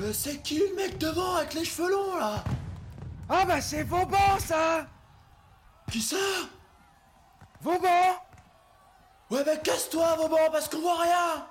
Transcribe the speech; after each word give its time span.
Euh, 0.00 0.12
c'est 0.12 0.42
qui 0.42 0.58
le 0.58 0.74
mec 0.76 0.96
devant 0.98 1.34
avec 1.36 1.54
les 1.54 1.64
cheveux 1.64 1.90
longs 1.90 2.16
là 2.16 2.44
Ah 3.28 3.44
bah 3.44 3.60
c'est 3.60 3.82
Vauban 3.82 4.38
ça 4.38 4.86
Qui 5.90 6.00
ça 6.00 6.16
Vauban 7.60 8.16
Ouais 9.30 9.42
bah 9.44 9.56
casse-toi 9.56 10.14
Vauban 10.16 10.50
parce 10.52 10.68
qu'on 10.68 10.80
voit 10.80 11.02
rien 11.02 11.46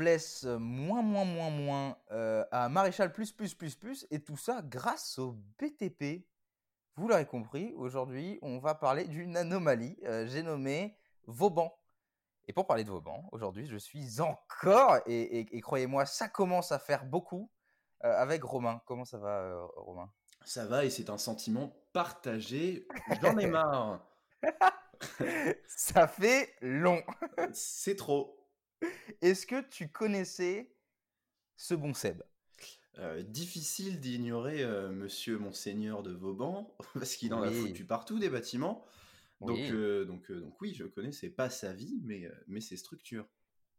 De 0.00 0.04
noblesse 0.06 0.44
moins 0.44 1.02
moins 1.02 1.26
moins 1.26 1.50
moins 1.50 1.96
euh, 2.10 2.42
à 2.50 2.70
maréchal 2.70 3.12
plus 3.12 3.32
plus 3.32 3.52
plus 3.54 3.74
plus 3.74 4.06
et 4.10 4.18
tout 4.22 4.36
ça 4.38 4.62
grâce 4.64 5.18
au 5.18 5.36
BTP. 5.58 6.24
Vous 6.96 7.06
l'aurez 7.06 7.26
compris, 7.26 7.74
aujourd'hui 7.76 8.38
on 8.40 8.58
va 8.60 8.74
parler 8.74 9.04
d'une 9.06 9.36
anomalie. 9.36 9.98
euh, 10.06 10.26
J'ai 10.26 10.42
nommé 10.42 10.96
Vauban. 11.26 11.76
Et 12.48 12.54
pour 12.54 12.66
parler 12.66 12.82
de 12.84 12.88
Vauban, 12.90 13.28
aujourd'hui 13.32 13.66
je 13.66 13.76
suis 13.76 14.22
encore, 14.22 14.96
et, 15.04 15.40
et- 15.40 15.56
et 15.56 15.60
croyez-moi, 15.60 16.06
ça 16.06 16.28
commence 16.28 16.72
à 16.72 16.78
faire 16.78 17.04
beaucoup 17.04 17.50
euh, 18.04 18.16
avec 18.16 18.42
Romain. 18.42 18.80
Comment 18.86 19.04
ça 19.04 19.18
va 19.18 19.40
euh, 19.42 19.66
Romain? 19.76 20.10
Ça 20.46 20.64
va 20.64 20.86
et 20.86 20.90
c'est 20.90 21.10
un 21.10 21.18
sentiment 21.18 21.76
partagé. 21.92 22.88
J'en 23.20 23.36
ai 23.36 23.46
marre. 23.46 24.00
Ça 25.68 26.08
fait 26.08 26.54
long. 26.62 27.02
C'est 27.52 27.96
trop. 27.96 28.38
Est-ce 29.22 29.46
que 29.46 29.60
tu 29.68 29.88
connaissais 29.88 30.70
ce 31.56 31.74
bon 31.74 31.94
Seb? 31.94 32.22
Euh, 32.98 33.22
difficile 33.22 34.00
d'ignorer 34.00 34.62
euh, 34.62 34.90
Monsieur 34.90 35.38
Monseigneur 35.38 36.02
de 36.02 36.12
Vauban 36.12 36.74
parce 36.94 37.14
qu'il 37.14 37.32
en 37.32 37.42
a 37.42 37.50
foutu 37.50 37.84
partout 37.84 38.18
des 38.18 38.28
bâtiments. 38.28 38.84
Donc, 39.40 39.56
Oui. 39.56 39.70
euh, 39.70 40.04
donc, 40.04 40.30
donc 40.30 40.60
oui, 40.60 40.74
je 40.74 40.84
connais, 40.84 41.12
c'est 41.12 41.30
pas 41.30 41.48
sa 41.48 41.72
vie, 41.72 42.00
mais, 42.04 42.28
mais 42.46 42.60
ses 42.60 42.76
structures. 42.76 43.26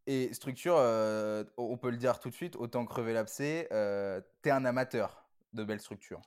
Et 0.07 0.33
structure, 0.33 0.75
on 1.57 1.77
peut 1.77 1.91
le 1.91 1.97
dire 1.97 2.19
tout 2.19 2.29
de 2.29 2.33
suite, 2.33 2.55
autant 2.55 2.85
crever 2.85 3.13
l'abcès, 3.13 3.67
t'es 4.41 4.49
un 4.49 4.65
amateur 4.65 5.29
de 5.53 5.63
belles 5.63 5.81
structures. 5.81 6.21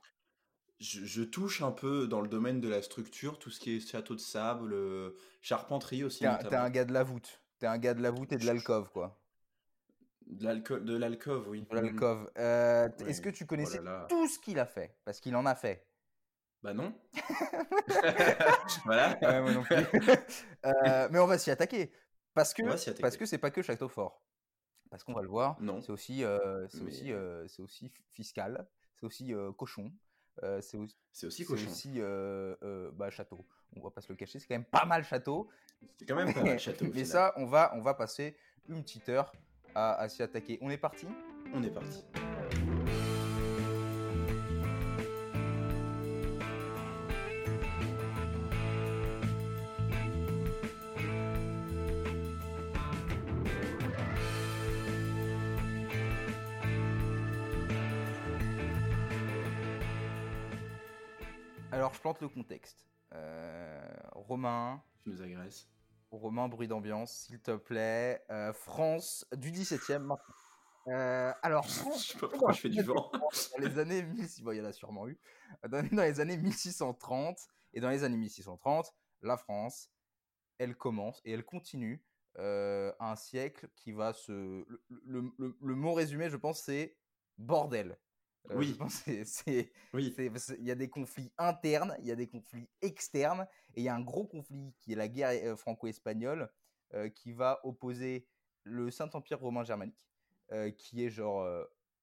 Je, 0.79 1.03
je 1.05 1.23
touche 1.23 1.61
un 1.61 1.71
peu 1.71 2.07
dans 2.07 2.21
le 2.21 2.29
domaine 2.29 2.61
de 2.61 2.69
la 2.69 2.81
structure, 2.81 3.39
tout 3.39 3.49
ce 3.49 3.59
qui 3.59 3.75
est 3.75 3.79
château 3.79 4.15
de 4.15 4.21
sable, 4.21 4.73
charpenterie 5.41 6.05
aussi 6.05 6.19
T'es 6.19 6.55
un 6.55 6.69
gars 6.69 6.85
de 6.85 6.93
la 6.93 7.03
voûte. 7.03 7.41
T'es 7.59 7.67
un 7.67 7.77
gars 7.77 7.93
de 7.93 8.01
la 8.01 8.11
voûte 8.11 8.31
et 8.31 8.37
de 8.37 8.45
l'alcôve, 8.45 8.89
quoi. 8.91 9.19
De 10.27 10.43
l'alco- 10.45 10.79
de 10.79 10.97
l'alcôve, 10.97 11.47
oui. 11.49 11.65
De 11.69 11.75
l'alcôve. 11.75 12.29
Euh, 12.37 12.89
t- 12.89 13.03
Ouais. 13.03 13.09
Est-ce 13.11 13.21
que 13.21 13.29
tu 13.29 13.43
Oh 13.43 13.47
connaissais 13.47 13.77
là 13.81 13.83
là. 13.99 14.05
tout 14.09 14.27
ce 14.27 14.39
qu'il 14.39 14.59
a 14.59 14.65
fait? 14.65 14.97
Parce 15.05 15.19
qu'il 15.19 15.35
en 15.35 15.45
a 15.45 15.55
fait. 15.55 15.87
Bah 16.63 16.73
non. 16.73 16.93
voilà. 18.85 19.17
Ouais, 19.21 19.41
moi 19.41 19.51
non 19.53 19.63
plus. 19.63 19.75
Euh, 20.65 21.07
mais 21.11 21.19
on 21.19 21.27
va 21.27 21.37
s'y 21.37 21.51
attaquer. 21.51 21.91
Parce 22.33 22.51
que 22.55 22.63
attaquer. 22.63 22.99
parce 23.01 23.17
que 23.17 23.25
c'est 23.27 23.37
pas 23.37 23.51
que 23.51 23.61
château 23.61 23.87
fort. 23.87 24.23
Parce 24.89 25.03
qu'on 25.03 25.13
va 25.13 25.21
le 25.21 25.27
voir. 25.27 25.61
Non. 25.61 25.79
C'est 25.81 25.91
aussi, 25.91 26.23
euh, 26.23 26.67
c'est 26.69 26.79
Mais- 26.81 26.87
aussi, 26.87 27.11
euh, 27.13 27.47
c'est 27.47 27.61
aussi 27.61 27.91
fiscal. 28.13 28.67
C'est 28.95 29.05
aussi 29.05 29.31
euh, 29.33 29.51
cochon. 29.53 29.91
euh, 30.43 30.59
c'est 30.61 30.77
aussi, 30.77 31.45
c'est 31.45 31.45
euh, 31.97 32.55
euh, 32.63 32.89
bah, 32.93 33.11
château. 33.11 33.45
On 33.75 33.81
va 33.81 33.91
pas 33.91 34.01
se 34.01 34.11
le 34.11 34.15
cacher. 34.15 34.39
C'est 34.39 34.47
quand 34.47 34.55
même 34.55 34.65
pas 34.65 34.85
mal 34.85 35.03
château. 35.03 35.49
C'est 35.97 36.05
quand 36.05 36.15
même 36.15 36.33
pas 36.33 36.43
mal 36.43 36.59
château. 36.59 36.85
au 36.85 36.87
Mais 36.87 36.93
final. 37.03 37.07
ça, 37.07 37.33
on 37.37 37.45
va, 37.45 37.71
on 37.75 37.81
va 37.81 37.93
passer 37.93 38.35
une 38.67 38.81
petite 38.83 39.07
heure 39.09 39.31
à, 39.73 39.95
à 39.95 40.09
s'y 40.09 40.21
attaquer. 40.23 40.57
On 40.61 40.69
est 40.69 40.77
parti? 40.77 41.07
On 41.53 41.63
est 41.63 41.69
parti. 41.69 42.03
Alors, 61.71 61.93
je 61.93 61.99
plante 61.99 62.21
le 62.21 62.29
contexte. 62.29 62.85
Euh, 63.13 63.81
Romain, 64.13 64.81
Tu 65.05 65.11
nous 65.11 65.21
agresses. 65.21 65.67
Romain, 66.09 66.47
bruit 66.47 66.67
d'ambiance, 66.67 67.11
s'il 67.13 67.39
te 67.39 67.55
plaît. 67.55 68.23
Euh, 68.31 68.53
France 68.53 69.23
du 69.35 69.51
17e 69.51 69.99
maintenant. 69.99 70.33
Euh, 70.87 71.31
alors, 71.43 71.63
Je 71.97 71.99
sais 72.13 72.17
pas 72.17 72.27
pourquoi 72.27 72.51
je 72.53 72.61
fais 72.61 72.69
du 72.69 72.81
vent. 72.81 73.11
dans 73.13 73.57
les 73.59 73.77
années 73.77 74.01
1600, 74.01 74.43
bon, 74.43 74.51
il 74.51 74.57
y 74.57 74.61
en 74.61 74.65
a 74.65 74.71
sûrement 74.73 75.07
eu, 75.07 75.19
dans, 75.69 75.83
dans 75.91 76.01
les 76.03 76.19
années 76.19 76.37
1630, 76.37 77.37
et 77.73 77.81
dans 77.81 77.89
les 77.91 78.03
années 78.03 78.17
1630, 78.17 78.91
la 79.21 79.37
France, 79.37 79.91
elle 80.57 80.75
commence 80.75 81.21
et 81.23 81.33
elle 81.33 81.45
continue 81.45 82.03
euh, 82.39 82.91
un 82.99 83.15
siècle 83.15 83.69
qui 83.75 83.91
va 83.91 84.13
se... 84.13 84.31
Le, 84.31 84.81
le- 85.05 85.31
le- 85.37 85.57
le 85.61 85.75
mot 85.75 85.93
résumé, 85.93 86.29
je 86.31 86.37
pense, 86.37 86.61
c'est 86.63 86.97
bordel. 87.37 87.97
Euh, 88.51 88.55
Oui. 88.57 88.67
Je 88.69 88.75
pense 88.75 88.99
que 89.01 89.23
c'est- 89.23 89.25
c'est... 89.25 89.71
Oui. 89.93 90.13
Il 90.17 90.65
y 90.65 90.71
a 90.71 90.75
des 90.75 90.89
conflits 90.89 91.31
internes, 91.37 91.95
il 91.99 92.05
y 92.05 92.11
a 92.11 92.15
des 92.15 92.27
conflits 92.27 92.69
externes, 92.81 93.47
et 93.75 93.81
il 93.81 93.83
y 93.83 93.89
a 93.89 93.95
un 93.95 94.01
gros 94.01 94.25
conflit 94.27 94.73
qui 94.79 94.93
est 94.93 94.95
la 94.95 95.07
guerre 95.07 95.29
euh, 95.29 95.55
franco-espagnole, 95.55 96.49
euh, 96.93 97.09
qui 97.09 97.31
va 97.33 97.59
opposer 97.63 98.27
le 98.63 98.91
Saint-Empire 98.91 99.39
romain 99.39 99.63
germanique, 99.63 99.99
euh, 100.51 100.69
qui 100.71 101.03
est 101.03 101.09
genre, 101.09 101.47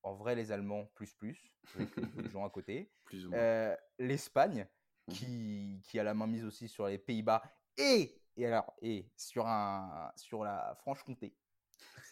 en 0.02 0.14
vrai, 0.14 0.34
les 0.34 0.50
Allemands 0.52 0.86
plus 0.94 1.12
plus, 1.14 1.52
avec 1.74 1.94
les 1.96 2.28
gens 2.28 2.44
à 2.44 2.50
côté, 2.50 2.90
l'Espagne, 3.98 4.66
Mhm. 5.08 5.14
qui, 5.14 5.80
qui 5.84 5.98
a 5.98 6.04
la 6.04 6.14
main 6.14 6.28
mise 6.28 6.44
aussi 6.44 6.68
sur 6.68 6.86
les 6.86 6.96
Pays-Bas, 6.98 7.42
et, 7.76 8.14
et, 8.36 8.46
alors, 8.46 8.72
et 8.80 9.10
sur, 9.16 9.48
un, 9.48 10.12
sur 10.16 10.44
la 10.44 10.76
Franche-Comté. 10.76 11.34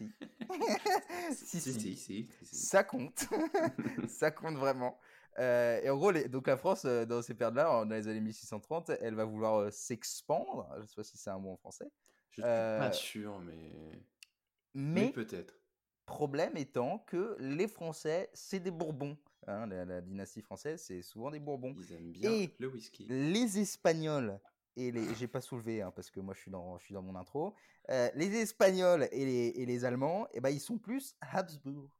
Si. 1.33 1.61
si, 1.97 2.29
ça 2.43 2.83
compte. 2.85 3.25
ça 4.09 4.31
compte 4.31 4.57
vraiment. 4.57 4.99
Euh, 5.39 5.81
et 5.83 5.91
en 5.91 5.97
gros, 5.97 6.11
les- 6.11 6.29
donc 6.29 6.47
la 6.49 6.57
France, 6.57 6.85
euh, 6.85 7.05
dans 7.07 7.23
ces 7.23 7.35
périodes-là, 7.35 7.85
dans 7.85 7.95
les 7.95 8.09
années 8.09 8.21
1630, 8.21 8.91
elle 9.01 9.15
va 9.15 9.25
vouloir 9.25 9.57
euh, 9.61 9.71
s'expandre. 9.71 10.69
Je 10.77 10.83
ne 10.83 10.87
sais 10.87 10.95
pas 10.97 11.05
si 11.05 11.17
c'est 11.17 11.31
un 11.31 11.39
mot 11.39 11.53
en 11.53 11.57
français. 11.57 11.91
Je 12.31 12.35
suis 12.35 12.43
pas 12.43 12.93
sûr, 12.93 13.39
mais. 13.41 13.71
Mais, 14.75 15.05
Mais 15.07 15.13
peut-être. 15.13 15.55
problème 16.07 16.57
étant 16.57 16.99
que 17.01 17.37
les 17.41 17.67
Français, 17.69 18.31
c'est 18.35 18.61
des 18.61 18.71
Bourbons. 18.71 19.17
hein, 19.49 19.67
la, 19.67 19.85
la 19.85 20.01
dynastie 20.01 20.43
française, 20.43 20.83
c'est 20.87 21.03
souvent 21.03 21.31
des 21.31 21.41
Bourbons. 21.41 21.75
Ils 21.79 21.93
aiment 21.93 22.13
bien 22.13 22.31
Et 22.31 22.55
le 22.59 22.69
whisky. 22.69 23.07
Les 23.09 23.59
Espagnols 23.59 24.39
et 24.77 24.91
les. 24.93 25.15
J'ai 25.15 25.29
pas 25.29 25.41
soulevé 25.41 25.83
hein, 25.83 25.93
parce 25.95 26.11
que 26.11 26.21
moi 26.21 26.35
je 26.35 26.41
suis 26.41 26.51
dans, 26.51 26.79
je 26.79 26.85
suis 26.85 26.95
dans 26.95 27.03
mon 27.03 27.15
intro. 27.17 27.55
Euh, 27.91 28.09
les 28.15 28.35
Espagnols 28.37 29.09
et 29.13 29.25
les, 29.25 29.47
et 29.57 29.67
les 29.67 29.85
Allemands, 29.85 30.27
eh 30.33 30.41
ben, 30.41 30.51
ils 30.51 30.61
sont 30.61 30.79
plus 30.79 31.15
Habsbourg. 31.21 31.91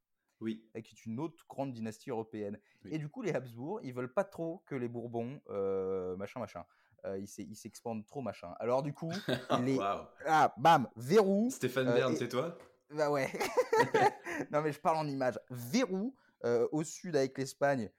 Oui. 0.43 0.65
qui 0.73 0.79
est 0.95 1.05
une 1.05 1.21
autre 1.21 1.45
grande 1.51 1.75
dynastie 1.75 2.09
européenne. 2.09 2.59
Oui. 2.87 2.95
Et 2.95 2.99
du 2.99 3.11
coup, 3.11 3.21
les 3.21 3.35
Habsbourg, 3.35 3.81
ils 3.83 3.93
veulent 3.93 4.13
pas 4.15 4.25
trop 4.25 4.63
que 4.65 4.75
les 4.75 4.89
Bourbons, 4.89 5.39
euh, 5.51 6.17
machin, 6.17 6.41
machin. 6.41 6.65
Euh, 7.05 7.19
ils 7.19 7.29
s'e- 7.29 7.43
ils 7.43 7.57
s'expandent 7.57 8.07
trop, 8.07 8.23
machin. 8.23 8.55
Alors 8.59 8.83
du 8.83 8.95
coup, 8.95 9.11
les... 9.63 9.77
Waouh. 9.77 10.07
ah, 10.27 10.55
bam, 10.57 10.89
verrou. 10.97 11.51
Stéphane 11.51 11.89
Euh, 11.89 11.95
Bern, 11.95 12.13
et- 12.15 12.17
c'est 12.17 12.29
toi? 12.29 12.57
Bah 12.91 13.11
ouais. 13.11 13.31
non 14.51 14.63
mais 14.63 14.73
je 14.73 14.81
parle 14.81 14.97
en 14.97 15.07
image. 15.09 15.39
Verrou, 15.51 16.15
au 16.73 16.83
sud 16.85 17.17
avec 17.17 17.37
l'Espagne, 17.37 17.91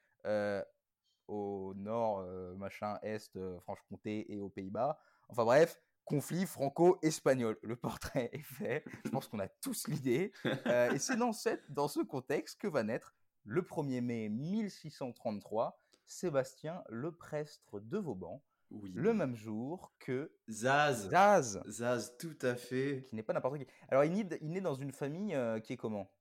au 1.31 1.73
nord, 1.75 2.19
euh, 2.19 2.53
machin, 2.55 2.97
est, 3.01 3.35
euh, 3.37 3.59
Franche-Comté 3.61 4.31
et 4.33 4.39
aux 4.41 4.49
Pays-Bas. 4.49 4.99
Enfin 5.29 5.45
bref, 5.45 5.79
conflit 6.05 6.45
franco-espagnol. 6.45 7.57
Le 7.63 7.75
portrait 7.75 8.29
est 8.33 8.43
fait. 8.43 8.83
Je 9.05 9.09
pense 9.09 9.27
qu'on 9.27 9.39
a 9.39 9.47
tous 9.47 9.87
l'idée. 9.87 10.33
Euh, 10.67 10.91
et 10.91 10.99
c'est 10.99 11.15
dans, 11.15 11.31
cette, 11.33 11.63
dans 11.71 11.87
ce 11.87 12.01
contexte 12.01 12.59
que 12.59 12.67
va 12.67 12.83
naître 12.83 13.15
le 13.45 13.61
1er 13.61 14.01
mai 14.01 14.29
1633 14.29 15.79
Sébastien 16.05 16.83
le 16.89 17.11
Prestre 17.13 17.79
de 17.79 17.97
Vauban, 17.97 18.43
Oui. 18.71 18.91
le 18.93 19.13
même 19.13 19.35
jour 19.35 19.93
que 19.99 20.31
Zaz. 20.49 21.09
Zaz, 21.09 21.61
Zaz, 21.67 22.17
tout 22.19 22.37
à 22.41 22.55
fait. 22.55 23.05
qui 23.07 23.15
n'est 23.15 23.23
pas 23.23 23.31
n'importe 23.33 23.57
qui. 23.57 23.67
Alors 23.87 24.03
il 24.03 24.11
naît, 24.11 24.27
il 24.41 24.51
naît 24.51 24.59
dans 24.61 24.75
une 24.75 24.91
famille 24.91 25.33
euh, 25.33 25.59
qui 25.61 25.73
est 25.73 25.77
comment? 25.77 26.11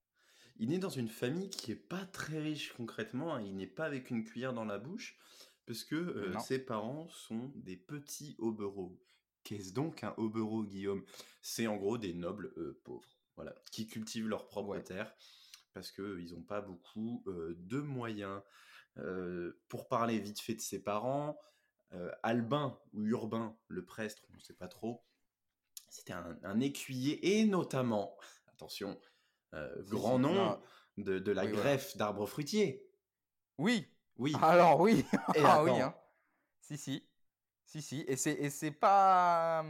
Il 0.62 0.68
naît 0.68 0.78
dans 0.78 0.90
une 0.90 1.08
famille 1.08 1.48
qui 1.48 1.72
est 1.72 1.74
pas 1.74 2.04
très 2.04 2.38
riche 2.38 2.74
concrètement. 2.74 3.34
hein. 3.34 3.42
Il 3.42 3.56
n'est 3.56 3.66
pas 3.66 3.86
avec 3.86 4.10
une 4.10 4.24
cuillère 4.24 4.52
dans 4.52 4.66
la 4.66 4.78
bouche, 4.78 5.18
parce 5.66 5.84
que 5.84 5.94
euh, 5.94 6.38
ses 6.38 6.58
parents 6.58 7.08
sont 7.08 7.50
des 7.54 7.76
petits 7.76 8.36
hobereaux. 8.38 9.00
Qu'est-ce 9.42 9.72
donc 9.72 10.04
un 10.04 10.12
hobereau, 10.18 10.62
Guillaume? 10.64 11.02
C'est 11.40 11.66
en 11.66 11.76
gros 11.76 11.96
des 11.96 12.12
nobles 12.12 12.52
euh, 12.58 12.78
pauvres, 12.84 13.08
voilà, 13.36 13.54
qui 13.72 13.86
cultivent 13.86 14.28
leur 14.28 14.48
propre 14.48 14.72
Ouais. 14.72 14.84
terre, 14.84 15.14
parce 15.72 15.90
qu'ils 15.92 16.34
n'ont 16.34 16.42
pas 16.42 16.60
beaucoup 16.60 17.24
euh, 17.26 17.54
de 17.56 17.80
moyens. 17.80 18.42
Euh, 18.98 19.58
pour 19.68 19.88
parler 19.88 20.18
vite 20.18 20.40
fait 20.40 20.54
de 20.54 20.60
ses 20.60 20.82
parents, 20.82 21.40
euh, 21.94 22.10
Albin 22.22 22.78
ou 22.92 23.06
Urbain, 23.06 23.56
le 23.68 23.86
prestre, 23.86 24.24
on 24.30 24.34
ne 24.34 24.40
sait 24.40 24.52
pas 24.52 24.68
trop, 24.68 25.06
c'était 25.88 26.12
un, 26.12 26.38
un 26.42 26.60
écuyer 26.60 27.38
et 27.38 27.44
notamment, 27.46 28.18
attention, 28.48 29.00
grand 29.88 30.18
nom 30.18 30.60
de, 30.98 31.32
la 31.32 31.46
greffe 31.46 31.96
d'arbres 31.96 32.26
fruitiers. 32.26 32.86
Oui. 33.58 33.86
Oui. 34.16 34.34
Alors 34.42 34.80
oui. 34.80 35.04
ah 35.44 35.62
oui. 35.62 35.72
Hein. 35.72 35.94
Si 36.60 36.76
si. 36.76 37.06
Si 37.64 37.82
si. 37.82 38.04
Et 38.06 38.16
c'est 38.16 38.32
et 38.32 38.50
c'est 38.50 38.70
pas. 38.70 39.64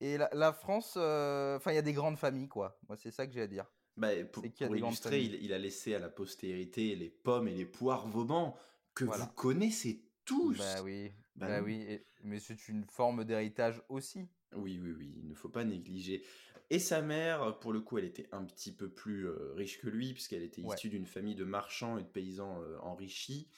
Et 0.00 0.18
la, 0.18 0.52
France, 0.52 0.96
enfin, 0.96 1.72
il 1.72 1.74
y 1.74 1.78
a 1.78 1.82
des 1.82 1.94
grandes 1.94 2.18
familles, 2.18 2.48
quoi. 2.48 2.78
Moi, 2.86 2.98
c'est 2.98 3.10
ça 3.10 3.26
que 3.26 3.32
j'ai 3.32 3.40
à 3.40 3.46
dire. 3.46 3.66
Bah, 3.96 4.10
pour, 4.30 4.44
illustrer, 4.44 5.22
il, 5.22 5.54
a 5.54 5.58
laissé 5.58 5.94
à 5.94 5.98
la 5.98 6.10
postérité 6.10 6.94
les 6.96 7.08
pommes 7.08 7.48
et 7.48 7.54
les 7.54 7.64
poires 7.64 8.06
Vauban 8.06 8.54
que 8.94 9.04
vous 9.04 9.26
connaissez 9.28 10.04
tous. 10.26 10.58
Bah 10.58 10.82
oui, 10.82 11.12
bah, 11.34 11.48
bah 11.48 11.62
oui. 11.62 11.98
mais 12.22 12.38
c'est 12.38 12.68
une 12.68 12.84
forme 12.84 13.24
d'héritage 13.24 13.82
aussi. 13.88 14.28
Oui, 14.54 14.78
oui, 14.82 14.92
oui, 14.92 15.14
il 15.16 15.28
ne 15.28 15.34
faut 15.34 15.48
pas 15.48 15.64
négliger. 15.64 16.22
Et 16.70 16.78
sa 16.78 17.00
mère, 17.00 17.58
pour 17.60 17.72
le 17.72 17.80
coup, 17.80 17.98
elle 17.98 18.04
était 18.04 18.28
un 18.32 18.44
petit 18.44 18.74
peu 18.74 18.90
plus 18.90 19.28
riche 19.54 19.80
que 19.80 19.88
lui, 19.88 20.12
puisqu'elle 20.12 20.42
était 20.42 20.62
issue 20.62 20.88
d'une 20.88 21.06
famille 21.06 21.36
de 21.36 21.44
marchands 21.44 21.96
et 21.98 22.02
de 22.02 22.08
paysans 22.08 22.60
enrichis. 22.80 23.48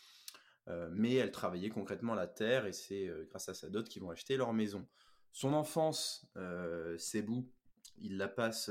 mais 0.90 1.14
elle 1.14 1.32
travaillait 1.32 1.70
concrètement 1.70 2.14
la 2.14 2.26
terre, 2.26 2.66
et 2.66 2.72
c'est 2.72 3.10
grâce 3.30 3.48
à 3.48 3.54
sa 3.54 3.70
dot 3.70 3.88
qu'ils 3.88 4.02
vont 4.02 4.10
acheter 4.10 4.36
leur 4.36 4.52
maison. 4.52 4.86
Son 5.32 5.54
enfance, 5.54 6.30
c'est 6.34 7.22
Sebou, 7.22 7.50
il 7.96 8.18
la 8.18 8.28
passe 8.28 8.68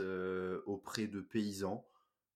auprès 0.68 1.08
de 1.08 1.22
paysans, 1.22 1.88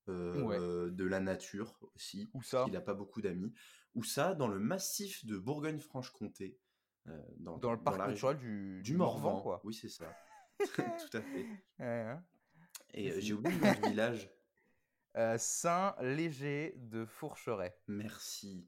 de 0.08 1.04
la 1.04 1.20
nature 1.20 1.80
aussi. 1.96 2.32
Où 2.34 2.42
ça? 2.42 2.64
Il 2.68 2.74
n'a 2.74 2.82
pas 2.82 2.96
beaucoup 2.96 3.22
d'amis. 3.22 3.54
Où 3.94 4.04
ça? 4.04 4.34
Dans 4.34 4.48
le 4.48 4.58
massif 4.58 5.24
de 5.26 5.38
Bourgogne-Franche-Comté. 5.38 6.58
dans, 7.38 7.58
dans, 7.58 7.72
le 7.72 7.82
parc 7.82 8.00
naturel 8.00 8.38
du, 8.38 8.82
du 8.84 8.96
Morvan, 8.98 9.42
quoi. 9.42 9.62
Oui, 9.64 9.76
c'est 9.76 9.90
ça. 9.90 10.12
Tout 11.12 11.18
à 11.18 11.22
fait. 11.22 11.46
Hein. 11.80 12.24
Et 12.94 13.20
j'ai 13.22 13.34
oublié 13.34 13.60
le 13.60 13.90
village. 13.90 14.30
Saint-Léger 15.38 16.74
de 16.78 17.06
Fourcheret. 17.06 17.78
Merci. 17.88 18.68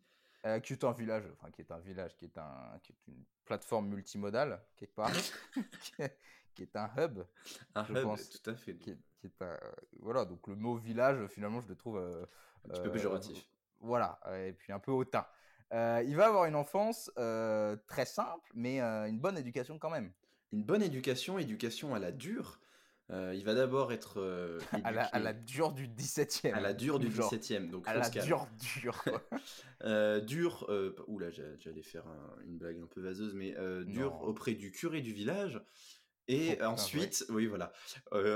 qui 0.64 0.74
est 0.74 0.84
un 0.84 0.92
village, 0.92 1.24
enfin 1.34 1.52
qui 1.52 1.62
est 1.62 1.72
un 1.72 1.80
village, 1.80 2.16
qui 2.18 2.26
est 2.26 2.38
un, 2.38 2.80
qui 2.84 2.92
est 2.92 3.08
une 3.08 3.24
plateforme 3.46 3.88
multimodale 3.88 4.62
quelque 4.76 4.96
part, 4.96 5.12
qui 6.54 6.64
est 6.64 6.76
un 6.76 6.90
hub. 6.98 7.24
Un 7.76 7.84
hub, 7.86 8.18
tout 8.18 8.50
à 8.50 8.56
fait. 8.56 8.76
Qui 8.76 8.92
est, 8.92 9.42
un, 9.42 9.58
voilà, 10.00 10.26
donc 10.26 10.48
le 10.48 10.56
mot 10.56 10.76
village, 10.76 11.28
finalement, 11.28 11.62
je 11.62 11.68
le 11.68 11.76
trouve. 11.76 11.98
Euh, 11.98 12.26
un 12.66 12.70
petit 12.70 12.82
peu 12.82 12.92
péjoratif. 12.92 13.38
Euh, 13.38 13.42
voilà, 13.82 14.20
et 14.46 14.54
puis 14.54 14.72
un 14.72 14.80
peu 14.80 14.92
hautain. 14.92 15.26
Euh, 15.74 16.04
il 16.06 16.16
va 16.16 16.28
avoir 16.28 16.46
une 16.46 16.56
enfance 16.56 17.12
très 17.88 18.06
simple, 18.06 18.52
mais 18.54 18.80
une 18.80 19.20
bonne 19.20 19.38
éducation 19.38 19.78
quand 19.80 19.90
même. 19.90 20.12
Une 20.54 20.64
bonne 20.64 20.84
éducation, 20.84 21.40
éducation 21.40 21.96
à 21.96 22.00
la 22.00 22.12
dure. 22.12 22.60
il 23.10 23.44
va 23.44 23.56
d'abord 23.56 23.92
être. 23.92 24.22
à, 24.84 24.92
la, 24.92 25.06
à, 25.06 25.20
la, 25.20 25.34
dure 25.34 25.74
du 25.74 25.88
17 25.88 26.42
e 26.46 26.54
À 26.54 26.62
la 26.62 26.74
dure 26.74 27.00
du 27.00 27.10
17 27.10 27.52
e 27.52 27.72
Donc, 27.72 27.88
à 27.88 27.96
la 27.96 28.08
dure 28.10 28.48
dure. 28.78 29.04
dure. 30.28 30.70
oula, 31.08 31.32
j'allais 31.32 31.82
faire 31.82 32.06
une 32.46 32.60
blague 32.60 32.80
un 32.80 32.86
peu 32.86 33.02
vaseuse, 33.02 33.34
mais 33.34 33.56
dur 33.86 34.22
auprès 34.22 34.54
du 34.54 34.72
curé 34.72 35.02
du 35.02 35.12
village. 35.12 35.60
Et 36.28 36.62
ensuite, 36.62 37.26
oui, 37.30 37.48
voilà. 37.48 37.74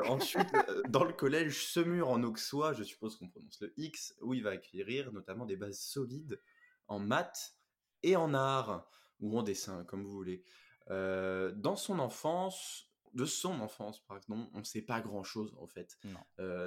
ensuite, 0.08 0.52
dans 0.90 1.04
le 1.04 1.14
collège 1.14 1.68
Semur 1.68 2.10
en 2.10 2.24
Auxois, 2.24 2.74
je 2.74 2.84
suppose 2.84 3.16
qu'on 3.16 3.30
prononce 3.30 3.62
le 3.62 3.74
X, 3.78 4.16
où 4.22 4.34
il 4.34 4.42
va 4.42 4.50
acquérir 4.50 5.14
notamment 5.14 5.46
des 5.46 5.56
bases 5.56 5.80
solides 5.80 6.42
en 6.88 6.98
maths 6.98 7.56
et 8.02 8.16
en 8.16 8.34
art, 8.34 8.90
ou 9.20 9.38
en 9.38 9.44
dessin, 9.44 9.84
comme 9.86 10.04
vous 10.04 10.12
voulez. 10.12 10.44
Dans 10.90 11.76
son 11.76 12.00
enfance, 12.00 12.92
de 13.14 13.26
son 13.26 13.62
enfance, 13.62 14.00
par 14.06 14.18
exemple, 14.18 14.50
on 14.54 14.60
ne 14.60 14.64
sait 14.64 14.82
pas 14.82 15.02
grand-chose 15.02 15.56
en 15.60 15.68
fait. 15.68 15.98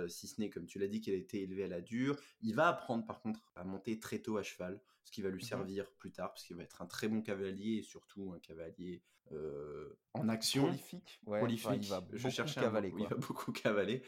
si 0.08 0.28
ce 0.28 0.40
n'est, 0.40 0.50
comme 0.50 0.66
tu 0.66 0.78
l'as 0.78 0.88
dit, 0.88 1.00
qu'elle 1.00 1.14
a 1.14 1.18
été 1.18 1.42
élevée 1.42 1.64
à 1.64 1.68
la 1.68 1.80
dure. 1.80 2.16
Il 2.42 2.54
va 2.54 2.68
apprendre 2.68 3.06
par 3.06 3.20
contre 3.20 3.40
à 3.56 3.64
monter 3.64 3.98
très 3.98 4.18
tôt 4.18 4.36
à 4.36 4.42
cheval, 4.42 4.80
ce 5.04 5.10
qui 5.12 5.22
va 5.22 5.30
lui 5.30 5.42
mmh 5.42 5.46
servir 5.46 5.90
plus 5.92 6.12
tard, 6.12 6.32
parce 6.32 6.44
qu'il 6.44 6.56
va 6.56 6.62
être 6.62 6.82
un 6.82 6.86
très 6.86 7.08
bon 7.08 7.22
cavalier 7.22 7.78
et 7.78 7.82
surtout 7.82 8.32
un 8.34 8.38
cavalier 8.38 9.02
en 10.14 10.28
action. 10.28 10.64
Prolifique. 10.64 11.20
Prolifique. 11.24 11.70
il 11.82 11.88
va 11.88 12.04
Je 12.12 12.28
cherchais 12.28 12.60
cavaler, 12.60 12.92
il 12.96 13.06
va 13.06 13.16
beaucoup 13.16 13.52
cavaler. 13.52 14.02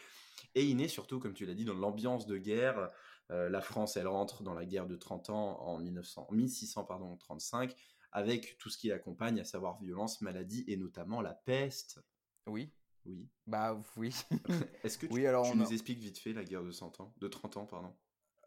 Et 0.55 0.65
il 0.65 0.77
naît 0.77 0.89
surtout, 0.89 1.19
comme 1.19 1.35
tu 1.35 1.47
l'as 1.47 1.55
dit, 1.55 1.65
dans 1.65 1.75
l'ambiance 1.75 2.27
de 2.27 2.37
guerre. 2.37 2.91
la 3.29 3.61
France, 3.61 3.97
elle 3.97 4.09
rentre 4.09 4.43
dans 4.43 4.55
la 4.55 4.67
guerre 4.67 4.87
de 4.87 4.97
30 4.97 5.31
ans 5.31 5.61
en 5.61 5.79
1900, 5.79 6.29
1635 6.33 7.75
avec 8.13 8.59
tout 8.59 8.69
ce 8.69 8.79
qui 8.79 8.89
l'accompagne, 8.89 9.41
à 9.41 9.45
savoir 9.45 9.79
violence, 9.81 10.21
maladie 10.21 10.65
et 10.69 10.77
notamment 10.77 11.21
la 11.21 11.35
peste. 11.35 12.01
Oui. 12.47 12.71
Oui. 13.05 13.29
Bah 13.47 13.81
oui. 13.97 14.15
Est-ce 14.85 14.99
que 14.99 15.07
tu, 15.07 15.13
oui, 15.13 15.27
alors 15.27 15.55
nous 15.57 15.73
expliques 15.73 15.99
vite 15.99 16.19
fait 16.19 16.33
la 16.33 16.45
guerre 16.45 16.63
de 16.63 16.71
100 16.71 17.01
ans, 17.01 17.13
de 17.19 17.29
30 17.29 17.57
ans, 17.57 17.67
pardon? 17.67 17.93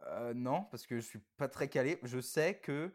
Euh, 0.08 0.34
Non, 0.34 0.64
parce 0.72 0.86
que 0.86 0.96
je 1.00 1.06
suis 1.06 1.20
pas 1.38 1.50
très 1.50 1.68
calé. 1.68 2.00
Je 2.04 2.22
sais 2.22 2.60
que, 2.60 2.94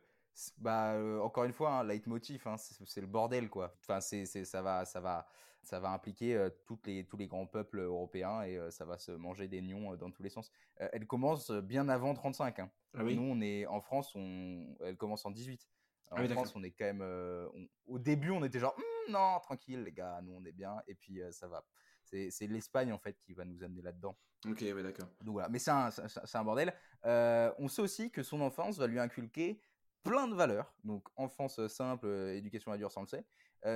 bah 0.58 0.94
euh, 0.94 1.20
encore 1.20 1.44
une 1.44 1.52
fois, 1.52 1.72
hein, 1.72 1.84
leitmotiv, 1.84 2.46
hein, 2.46 2.56
c'est 2.56 3.00
le 3.00 3.06
bordel 3.06 3.50
quoi. 3.50 3.76
Enfin, 3.80 4.00
c'est 4.00 4.24
ça 4.24 4.62
va, 4.62 4.84
ça 4.84 5.00
va, 5.00 5.26
ça 5.62 5.80
va 5.80 5.90
impliquer 5.90 6.36
euh, 6.36 6.50
toutes 6.66 6.86
les, 6.86 7.04
tous 7.04 7.16
les 7.16 7.26
grands 7.26 7.46
peuples 7.46 7.80
européens 7.80 8.42
et 8.42 8.58
ça 8.70 8.84
va 8.84 8.96
se 8.96 9.12
manger 9.12 9.48
des 9.48 9.60
nions 9.60 9.96
dans 9.96 10.10
tous 10.10 10.22
les 10.22 10.30
sens. 10.30 10.50
elle 10.76 11.06
commence 11.06 11.50
bien 11.50 11.88
avant 11.88 12.14
35. 12.14 12.60
Hein. 12.60 12.70
Ah 12.94 13.04
oui 13.04 13.16
Nous, 13.16 13.22
on 13.22 13.40
est 13.40 13.66
en 13.66 13.80
France, 13.80 14.14
on, 14.14 14.76
elle 14.80 14.96
commence 14.96 15.26
en 15.26 15.30
18. 15.30 15.68
Ah 16.10 16.22
en 16.22 16.28
France, 16.28 16.52
on 16.56 16.62
est 16.62 16.72
quand 16.72 16.86
même. 16.86 17.48
au 17.86 17.98
début, 17.98 18.30
on 18.30 18.42
était 18.44 18.58
genre, 18.58 18.74
«Hum, 18.76 19.12
non, 19.12 19.38
tranquille, 19.40 19.82
les 19.82 19.92
gars, 19.92 20.20
nous 20.22 20.34
on 20.34 20.44
est 20.44 20.52
bien, 20.52 20.76
et 20.86 20.94
puis 20.94 21.20
ça 21.30 21.48
va. 21.48 21.64
C'est 22.04 22.46
l'Espagne 22.48 22.92
en 22.92 22.98
fait 22.98 23.16
qui 23.20 23.34
va 23.34 23.44
nous 23.44 23.62
amener 23.62 23.82
là-dedans. 23.82 24.18
Ok, 24.48 24.58
oui, 24.62 24.82
d'accord. 24.82 25.08
Donc 25.20 25.34
voilà, 25.34 25.48
mais 25.48 25.58
c'est 25.58 25.70
un, 25.70 25.90
un, 26.34 26.44
bordel. 26.44 26.74
on 27.04 27.68
sait 27.68 27.82
aussi 27.82 28.10
que 28.10 28.22
son 28.22 28.40
enfance 28.40 28.78
va 28.78 28.86
lui 28.86 28.98
inculquer 28.98 29.60
plein 30.02 30.26
de 30.26 30.34
valeurs. 30.34 30.74
Donc 30.82 31.08
enfance 31.16 31.64
simple, 31.68 32.08
éducation 32.08 32.72
à 32.72 32.78
dur, 32.78 32.90
ça 32.90 33.00
on 33.00 33.04
le 33.04 33.08
sait. 33.08 33.24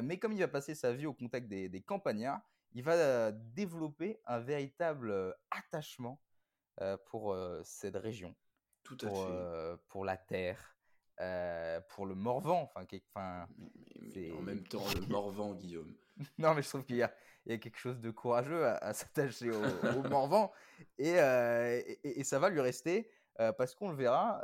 mais 0.02 0.18
comme 0.18 0.32
il 0.32 0.40
va 0.40 0.48
passer 0.48 0.74
sa 0.74 0.92
vie 0.92 1.06
au 1.06 1.14
contact 1.14 1.46
des, 1.46 1.68
des 1.68 1.82
campagnards, 1.82 2.40
il 2.72 2.82
va 2.82 3.30
développer 3.30 4.20
un 4.26 4.40
véritable 4.40 5.34
attachement 5.50 6.20
pour 7.06 7.36
cette 7.62 7.96
région. 7.96 8.34
Tout 8.82 8.98
à 9.02 9.10
fait. 9.10 9.82
pour 9.88 10.04
la 10.04 10.16
terre, 10.16 10.73
euh, 11.20 11.80
pour 11.90 12.06
le 12.06 12.16
Morvan. 12.16 12.62
Enfin, 12.74 12.86
enfin 13.14 13.46
mais, 14.16 14.32
en 14.32 14.42
même 14.42 14.66
temps, 14.66 14.84
le 15.00 15.06
Morvan, 15.06 15.54
Guillaume. 15.54 15.94
non, 16.38 16.54
mais 16.54 16.62
je 16.62 16.68
trouve 16.68 16.84
qu'il 16.84 16.96
y, 16.96 17.02
a, 17.02 17.12
quelque 17.46 17.78
chose 17.78 18.00
de 18.00 18.10
courageux 18.10 18.66
à, 18.66 18.92
s'attacher 18.92 19.50
au, 19.50 19.60
Morvan. 20.10 20.50
Euh, 21.00 21.80
et, 22.02 22.20
et, 22.20 22.24
ça 22.24 22.38
va 22.38 22.48
lui 22.48 22.60
rester. 22.60 23.10
Euh, 23.40 23.52
parce 23.52 23.74
qu'on 23.74 23.88
le 23.88 23.96
verra, 23.96 24.42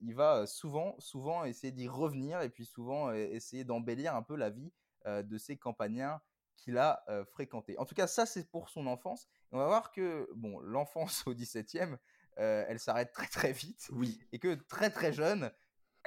il 0.00 0.14
va 0.14 0.46
souvent, 0.46 0.94
souvent 0.98 1.44
essayer 1.44 1.72
d'y 1.72 1.88
revenir 1.88 2.40
et 2.40 2.48
puis 2.48 2.64
souvent 2.64 3.12
essayer 3.12 3.64
d'embellir 3.64 4.14
un 4.14 4.22
peu 4.22 4.36
la 4.36 4.50
vie 4.50 4.72
de 5.06 5.38
ces 5.38 5.56
campagnards 5.56 6.20
qu'il 6.56 6.78
a 6.78 7.04
fréquentés. 7.32 7.76
En 7.78 7.84
tout 7.84 7.96
cas, 7.96 8.06
ça 8.06 8.26
c'est 8.26 8.48
pour 8.48 8.68
son 8.68 8.86
enfance. 8.86 9.26
on 9.50 9.58
va 9.58 9.66
voir 9.66 9.90
que 9.90 10.28
bon, 10.36 10.60
l'enfance 10.60 11.24
au 11.26 11.34
17e, 11.34 11.96
elle 12.36 12.78
s'arrête 12.78 13.10
très 13.10 13.26
très 13.26 13.50
vite. 13.50 13.88
Oui. 13.90 14.20
Et 14.30 14.38
que 14.38 14.54
très 14.54 14.90
très 14.90 15.12
jeune, 15.12 15.50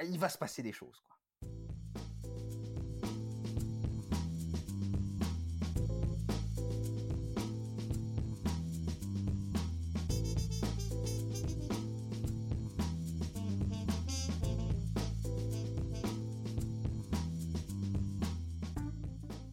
il 0.04 0.18
va 0.18 0.28
se 0.28 0.38
passer 0.38 0.62
des 0.62 0.72
choses. 0.72 1.02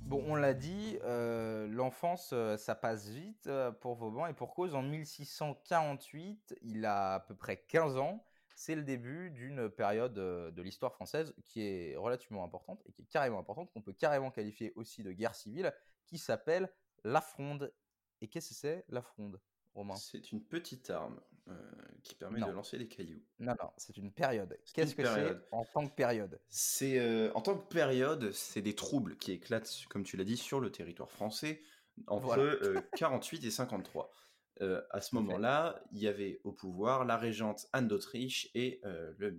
Bon, 0.10 0.24
on 0.28 0.34
l'a 0.34 0.56
dit, 0.56 0.98
euh, 1.04 1.68
l'enfance, 1.68 2.32
euh, 2.34 2.58
ça 2.58 2.74
passe 2.74 3.10
vite 3.10 3.46
euh, 3.46 3.72
pour 3.72 3.94
Vauban, 3.94 4.26
et 4.26 4.34
pour 4.34 4.56
cause, 4.56 4.74
en 4.74 4.82
1648, 4.82 6.56
il 6.64 6.84
a 6.84 7.14
à 7.14 7.20
peu 7.20 7.36
près 7.36 7.58
15 7.58 7.98
ans, 7.98 8.24
c'est 8.60 8.76
le 8.76 8.84
début 8.84 9.32
d'une 9.32 9.70
période 9.70 10.14
de 10.14 10.62
l'histoire 10.62 10.94
française 10.94 11.34
qui 11.46 11.62
est 11.62 11.96
relativement 11.96 12.44
importante 12.44 12.84
et 12.86 12.92
qui 12.92 13.04
est 13.04 13.10
carrément 13.10 13.40
importante, 13.40 13.72
qu'on 13.72 13.82
peut 13.82 13.94
carrément 13.94 14.32
qualifier 14.32 14.74
aussi 14.76 15.02
de 15.02 15.14
guerre 15.14 15.34
civile, 15.34 15.74
qui 16.06 16.18
s'appelle 16.18 16.70
la 17.06 17.22
Fronde. 17.22 17.74
Et 18.20 18.28
qu'est-ce 18.28 18.50
que 18.50 18.56
c'est 18.56 18.84
la 18.90 19.02
Fronde, 19.02 19.40
Romain? 19.74 19.96
C'est 19.96 20.34
une 20.34 20.44
petite 20.44 20.90
arme 20.90 21.22
qui 22.04 22.16
permet 22.16 22.42
de 22.42 22.52
lancer 22.52 22.78
des 22.78 22.90
cailloux. 22.90 23.24
Non, 23.40 23.56
non, 23.62 23.72
c'est 23.78 23.96
une 23.96 24.12
période. 24.12 24.60
Qu'est-ce 24.74 24.94
que 24.94 25.06
c'est 25.06 25.38
en 25.52 25.64
tant 25.64 25.88
que 25.88 25.96
période? 25.96 26.42
C'est 26.50 27.32
en 27.32 27.40
tant 27.42 27.58
que 27.58 27.66
période, 27.66 28.30
c'est 28.34 28.62
des 28.62 28.76
troubles 28.76 29.16
qui 29.16 29.32
éclatent, 29.32 29.74
comme 29.90 30.04
tu 30.04 30.18
l'as 30.18 30.26
dit, 30.26 30.36
sur 30.36 30.60
le 30.60 30.70
territoire 30.70 31.10
français 31.10 31.62
entre 32.08 32.84
48 32.98 33.46
et 33.46 33.52
53. 33.52 34.12
Euh, 34.62 34.82
à 34.92 35.02
ce 35.02 35.16
moment-là, 35.16 35.82
il 35.92 36.00
y 36.00 36.08
avait 36.08 36.42
au 36.44 36.52
pouvoir 36.52 37.06
la 37.06 37.18
régente 37.18 37.68
Anne 37.72 37.88
d'Autriche 37.88 38.50
et 38.56 38.82
euh, 38.86 39.14
le 39.18 39.38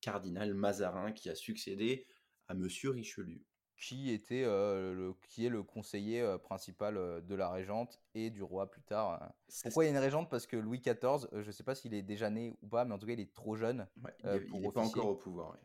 cardinal 0.00 0.54
Mazarin 0.54 1.12
qui 1.12 1.28
a 1.28 1.34
succédé 1.34 2.06
à 2.48 2.54
Monsieur 2.54 2.90
Richelieu. 2.90 3.40
qui, 3.76 4.10
était, 4.10 4.44
le, 4.44 5.14
qui 5.28 5.46
est 5.46 5.48
le 5.48 5.62
conseiller 5.62 6.36
principal 6.42 6.94
de 7.24 7.34
la 7.34 7.50
régente 7.50 8.00
et 8.14 8.30
du 8.30 8.42
roi 8.42 8.70
plus 8.70 8.82
tard. 8.82 9.22
Hein. 9.22 9.32
Pourquoi 9.64 9.84
il 9.84 9.88
y 9.88 9.90
a 9.90 9.92
une 9.92 10.02
régente? 10.02 10.30
Parce 10.30 10.46
que 10.46 10.56
Louis 10.56 10.80
XIV, 10.80 11.28
je 11.32 11.46
ne 11.46 11.52
sais 11.52 11.64
pas 11.64 11.74
s'il 11.74 11.94
est 11.94 12.02
déjà 12.02 12.30
né 12.30 12.56
ou 12.62 12.68
pas, 12.68 12.84
mais 12.84 12.94
en 12.94 12.98
tout 12.98 13.06
cas, 13.06 13.12
il 13.12 13.20
est 13.20 13.34
trop 13.34 13.56
jeune. 13.56 13.86
il 14.24 14.60
n'est 14.60 14.72
pas 14.72 14.80
encore 14.80 15.08
au 15.08 15.16
pouvoir. 15.16 15.56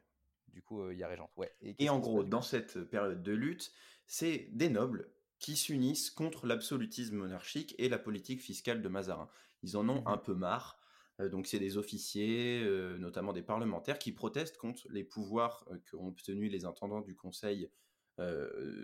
Du 0.48 0.62
coup, 0.62 0.90
il 0.90 0.98
y 0.98 1.04
a 1.04 1.08
régente. 1.08 1.32
Ouais. 1.38 1.52
Et, 1.62 1.90
en 1.90 2.00
gros, 2.00 2.24
dans 2.24 2.42
cette 2.42 2.84
période 2.84 3.24
de 3.24 3.32
lutte, 3.32 3.72
c'est 4.08 4.50
des 4.52 4.70
nobles 4.70 5.10
qui 5.42 5.58
s'unissent 5.58 6.12
contre 6.12 6.46
l'absolutisme 6.46 7.18
monarchique 7.18 7.76
et 7.80 7.90
la 7.90 7.98
politique 7.98 8.42
fiscale 8.42 8.82
de 8.82 8.88
Mazarin. 8.88 9.28
Ils 9.64 9.76
en 9.76 9.90
ont 9.90 10.02
mmh 10.02 10.08
un 10.08 10.18
peu 10.18 10.34
marre. 10.34 10.80
donc 11.20 11.48
c'est 11.48 11.60
des 11.60 11.78
officiers, 11.78 12.64
notamment 13.00 13.34
des 13.34 13.42
parlementaires, 13.42 14.00
qui 14.00 14.12
protestent 14.12 14.58
contre 14.58 14.88
les 14.90 15.04
pouvoirs 15.04 15.68
qu'ont 15.90 16.08
obtenus 16.08 16.52
les 16.52 16.64
intendants 16.64 17.02
du 17.02 17.16
Conseil 17.16 17.70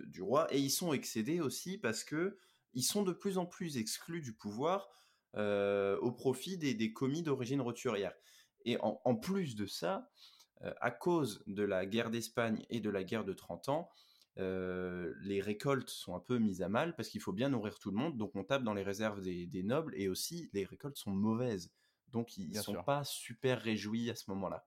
du 0.08 0.22
roi, 0.22 0.52
et 0.54 0.60
ils 0.60 0.72
sont 0.72 0.94
excédés 0.94 1.42
aussi 1.42 1.78
parce 1.78 2.04
que 2.04 2.38
ils 2.74 2.84
sont 2.84 3.04
de 3.04 3.12
plus 3.12 3.38
en 3.38 3.46
plus 3.46 3.78
exclus 3.78 4.22
du 4.22 4.34
pouvoir 4.34 4.90
au 5.36 6.12
profit 6.12 6.58
des, 6.58 6.94
commis 6.94 7.22
d'origine 7.22 7.62
roturière. 7.62 8.14
Et 8.66 8.78
en, 8.82 9.16
plus 9.16 9.56
de 9.56 9.68
ça, 9.68 10.10
à 10.62 10.90
cause 10.90 11.44
de 11.46 11.64
la 11.64 11.86
guerre 11.86 12.10
d'Espagne 12.10 12.66
et 12.72 12.80
de 12.80 12.90
la 12.90 13.04
guerre 13.04 13.26
de 13.26 13.34
30 13.34 13.70
ans, 13.70 13.90
les 14.38 15.42
récoltes 15.42 15.90
sont 15.90 16.16
un 16.16 16.20
peu 16.20 16.38
mises 16.38 16.62
à 16.62 16.70
mal 16.70 16.96
parce 16.96 17.10
qu'il 17.10 17.22
faut 17.22 17.34
bien 17.34 17.50
nourrir 17.50 17.80
tout 17.80 17.92
le 17.92 17.98
monde, 17.98 18.18
donc 18.18 18.36
on 18.36 18.44
tape 18.44 18.64
dans 18.64 18.74
les 18.74 18.84
réserves 18.84 19.22
des, 19.22 19.64
nobles 19.64 19.94
et 19.96 20.08
aussi 20.08 20.50
les 20.54 20.64
récoltes 20.64 20.98
sont 20.98 21.12
mauvaises, 21.12 21.72
donc 22.10 22.38
ils 22.38 22.50
ne 22.50 22.62
sont 22.62 22.84
pas 22.84 23.04
super 23.04 23.60
réjouis 23.60 24.10
à 24.10 24.16
ce 24.16 24.30
moment-là. 24.32 24.66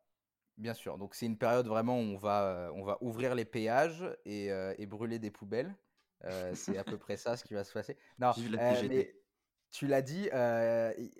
Bien 0.57 0.75
sûr, 0.75 0.99
donc 0.99 1.15
c'est 1.15 1.27
une 1.27 1.39
période 1.39 1.67
vraiment 1.67 1.99
où 1.99 2.03
on 2.03 2.17
va, 2.19 2.71
on 2.75 2.85
va 2.85 2.99
ouvrir 3.00 3.35
les 3.35 3.45
péages 3.45 4.05
et, 4.25 4.47
et 4.49 4.87
brûler 4.87 5.19
des 5.19 5.31
poubelles. 5.31 5.75
c'est 6.55 6.77
à 6.77 6.85
peu 6.85 6.99
près 6.99 7.17
ça 7.17 7.37
ce 7.37 7.45
qui 7.45 7.55
va 7.55 7.65
se 7.65 7.73
passer. 7.73 7.97
Non, 8.19 8.33
tu 9.73 9.87
l'as 9.87 10.03
dit, 10.03 10.29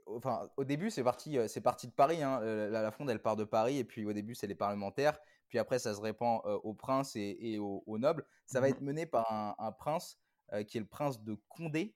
enfin, 0.07 0.50
au 0.57 0.64
début 0.64 0.90
c'est 0.90 1.04
parti, 1.04 1.38
c'est 1.47 1.61
parti 1.61 1.87
de 1.87 1.92
Paris. 1.92 2.23
Hein, 2.23 2.40
la, 2.40 2.83
la, 2.83 2.90
fronde 2.90 3.11
elle 3.11 3.23
part 3.23 3.37
de 3.37 3.45
Paris 3.45 3.78
et 3.78 3.85
puis 3.85 4.04
au 4.04 4.12
début 4.12 4.35
c'est 4.35 4.49
les 4.49 4.57
parlementaires 4.57 5.19
puis 5.50 5.59
après 5.59 5.78
ça 5.78 5.95
se 5.95 6.00
répand 6.00 6.40
aux 6.45 6.73
princes 6.73 7.16
et, 7.16 7.59
aux, 7.59 7.99
nobles. 7.99 8.25
Ça 8.47 8.61
va 8.61 8.69
mmh 8.69 8.71
être 8.71 8.80
mené 8.80 9.07
par 9.07 9.54
un, 9.59 9.73
prince 9.73 10.19
qui 10.66 10.78
est 10.78 10.80
le 10.80 10.87
prince 10.87 11.23
de 11.23 11.37
Condé, 11.49 11.95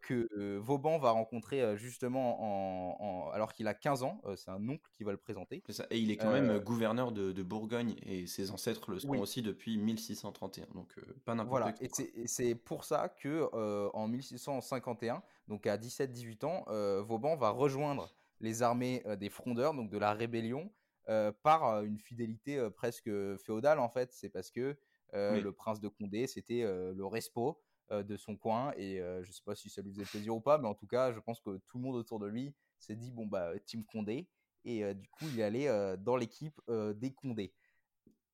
que 0.00 0.58
Vauban 0.58 0.98
va 0.98 1.12
rencontrer 1.12 1.76
justement 1.76 2.98
en, 2.98 3.30
alors 3.30 3.52
qu'il 3.52 3.68
a 3.68 3.74
15 3.74 4.02
ans. 4.02 4.20
c'est 4.36 4.50
un 4.50 4.68
oncle 4.68 4.90
qui 4.92 5.04
va 5.04 5.12
le 5.12 5.16
présenter. 5.16 5.62
Et 5.90 5.98
il 5.98 6.10
est 6.10 6.16
quand 6.16 6.32
même 6.32 6.58
gouverneur 6.58 7.12
de, 7.12 7.42
Bourgogne 7.42 7.96
et 8.02 8.26
ses 8.26 8.50
ancêtres 8.50 8.90
le 8.90 8.98
sont 8.98 9.16
aussi 9.16 9.42
depuis 9.42 9.78
1631. 9.78 10.66
Donc 10.74 10.94
pas 11.24 11.34
n'importe 11.34 11.62
voilà. 11.62 11.74
Et 11.80 12.26
c'est 12.26 12.54
pour 12.56 12.84
ça 12.84 13.08
que 13.08 13.48
en 13.94 14.08
1651, 14.08 15.22
donc 15.46 15.66
à 15.66 15.76
17-18 15.76 16.44
ans, 16.44 16.64
Vauban 17.02 17.36
va 17.36 17.50
rejoindre 17.50 18.12
les 18.40 18.62
armées 18.62 19.04
des 19.20 19.28
frondeurs, 19.28 19.72
donc 19.72 19.88
de 19.88 19.98
la 19.98 20.12
rébellion, 20.12 20.68
par 21.42 21.82
une 21.82 21.98
fidélité 21.98 22.68
presque 22.76 23.10
féodale 23.36 23.78
en 23.78 23.88
fait. 23.88 24.12
C'est 24.12 24.28
parce 24.28 24.50
que 24.50 24.76
le 25.12 25.50
prince 25.50 25.80
de 25.80 25.88
Condé, 25.88 26.26
c'était 26.26 26.62
le 26.62 27.04
respo 27.06 27.60
de 27.90 28.16
son 28.16 28.36
coin 28.36 28.72
et 28.76 29.00
je 29.22 29.32
sais 29.32 29.42
pas 29.44 29.54
si 29.54 29.68
ça 29.68 29.82
lui 29.82 29.92
faisait 29.92 30.04
plaisir 30.04 30.34
ou 30.34 30.40
pas, 30.40 30.58
mais 30.58 30.68
en 30.68 30.74
tout 30.74 30.86
cas, 30.86 31.12
je 31.12 31.20
pense 31.20 31.40
que 31.40 31.58
tout 31.66 31.78
le 31.78 31.84
monde 31.84 31.96
autour 31.96 32.18
de 32.18 32.26
lui 32.26 32.54
s'est 32.78 32.96
dit 32.96 33.10
bon 33.10 33.26
bah 33.26 33.52
Team 33.66 33.84
Condé 33.84 34.28
et 34.64 34.94
du 34.94 35.08
coup 35.08 35.24
il 35.32 35.40
est 35.40 35.44
allé 35.44 35.94
dans 35.98 36.16
l'équipe 36.16 36.60
des 36.68 37.12
Condé. 37.12 37.52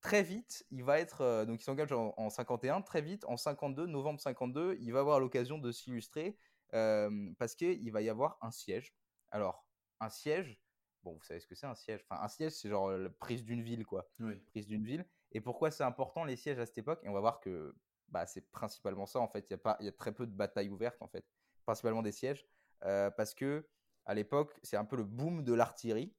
Très 0.01 0.23
vite, 0.23 0.65
il 0.71 0.83
va 0.83 0.99
être 0.99 1.43
donc 1.45 1.59
il 1.59 1.63
s'engage 1.63 1.91
en, 1.91 2.13
en, 2.15 2.29
51. 2.29 2.81
Très 2.83 3.01
vite, 3.01 3.25
en 3.25 3.35
52, 3.35 3.85
novembre 3.85 4.21
52, 4.21 4.77
il 4.79 4.93
va 4.93 4.99
avoir 4.99 5.19
l'occasion 5.19 5.57
de 5.57 5.71
s'illustrer 5.71 6.37
parce 6.71 7.55
qu'il 7.55 7.91
va 7.91 8.01
y 8.01 8.09
avoir 8.09 8.37
un 8.41 8.51
siège. 8.51 8.93
Alors 9.31 9.65
un 9.99 10.09
siège, 10.09 10.59
Bon, 11.03 11.13
vous 11.13 11.23
savez 11.23 11.39
ce 11.39 11.47
que 11.47 11.55
c'est 11.55 11.65
un 11.65 11.75
siège. 11.75 12.01
Enfin, 12.09 12.21
un 12.21 12.27
siège, 12.27 12.53
c'est 12.53 12.69
genre 12.69 12.91
la 12.91 13.09
prise 13.09 13.43
d'une 13.43 13.61
ville, 13.61 13.85
quoi. 13.85 14.09
Prise 14.47 14.67
d'une 14.67 14.83
ville. 14.83 15.05
Et 15.31 15.41
pourquoi 15.41 15.71
c'est 15.71 15.83
important 15.83 16.23
les 16.23 16.35
sièges 16.35 16.59
à 16.59 16.65
cette 16.65 16.77
époque? 16.77 16.99
Et 17.03 17.09
on 17.09 17.13
va 17.13 17.21
voir 17.21 17.39
que 17.39 17.75
bah, 18.09 18.25
c'est 18.25 18.49
principalement 18.51 19.05
ça, 19.05 19.19
en 19.19 19.27
fait. 19.27 19.45
Il 19.49 19.51
y, 19.51 19.53
a 19.53 19.57
pas, 19.57 19.77
y 19.79 19.87
a 19.87 19.91
très 19.91 20.11
peu 20.11 20.25
de 20.25 20.33
batailles 20.33 20.69
ouvertes, 20.69 21.01
en 21.01 21.07
fait. 21.07 21.25
Principalement 21.65 22.01
des 22.01 22.11
sièges. 22.11 22.45
parce 22.81 23.33
que 23.33 23.67
à 24.05 24.13
l'époque, 24.13 24.57
c'est 24.63 24.77
un 24.77 24.85
peu 24.85 24.95
le 24.95 25.03
boom 25.03 25.43
de 25.43 25.53
l'artillerie. 25.53 26.15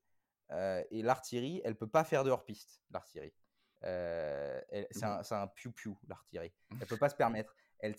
et 0.50 1.02
l'artillerie, 1.02 1.60
elle 1.64 1.76
peut 1.76 1.88
pas 1.88 2.04
faire 2.04 2.24
de 2.24 2.30
hors-piste, 2.30 2.82
l'artillerie. 2.90 3.34
c'est 3.82 5.04
un, 5.04 5.22
un 5.30 5.46
piou-piou, 5.48 5.98
l'artillerie. 6.08 6.52
Elle 6.80 6.86
peut 6.86 6.96
pas 6.96 7.08
se 7.08 7.16
permettre. 7.16 7.54
Elle, 7.80 7.96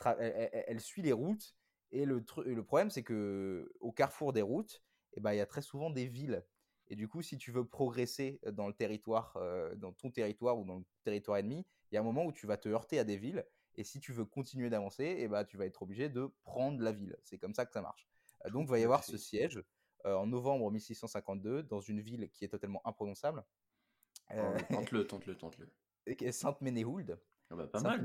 elle, 0.67 0.79
suit 0.79 1.01
les 1.01 1.11
routes. 1.11 1.55
Et 1.91 2.05
le, 2.05 2.23
le 2.45 2.63
problème, 2.63 2.89
c'est 2.89 3.03
que 3.03 3.71
au 3.81 3.91
carrefour 3.91 4.31
des 4.31 4.43
routes, 4.43 4.81
eh 5.13 5.19
ben, 5.19 5.33
il 5.33 5.37
y 5.37 5.41
a 5.41 5.45
très 5.45 5.61
souvent 5.61 5.89
des 5.89 6.07
villes 6.07 6.45
et 6.91 6.95
du 6.97 7.07
coup, 7.07 7.21
si 7.21 7.37
tu 7.37 7.51
veux 7.51 7.63
progresser 7.63 8.41
dans 8.51 8.67
le 8.67 8.73
territoire, 8.73 9.39
dans 9.77 9.93
ton 9.93 10.11
territoire 10.11 10.59
ou 10.59 10.65
dans 10.65 10.79
le 10.79 10.83
territoire 11.05 11.37
ennemi, 11.37 11.65
il 11.89 11.95
y 11.95 11.97
a 11.97 12.01
un 12.01 12.03
moment 12.03 12.25
où 12.25 12.33
tu 12.33 12.45
vas 12.45 12.57
te 12.57 12.67
heurter 12.67 12.99
à 12.99 13.05
des 13.05 13.15
villes. 13.15 13.45
Et 13.75 13.85
si 13.85 14.01
tu 14.01 14.11
veux 14.11 14.25
continuer 14.25 14.69
d'avancer, 14.69 15.15
eh 15.19 15.29
ben, 15.29 15.45
tu 15.45 15.55
vas 15.55 15.65
être 15.65 15.81
obligé 15.81 16.09
de 16.09 16.29
prendre 16.43 16.81
la 16.81 16.91
ville. 16.91 17.17
C'est 17.23 17.37
comme 17.37 17.53
ça 17.53 17.65
que 17.65 17.71
ça 17.71 17.81
marche. 17.81 18.09
donc, 18.51 18.67
il 18.67 18.71
va 18.71 18.79
y 18.79 18.83
avoir 18.83 19.05
ce 19.05 19.17
siège 19.17 19.63
en 20.03 20.27
novembre 20.27 20.69
1652 20.69 21.63
dans 21.63 21.79
une 21.79 22.01
ville 22.01 22.29
qui 22.29 22.43
est 22.43 22.49
totalement 22.49 22.81
imprononçable. 22.85 23.45
Oh, 24.35 24.53
tente-le, 24.69 25.07
tente-le, 25.07 25.37
tente-le. 25.37 25.69
Sainte-Ménéhould. 26.33 27.17
Ah 27.51 27.55
bah, 27.55 27.67
pas 27.67 27.79
mal. 27.79 28.03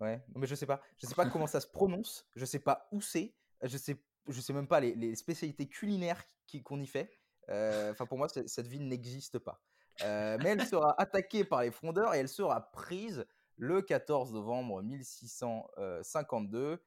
Ouais, 0.00 0.20
mais 0.34 0.48
je 0.48 0.56
sais 0.56 0.66
pas. 0.66 0.82
Je 0.96 1.06
sais 1.06 1.14
pas 1.14 1.30
comment 1.30 1.46
ça 1.46 1.60
se 1.60 1.68
prononce. 1.68 2.28
Je 2.34 2.44
sais 2.44 2.58
pas 2.58 2.88
où 2.90 3.00
c'est. 3.00 3.34
Je 3.62 3.76
sais, 3.76 3.96
je 4.26 4.40
sais 4.40 4.52
même 4.52 4.66
pas 4.66 4.80
les, 4.80 4.96
les 4.96 5.14
spécialités 5.14 5.68
culinaires 5.68 6.24
qu'on 6.64 6.80
y 6.80 6.86
fait. 6.86 7.10
Euh, 7.50 7.92
enfin, 7.92 8.06
pour 8.06 8.18
moi, 8.18 8.28
cette 8.28 8.66
ville 8.66 8.88
n'existe 8.88 9.38
pas. 9.38 9.62
Euh, 10.02 10.38
mais 10.42 10.50
elle 10.50 10.64
sera 10.66 10.94
attaquée 11.00 11.44
par 11.44 11.62
les 11.62 11.70
frondeurs 11.70 12.14
et 12.14 12.18
elle 12.18 12.28
sera 12.28 12.70
prise 12.70 13.24
le 13.56 13.82
14 13.82 14.32
novembre 14.32 14.82
1652. 14.82 16.80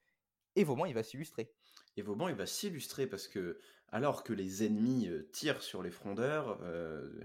Et 0.56 0.64
Vauban, 0.64 0.86
il 0.86 0.94
va 0.94 1.04
s'illustrer. 1.04 1.52
Et 1.98 2.02
Vauban, 2.02 2.30
il 2.30 2.36
va 2.36 2.46
s'illustrer 2.46 3.08
parce 3.08 3.28
que, 3.28 3.60
alors 3.90 4.24
que 4.24 4.32
les 4.34 4.64
ennemis 4.66 5.08
euh, 5.10 5.30
tirent 5.34 5.62
sur 5.62 5.84
les 5.84 5.92
frondeurs, 5.92 6.62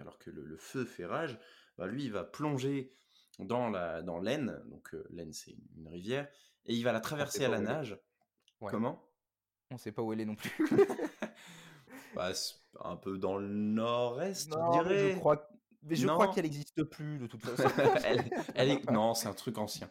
alors 0.01 0.19
que 0.19 0.31
le, 0.31 0.57
feu 0.57 0.85
fait 0.85 1.07
rage, 1.07 1.39
bah, 1.79 1.87
lui, 1.87 2.05
il 2.05 2.13
va 2.13 2.25
plonger 2.25 2.93
dans 3.39 3.69
la 3.69 4.03
dans 4.03 4.19
l'Aisne, 4.19 4.63
donc 4.67 4.97
l'Aisne, 5.11 5.33
c'est 5.33 5.55
une, 5.77 5.89
rivière, 5.89 6.27
et 6.65 6.75
il 6.75 6.83
va 6.83 6.93
la 6.93 7.01
traverser 7.01 7.45
à 7.45 7.49
la 7.49 7.61
nage. 7.61 7.99
Comment? 8.61 9.07
On 9.71 9.79
sait 9.79 9.93
pas 9.93 10.03
où 10.03 10.13
elle 10.13 10.21
est 10.21 10.25
non 10.25 10.37
plus. 10.37 10.51
Bah, 12.17 12.33
un 12.81 12.97
peu 12.97 13.19
dans 13.19 13.37
le 13.37 13.47
nord-est, 13.47 14.51
je 14.51 14.73
dirais. 14.73 15.13
Je 15.13 15.19
crois, 15.19 15.49
mais 15.83 15.95
je 15.95 16.07
crois 16.07 16.29
qu'elle 16.29 16.45
n'existe 16.45 16.83
plus 16.85 17.19
de 17.19 17.27
toute 17.27 17.43
façon. 17.45 17.69
elle, 18.55 18.71
est... 18.71 18.91
Non, 18.91 19.15
c'est 19.15 19.29
un 19.29 19.35
truc 19.35 19.59
ancien. 19.59 19.91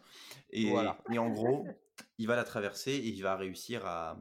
Et, 0.50 0.72
et 1.10 1.18
en 1.18 1.30
gros, 1.30 1.66
il 2.18 2.26
va 2.26 2.36
la 2.36 2.44
traverser 2.44 2.92
et 2.92 3.08
il 3.08 3.22
va 3.22 3.36
réussir 3.36 3.86
à, 3.86 4.18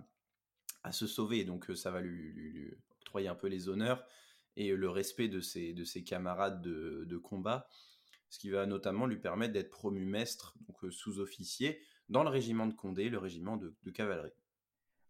à 0.84 0.92
se 0.92 1.08
sauver. 1.08 1.44
Donc 1.44 1.72
ça 1.76 1.92
va 1.92 2.02
lui, 2.02 2.32
lui, 2.34 2.72
octroyer 3.02 3.28
un 3.28 3.36
peu 3.36 3.48
les 3.48 3.70
honneurs 3.70 4.06
et 4.56 4.72
le 4.72 4.90
respect 4.90 5.28
de 5.28 5.42
ses, 5.42 5.74
de 5.74 5.84
ses 5.84 6.04
camarades 6.04 6.62
de, 6.62 7.06
de 7.06 7.18
combat. 7.18 7.68
Ce 8.30 8.40
qui 8.40 8.50
va 8.50 8.66
notamment 8.66 9.06
lui 9.06 9.18
permettre 9.18 9.54
d'être 9.54 9.70
promu 9.70 10.06
mestre, 10.06 10.56
donc 10.68 10.92
sous-officier, 10.92 11.82
dans 12.10 12.24
le 12.24 12.30
régiment 12.30 12.68
de 12.68 12.74
Condé, 12.74 13.10
le 13.10 13.18
régiment 13.18 13.58
de, 13.58 13.74
de 13.84 13.92
cavalerie. 13.92 14.34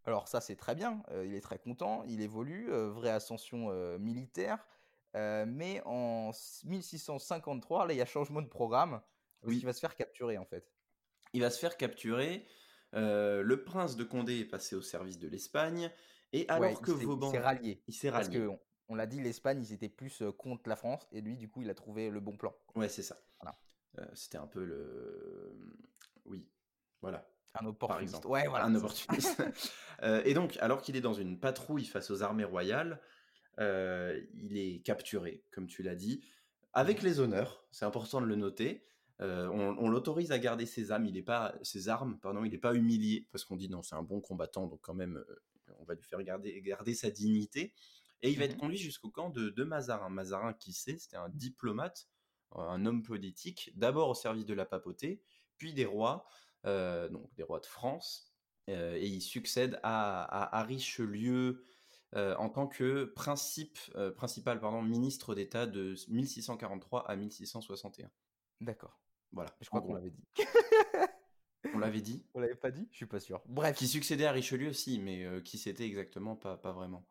Alors 0.05 0.27
ça 0.27 0.41
c'est 0.41 0.55
très 0.55 0.75
bien, 0.75 1.03
il 1.23 1.33
est 1.33 1.41
très 1.41 1.59
content, 1.59 2.03
il 2.07 2.21
évolue, 2.21 2.69
vraie 2.69 3.09
ascension 3.09 3.69
militaire, 3.97 4.67
mais 5.13 5.81
en 5.85 6.31
1653, 6.63 7.87
là 7.87 7.93
il 7.93 7.97
y 7.97 8.01
a 8.01 8.05
changement 8.05 8.41
de 8.41 8.47
programme, 8.47 9.01
oui. 9.43 9.57
il 9.57 9.65
va 9.65 9.73
se 9.73 9.79
faire 9.79 9.95
capturer 9.95 10.37
en 10.37 10.45
fait. 10.45 10.71
Il 11.33 11.41
va 11.41 11.49
se 11.49 11.59
faire 11.59 11.75
capturer, 11.75 12.45
le 12.93 13.55
prince 13.65 13.95
de 13.95 14.03
Condé 14.03 14.39
est 14.39 14.45
passé 14.45 14.75
au 14.75 14.81
service 14.81 15.19
de 15.19 15.27
l'Espagne, 15.27 15.91
et 16.33 16.47
alors 16.49 16.81
que 16.81 16.91
Vauban... 16.91 17.27
Il 17.27 17.31
s'est 17.31 17.39
rallié. 17.39 17.83
Il 17.87 17.93
s'est 17.93 18.09
rallié. 18.09 18.27
Parce 18.27 18.57
que, 18.57 18.61
on, 18.89 18.95
l'a 18.95 19.05
dit, 19.05 19.21
l'Espagne, 19.21 19.61
ils 19.61 19.73
étaient 19.73 19.89
plus 19.89 20.21
contre 20.37 20.67
la 20.67 20.75
France, 20.75 21.07
et 21.11 21.21
lui, 21.21 21.37
du 21.37 21.49
coup, 21.49 21.61
il 21.61 21.69
a 21.69 21.73
trouvé 21.73 22.09
le 22.09 22.19
bon 22.19 22.35
plan. 22.35 22.53
Ouais, 22.75 22.89
c'est 22.89 23.03
ça. 23.03 23.17
C'était 24.13 24.37
un 24.37 24.47
peu 24.47 24.65
le... 24.65 25.55
Oui, 26.25 26.45
voilà. 27.01 27.25
Un 27.59 27.65
opportuniste. 27.65 28.25
Ouais, 28.25 28.47
voilà. 28.47 28.65
Un 28.65 28.75
opportuniste. 28.75 29.43
Euh, 30.03 30.21
et 30.25 30.33
donc, 30.33 30.57
alors 30.59 30.81
qu'il 30.81 30.97
est 30.97 31.01
dans 31.01 31.13
une 31.13 31.39
patrouille 31.39 31.85
face 31.85 32.11
aux 32.11 32.21
armées 32.21 32.43
royales, 32.43 32.99
euh, 33.61 34.21
il 34.33 34.57
est 34.57 34.81
capturé, 34.83 35.41
comme 35.51 35.67
tu 35.67 35.83
l'as 35.83 35.95
dit, 35.95 36.21
avec 36.73 37.01
les 37.01 37.21
honneurs. 37.21 37.65
C'est 37.71 37.85
important 37.85 38.19
de 38.19 38.25
le 38.25 38.35
noter. 38.35 38.83
Euh, 39.21 39.47
on, 39.47 39.87
l'autorise 39.87 40.33
à 40.33 40.37
garder 40.37 40.65
ses 40.65 40.91
armes. 40.91 41.05
Il 41.05 41.15
est 41.15 41.23
pas 41.23 41.55
ses 41.61 41.87
armes, 41.87 42.19
pardon. 42.19 42.43
Il 42.43 42.51
n'est 42.51 42.57
pas 42.57 42.75
humilié 42.75 43.29
parce 43.31 43.45
qu'on 43.45 43.55
dit 43.55 43.69
non, 43.69 43.83
c'est 43.83 43.95
un 43.95 44.03
bon 44.03 44.19
combattant, 44.19 44.67
donc 44.67 44.81
quand 44.81 44.93
même, 44.93 45.23
on 45.79 45.85
va 45.85 45.93
lui 45.93 46.03
faire 46.03 46.21
garder, 46.23 46.61
garder 46.61 46.93
sa 46.93 47.09
dignité. 47.09 47.73
Et 48.21 48.31
il 48.31 48.37
va 48.37 48.43
être 48.43 48.55
mmh 48.55 48.59
conduit 48.59 48.77
jusqu'au 48.77 49.09
camp 49.09 49.29
de, 49.29 49.49
de 49.49 49.63
Mazarin. 49.63 50.09
Mazarin, 50.09 50.51
qui 50.51 50.73
sait, 50.73 50.97
c'était 50.97 51.15
un 51.15 51.29
diplomate, 51.29 52.09
un 52.51 52.85
homme 52.85 53.01
politique, 53.01 53.71
d'abord 53.75 54.09
au 54.09 54.13
service 54.13 54.45
de 54.45 54.53
la 54.53 54.65
papauté, 54.65 55.21
puis 55.57 55.73
des 55.73 55.85
rois, 55.85 56.27
donc 56.65 57.33
des 57.35 57.43
rois 57.43 57.59
de 57.59 57.65
France, 57.65 58.31
et 58.67 59.07
il 59.07 59.21
succède 59.21 59.79
à, 59.83 60.57
à, 60.57 60.63
Richelieu 60.63 61.65
en 62.13 62.49
tant 62.49 62.67
que 62.67 63.05
principe, 63.05 63.77
principal 64.15 64.59
pardon, 64.59 64.81
ministre 64.81 65.35
d'État 65.35 65.67
de 65.67 65.95
1643 66.09 67.09
à 67.09 67.15
1661. 67.15 68.09
D'accord. 68.61 68.99
Voilà. 69.31 69.51
Je 69.61 69.69
crois 69.69 69.81
qu'on 69.81 69.93
l'avait 69.93 70.11
dit. 70.11 70.25
On 71.73 71.79
l'avait 71.79 72.01
dit 72.01 72.25
On 72.33 72.39
l'avait 72.39 72.55
pas 72.55 72.71
dit? 72.71 72.87
Je 72.91 72.97
suis 72.97 73.05
pas 73.05 73.19
sûr. 73.19 73.41
Bref. 73.47 73.75
Qui 73.75 73.87
succédait 73.87 74.25
à 74.25 74.31
Richelieu 74.31 74.69
aussi, 74.69 74.99
mais 74.99 75.41
qui 75.43 75.57
c'était 75.57 75.85
exactement, 75.85 76.35
pas, 76.35 76.57
pas 76.57 76.71
vraiment. 76.71 77.05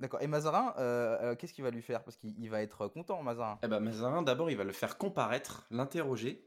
D'accord. 0.00 0.22
Et 0.22 0.26
Mazarin, 0.26 0.74
euh, 0.78 1.18
euh, 1.20 1.34
qu'est-ce 1.36 1.52
qu'il 1.52 1.64
va 1.64 1.70
lui 1.70 1.82
faire? 1.82 2.02
Parce 2.02 2.16
qu'il 2.16 2.48
va 2.48 2.62
être 2.62 2.88
content, 2.88 3.22
Mazarin. 3.22 3.58
Eh 3.62 3.68
ben, 3.68 3.80
Mazarin, 3.80 4.22
d'abord, 4.22 4.50
il 4.50 4.56
va 4.56 4.64
le 4.64 4.72
faire 4.72 4.96
comparaître, 4.96 5.66
l'interroger. 5.70 6.42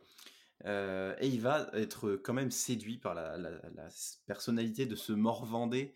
Euh, 0.66 1.16
et 1.20 1.28
il 1.28 1.42
va 1.42 1.70
être 1.74 2.14
quand 2.24 2.34
même 2.34 2.52
séduit 2.52 2.98
par 2.98 3.14
la, 3.14 3.38
personnalité 4.26 4.86
de 4.86 4.96
ce 4.96 5.12
Morvandais 5.12 5.94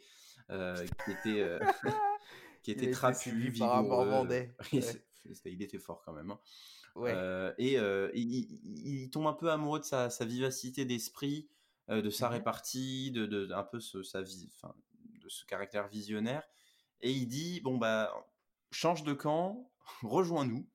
qui 0.50 1.12
était, 1.12 1.60
qui 2.64 2.72
était 2.72 2.92
trapu, 2.92 3.32
vigoureux. 3.50 4.28
il 5.46 5.62
était 5.62 5.80
fort 5.80 6.02
quand 6.06 6.14
même. 6.14 6.32
Hein. 6.32 6.40
Ouais. 6.96 7.14
et 7.58 7.78
il, 8.14 9.10
tombe 9.10 9.28
un 9.28 9.34
peu 9.34 9.52
amoureux 9.52 9.80
de 9.80 9.86
sa, 9.86 10.10
vivacité 10.26 10.84
d'esprit, 10.84 11.48
de 11.88 12.10
sa 12.10 12.30
mmh 12.30 12.32
répartie, 12.32 13.12
de, 13.12 13.26
de, 13.26 13.54
un 13.54 13.64
peu 13.64 13.80
sa 13.80 14.22
vie, 14.22 14.50
de 15.22 15.30
ce 15.30 15.46
caractère 15.46 15.88
visionnaire 15.88 16.44
et 17.02 17.12
il 17.12 17.28
dit 17.28 17.62
bon 17.62 17.78
bah 17.78 18.14
change 18.72 19.04
de 19.04 19.14
camp, 19.14 19.70
rejoins-nous. 20.02 20.68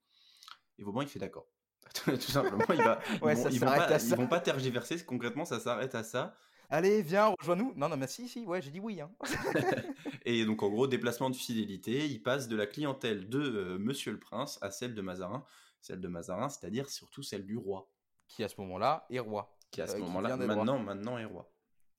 Et 0.77 0.83
Vauban 0.83 1.01
il 1.01 1.07
fait 1.07 1.19
d'accord. 1.19 1.47
Tout 2.05 2.17
simplement, 2.19 2.65
il 2.69 2.81
va, 2.81 2.99
ils, 3.11 3.19
vont, 3.59 3.65
pas, 3.67 3.97
ils 3.99 4.15
vont 4.15 4.27
pas 4.27 4.39
tergiverser, 4.39 5.03
concrètement 5.05 5.45
ça 5.45 5.59
s'arrête 5.59 5.93
à 5.95 6.03
ça. 6.03 6.35
Allez, 6.69 7.03
viens, 7.03 7.35
rejoins-nous. 7.39 7.73
Non, 7.75 7.87
non, 7.87 7.97
mais 7.97 8.07
si, 8.07 8.27
si, 8.27 8.45
ouais, 8.45 8.61
j'ai 8.61 8.71
dit 8.71 8.79
oui. 8.79 8.99
Hein. 8.99 9.11
et 10.25 10.43
donc, 10.43 10.63
en 10.63 10.69
gros, 10.69 10.87
déplacement 10.87 11.29
de 11.29 11.35
fidélité, 11.35 12.07
il 12.07 12.23
passe 12.23 12.47
de 12.47 12.55
la 12.55 12.65
clientèle 12.65 13.29
de 13.29 13.39
euh, 13.39 13.77
Monsieur 13.77 14.11
le 14.11 14.17
Prince 14.17 14.57
à 14.61 14.71
celle 14.71 14.95
de 14.95 15.01
Mazarin. 15.01 15.45
Celle 15.81 15.99
de 16.01 16.07
Mazarin, 16.07 16.49
c'est-à-dire 16.49 16.89
surtout 16.89 17.21
celle 17.21 17.45
du 17.45 17.57
roi. 17.57 17.89
Qui 18.27 18.43
à 18.43 18.47
ce 18.47 18.59
moment-là 18.61 19.05
est 19.09 19.19
roi. 19.19 19.55
Qui 19.69 19.81
à 19.81 19.87
ce 19.87 19.97
euh, 19.97 19.99
moment-là, 19.99 20.37
maintenant, 20.37 20.79
maintenant 20.79 21.17
est 21.17 21.25
roi. 21.25 21.51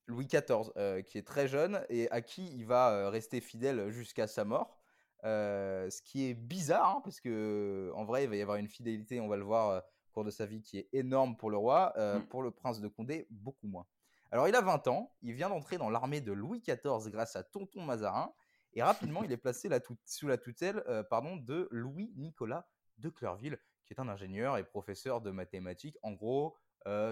Louis 0.07 0.25
XIV, 0.25 0.71
euh, 0.77 1.01
qui 1.01 1.17
est 1.17 1.27
très 1.27 1.47
jeune 1.47 1.85
et 1.89 2.09
à 2.11 2.21
qui 2.21 2.45
il 2.45 2.65
va 2.65 2.91
euh, 2.91 3.09
rester 3.09 3.41
fidèle 3.41 3.89
jusqu'à 3.89 4.27
sa 4.27 4.43
mort. 4.45 4.79
Euh, 5.23 5.89
ce 5.89 6.01
qui 6.01 6.29
est 6.29 6.33
bizarre, 6.33 6.97
hein, 6.97 7.01
parce 7.03 7.19
que 7.19 7.91
en 7.95 8.05
vrai, 8.05 8.25
il 8.25 8.29
va 8.29 8.35
y 8.35 8.41
avoir 8.41 8.57
une 8.57 8.67
fidélité, 8.67 9.19
on 9.19 9.27
va 9.27 9.37
le 9.37 9.43
voir 9.43 9.83
au 9.83 10.13
cours 10.13 10.23
de 10.23 10.31
sa 10.31 10.45
vie, 10.45 10.61
qui 10.61 10.77
est 10.77 10.89
énorme 10.93 11.35
pour 11.37 11.49
le 11.49 11.57
roi. 11.57 11.93
Mmh. 11.97 12.27
Pour 12.27 12.43
le 12.43 12.51
prince 12.51 12.79
de 12.79 12.87
Condé, 12.87 13.27
beaucoup 13.29 13.67
moins. 13.67 13.85
Alors, 14.31 14.47
il 14.47 14.55
a 14.55 14.61
20 14.61 14.87
ans, 14.87 15.13
il 15.21 15.33
vient 15.33 15.49
d'entrer 15.49 15.77
dans 15.77 15.89
l'armée 15.89 16.21
de 16.21 16.31
Louis 16.31 16.61
XIV 16.61 17.09
grâce 17.11 17.35
à 17.35 17.43
Tonton 17.43 17.83
Mazarin, 17.83 18.33
et 18.73 18.83
rapidement, 18.83 19.23
il 19.23 19.31
est 19.31 19.37
placé 19.37 19.69
sous 20.05 20.27
la 20.27 20.37
tutelle 20.37 20.83
pardon, 21.09 21.37
de 21.37 21.69
Louis-Nicolas 21.71 22.67
de 22.97 23.09
Clerville, 23.09 23.57
qui 23.85 23.93
est 23.93 23.99
un 23.99 24.09
ingénieur 24.09 24.57
et 24.57 24.65
professeur 24.65 25.21
de 25.21 25.31
mathématiques. 25.31 25.97
En 26.03 26.11
gros, 26.11 26.57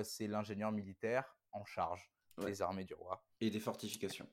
c'est 0.04 0.28
l'ingénieur 0.28 0.74
militaire 0.74 1.38
en 1.54 1.64
charge 1.64 2.12
des 2.38 2.62
armées 2.62 2.84
du 2.84 2.94
roi. 2.94 3.24
Et 3.42 3.50
des 3.50 3.60
fortifications. 3.60 4.28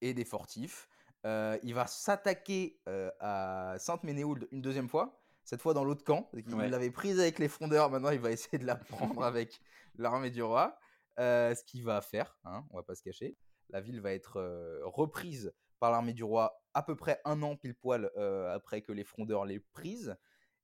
Et 0.00 0.14
des 0.14 0.24
fortifs. 0.24 0.88
Euh, 1.26 1.58
il 1.62 1.74
va 1.74 1.86
s'attaquer 1.86 2.80
euh, 2.88 3.10
à 3.20 3.74
Sainte-Ménéhould 3.78 4.48
une 4.52 4.62
deuxième 4.62 4.88
fois, 4.88 5.20
cette 5.44 5.60
fois 5.60 5.74
dans 5.74 5.84
l'autre 5.84 6.04
camp. 6.04 6.30
Il 6.32 6.56
l'avait 6.56 6.90
prise 6.90 7.20
avec 7.20 7.38
les 7.38 7.48
frondeurs, 7.48 7.90
maintenant 7.90 8.10
il 8.10 8.20
va 8.20 8.30
essayer 8.30 8.58
de 8.58 8.66
la 8.66 8.76
prendre 8.76 9.22
avec 9.24 9.60
l'armée 9.96 10.30
du 10.30 10.42
roi. 10.42 10.78
Euh, 11.18 11.54
ce 11.54 11.62
qu'il 11.64 11.84
va 11.84 12.00
faire, 12.00 12.38
hein, 12.44 12.64
on 12.70 12.76
va 12.76 12.82
pas 12.82 12.94
se 12.94 13.02
cacher. 13.02 13.36
La 13.68 13.80
ville 13.80 14.00
va 14.00 14.12
être 14.12 14.40
reprise 14.84 15.52
par 15.78 15.90
l'armée 15.90 16.14
du 16.14 16.24
roi 16.24 16.62
à 16.72 16.82
peu 16.82 16.96
près 16.96 17.20
un 17.24 17.42
an 17.42 17.56
pile 17.56 17.74
poil 17.74 18.10
après 18.52 18.82
que 18.82 18.90
les 18.90 19.04
frondeurs 19.04 19.44
l'aient 19.44 19.60
prise. 19.72 20.16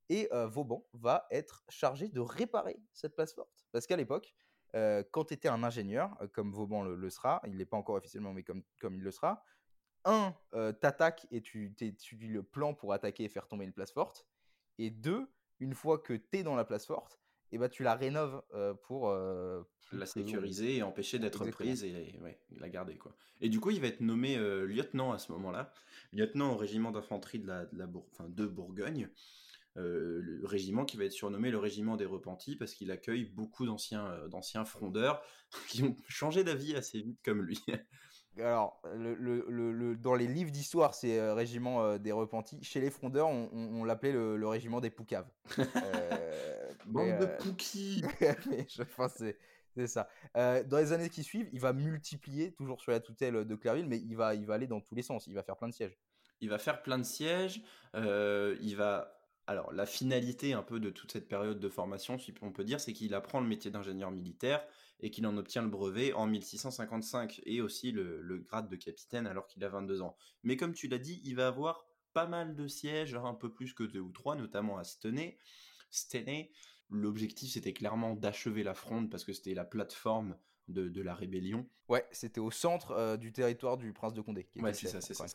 Et 0.08 0.28
Vauban 0.32 0.84
va 0.92 1.26
être 1.30 1.64
chargé 1.68 2.08
de 2.08 2.18
réparer 2.18 2.80
cette 2.92 3.14
place 3.14 3.32
forte. 3.32 3.64
Parce 3.70 3.86
qu'à 3.86 3.96
l'époque, 3.96 4.34
quand 4.72 5.24
tu 5.26 5.34
étais 5.34 5.46
un 5.46 5.62
ingénieur, 5.62 6.18
comme 6.32 6.50
Vauban 6.50 6.82
le, 6.82 7.10
sera, 7.10 7.40
il 7.46 7.56
n'est 7.56 7.64
pas 7.64 7.76
encore 7.76 7.94
officiellement, 7.94 8.32
mais 8.32 8.42
comme, 8.42 8.64
comme 8.80 8.96
il 8.96 9.02
le 9.02 9.12
sera, 9.12 9.44
un, 10.06 10.34
euh, 10.54 10.72
t'attaques 10.72 11.26
et 11.30 11.42
tu 11.42 11.74
étudies 11.80 12.28
le 12.28 12.42
plan 12.42 12.74
pour 12.74 12.92
attaquer 12.92 13.24
et 13.24 13.28
faire 13.28 13.48
tomber 13.48 13.64
une 13.64 13.72
place 13.72 13.92
forte. 13.92 14.26
Et 14.78 14.90
deux, 14.90 15.26
une 15.60 15.74
fois 15.74 15.98
que 15.98 16.14
tu 16.14 16.38
es 16.38 16.42
dans 16.42 16.56
la 16.56 16.64
place 16.64 16.86
forte, 16.86 17.20
et 17.52 17.56
eh 17.56 17.58
ben, 17.58 17.68
tu 17.68 17.84
la 17.84 17.94
rénoves 17.94 18.42
pour, 18.82 19.12
la 19.12 20.06
sécuriser 20.06 20.78
et 20.78 20.82
empêcher 20.82 21.20
d'être 21.20 21.46
prise 21.46 21.84
et 21.84 22.18
la 22.58 22.68
garder. 22.68 22.96
Quoi. 22.96 23.16
Et 23.40 23.48
du 23.48 23.60
coup, 23.60 23.70
il 23.70 23.80
va 23.80 23.86
être 23.86 24.00
nommé 24.00 24.36
lieutenant 24.66 25.12
à 25.12 25.18
ce 25.18 25.30
moment-là, 25.30 25.72
lieutenant 26.12 26.54
au 26.54 26.56
régiment 26.56 26.90
d'infanterie 26.90 27.38
de, 27.38 27.46
la, 27.46 27.66
de, 27.66 27.78
la 27.78 27.86
de 27.86 28.46
Bourgogne. 28.46 29.08
Euh, 29.78 30.20
le 30.22 30.46
régiment 30.46 30.86
qui 30.86 30.96
va 30.96 31.04
être 31.04 31.12
surnommé 31.12 31.50
le 31.50 31.58
régiment 31.58 31.96
des 31.96 32.06
repentis 32.06 32.56
parce 32.56 32.72
qu'il 32.72 32.90
accueille 32.90 33.26
beaucoup 33.26 33.66
d'anciens 33.66 34.06
euh, 34.06 34.28
d'anciens 34.28 34.64
frondeurs 34.64 35.20
qui 35.68 35.82
ont 35.82 35.94
changé 36.08 36.44
d'avis 36.44 36.74
assez 36.74 37.00
vite 37.02 37.20
comme 37.22 37.42
lui. 37.42 37.62
Alors, 38.38 38.80
le, 38.94 39.94
dans 39.96 40.14
les 40.14 40.26
livres 40.26 40.50
d'histoire, 40.50 40.94
c'est 40.94 41.18
euh, 41.18 41.34
régiment 41.34 41.98
des 41.98 42.12
repentis. 42.12 42.62
Chez 42.62 42.80
les 42.80 42.90
frondeurs, 42.90 43.28
on, 43.28 43.84
l'appelait 43.84 44.12
le, 44.12 44.46
régiment 44.46 44.80
des 44.80 44.90
poucaves. 44.90 45.28
Bande 46.86 47.18
de 47.18 47.26
pouquis 47.38 48.04
Je 48.20 48.82
pense 48.82 49.12
c'est 49.16 49.36
c'est 49.74 49.88
ça. 49.88 50.08
dans 50.34 50.78
les 50.78 50.92
années 50.92 51.10
qui 51.10 51.22
suivent, 51.22 51.50
il 51.52 51.60
va 51.60 51.74
multiplier, 51.74 52.52
toujours 52.52 52.80
sur 52.80 52.92
la 52.92 53.00
tutelle 53.00 53.44
de 53.44 53.54
Clairville, 53.56 53.86
mais 53.86 53.98
il 53.98 54.16
va, 54.16 54.34
il 54.34 54.46
va 54.46 54.54
aller 54.54 54.66
dans 54.66 54.80
tous 54.80 54.94
les 54.94 55.02
sens. 55.02 55.26
Il 55.26 55.34
va 55.34 55.42
faire 55.42 55.56
plein 55.56 55.68
de 55.68 55.74
sièges. 55.74 55.98
Il 56.40 56.48
va 56.48 56.58
faire 56.58 56.82
plein 56.82 56.96
de 56.96 57.04
sièges. 57.04 57.62
il 57.94 58.74
va 58.76 59.16
alors, 59.48 59.72
la 59.72 59.86
finalité 59.86 60.54
un 60.54 60.62
peu 60.62 60.80
de 60.80 60.90
toute 60.90 61.12
cette 61.12 61.28
période 61.28 61.60
de 61.60 61.68
formation, 61.68 62.18
si 62.18 62.34
on 62.42 62.50
peut 62.50 62.64
dire, 62.64 62.80
c'est 62.80 62.92
qu'il 62.92 63.14
apprend 63.14 63.40
le 63.40 63.46
métier 63.46 63.70
d'ingénieur 63.70 64.10
militaire 64.10 64.66
et 65.00 65.10
qu'il 65.10 65.26
en 65.26 65.36
obtient 65.36 65.62
le 65.62 65.68
brevet 65.68 66.12
en 66.12 66.26
1655 66.26 67.40
et 67.44 67.60
aussi 67.60 67.92
le, 67.92 68.38
grade 68.38 68.68
de 68.68 68.76
capitaine 68.76 69.26
alors 69.26 69.46
qu'il 69.46 69.62
a 69.64 69.68
22 69.68 70.02
ans. 70.02 70.16
Mais 70.42 70.56
comme 70.56 70.72
tu 70.72 70.88
l'as 70.88 70.98
dit, 70.98 71.20
il 71.24 71.36
va 71.36 71.48
avoir 71.48 71.86
pas 72.12 72.26
mal 72.26 72.56
de 72.56 72.66
sièges, 72.66 73.14
un 73.14 73.34
peu 73.34 73.52
plus 73.52 73.74
que 73.74 73.84
deux 73.84 74.00
ou 74.00 74.10
trois, 74.10 74.36
notamment 74.36 74.78
à 74.78 74.84
Stenay. 74.84 75.38
Stenay, 75.90 76.50
l'objectif 76.88 77.52
c'était 77.52 77.72
clairement 77.72 78.14
d'achever 78.14 78.62
la 78.62 78.74
fronde 78.74 79.10
parce 79.10 79.24
que 79.24 79.32
c'était 79.32 79.54
la 79.54 79.64
plateforme 79.64 80.36
de, 80.68 81.00
la 81.00 81.14
rébellion. 81.14 81.68
Ouais, 81.88 82.04
c'était 82.10 82.40
au 82.40 82.50
centre 82.50 82.90
euh, 82.92 83.16
du 83.16 83.32
territoire 83.32 83.76
du 83.76 83.92
prince 83.92 84.14
de 84.14 84.20
Condé. 84.20 84.48
ouais, 84.56 84.72
c'est 84.72 84.88
ça, 84.88 85.00
c'est 85.00 85.14
ça. 85.14 85.26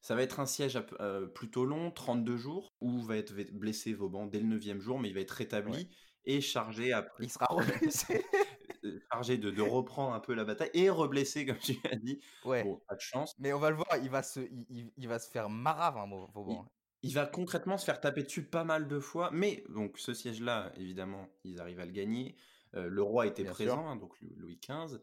Ça 0.00 0.14
va 0.14 0.22
être 0.22 0.40
un 0.40 0.46
siège 0.46 0.80
euh, 1.00 1.26
plutôt 1.26 1.64
long, 1.64 1.90
32 1.92 2.36
jours, 2.36 2.74
où 2.80 3.00
va 3.02 3.16
être 3.16 3.32
blessé 3.52 3.92
Vauban 3.92 4.26
dès 4.26 4.40
le 4.40 4.58
9e 4.58 4.80
jour, 4.80 4.98
mais 4.98 5.08
il 5.08 5.14
va 5.14 5.20
être 5.20 5.30
rétabli 5.30 5.88
et 6.24 6.40
chargé 6.40 6.92
après. 6.92 7.24
Il 7.24 7.30
sera 7.30 7.46
reblessé. 7.46 8.24
Euh, 8.86 9.02
chargé 9.12 9.38
de, 9.38 9.60
reprendre 9.60 10.14
un 10.14 10.20
peu 10.20 10.34
la 10.34 10.44
bataille 10.44 10.70
et 10.74 10.90
reblessé, 10.90 11.46
comme 11.46 11.58
tu 11.58 11.76
as 11.90 11.96
dit. 11.96 12.20
Ouais. 12.44 12.64
pas 12.88 12.94
de 12.94 13.00
chance. 13.00 13.34
Mais 13.38 13.52
on 13.52 13.58
va 13.58 13.70
le 13.70 13.76
voir, 13.76 13.88
il 14.02 14.10
va 14.10 14.22
se, 14.22 14.40
il, 14.70 15.08
va 15.08 15.18
se 15.18 15.30
faire 15.30 15.48
marave, 15.48 15.96
hein, 15.96 16.06
Vauban. 16.34 16.66
Il, 17.02 17.14
va 17.14 17.26
concrètement 17.26 17.78
se 17.78 17.84
faire 17.84 18.00
taper 18.00 18.22
dessus 18.22 18.44
pas 18.44 18.64
mal 18.64 18.88
de 18.88 18.98
fois, 18.98 19.30
mais 19.32 19.64
donc 19.68 19.98
ce 19.98 20.14
siège-là, 20.14 20.72
évidemment, 20.76 21.28
ils 21.44 21.60
arrivent 21.60 21.80
à 21.80 21.86
le 21.86 21.92
gagner. 21.92 22.36
Euh, 22.74 22.88
le 22.88 23.02
roi 23.02 23.26
était 23.26 23.44
présent, 23.44 23.86
hein, 23.86 23.96
donc 23.96 24.14
Louis 24.36 24.58
XV. 24.60 24.98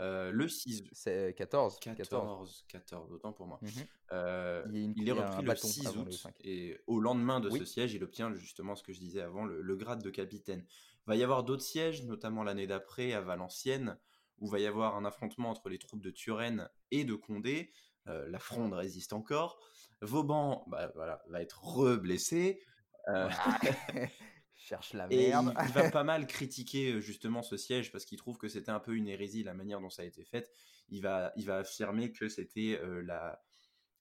Euh, 0.00 0.30
le 0.30 0.46
6 0.46 0.84
c'est 0.92 1.34
14 1.36 1.80
14 1.80 2.66
14 2.68 3.10
autant 3.10 3.32
pour 3.32 3.46
moi 3.46 3.58
mmh 3.62 3.68
euh, 4.12 4.62
il, 4.72 5.08
est 5.08 5.12
repris 5.12 5.42
le 5.44 5.56
6 5.56 5.88
août 5.96 6.26
et 6.44 6.78
au 6.86 7.00
lendemain 7.00 7.40
de 7.40 7.50
ce 7.50 7.64
siège 7.64 7.94
il 7.94 8.04
obtient 8.04 8.32
justement 8.34 8.76
ce 8.76 8.84
que 8.84 8.92
je 8.92 9.00
disais 9.00 9.20
avant 9.20 9.44
le, 9.44 9.76
grade 9.76 10.00
de 10.02 10.10
capitaine 10.10 10.64
il 10.64 10.87
va 11.08 11.16
y 11.16 11.22
avoir 11.22 11.42
d'autres 11.42 11.62
sièges 11.62 12.04
notamment 12.04 12.44
l'année 12.44 12.66
d'après 12.66 13.12
à 13.12 13.20
Valenciennes 13.20 13.98
où 14.38 14.48
va 14.48 14.60
y 14.60 14.66
avoir 14.66 14.96
un 14.96 15.04
affrontement 15.04 15.50
entre 15.50 15.68
les 15.68 15.78
troupes 15.78 16.02
de 16.02 16.10
Turenne 16.10 16.68
et 16.90 17.04
de 17.04 17.14
Condé 17.14 17.72
la 18.06 18.38
fronde 18.38 18.72
résiste 18.72 19.12
encore 19.12 19.58
Vauban 20.00 20.64
bah, 20.68 20.90
voilà, 20.94 21.22
va 21.28 21.42
être 21.42 21.62
reblessé 21.62 22.62
cherche 24.56 24.92
la 24.92 25.08
merde. 25.08 25.54
il, 25.66 25.72
va 25.72 25.90
pas 25.90 26.04
mal 26.04 26.26
critiquer 26.28 27.00
justement 27.00 27.42
ce 27.42 27.56
siège 27.56 27.90
parce 27.90 28.04
qu'il 28.04 28.18
trouve 28.18 28.38
que 28.38 28.48
c'était 28.48 28.70
un 28.70 28.80
peu 28.80 28.94
une 28.94 29.08
hérésie 29.08 29.42
la 29.42 29.54
manière 29.54 29.80
dont 29.80 29.90
ça 29.90 30.02
a 30.02 30.04
été 30.04 30.24
fait. 30.24 30.50
Il 30.90 31.02
va, 31.02 31.32
il 31.36 31.46
va 31.46 31.58
affirmer 31.58 32.12
que 32.12 32.28
c'était 32.28 32.80
la 33.04 33.40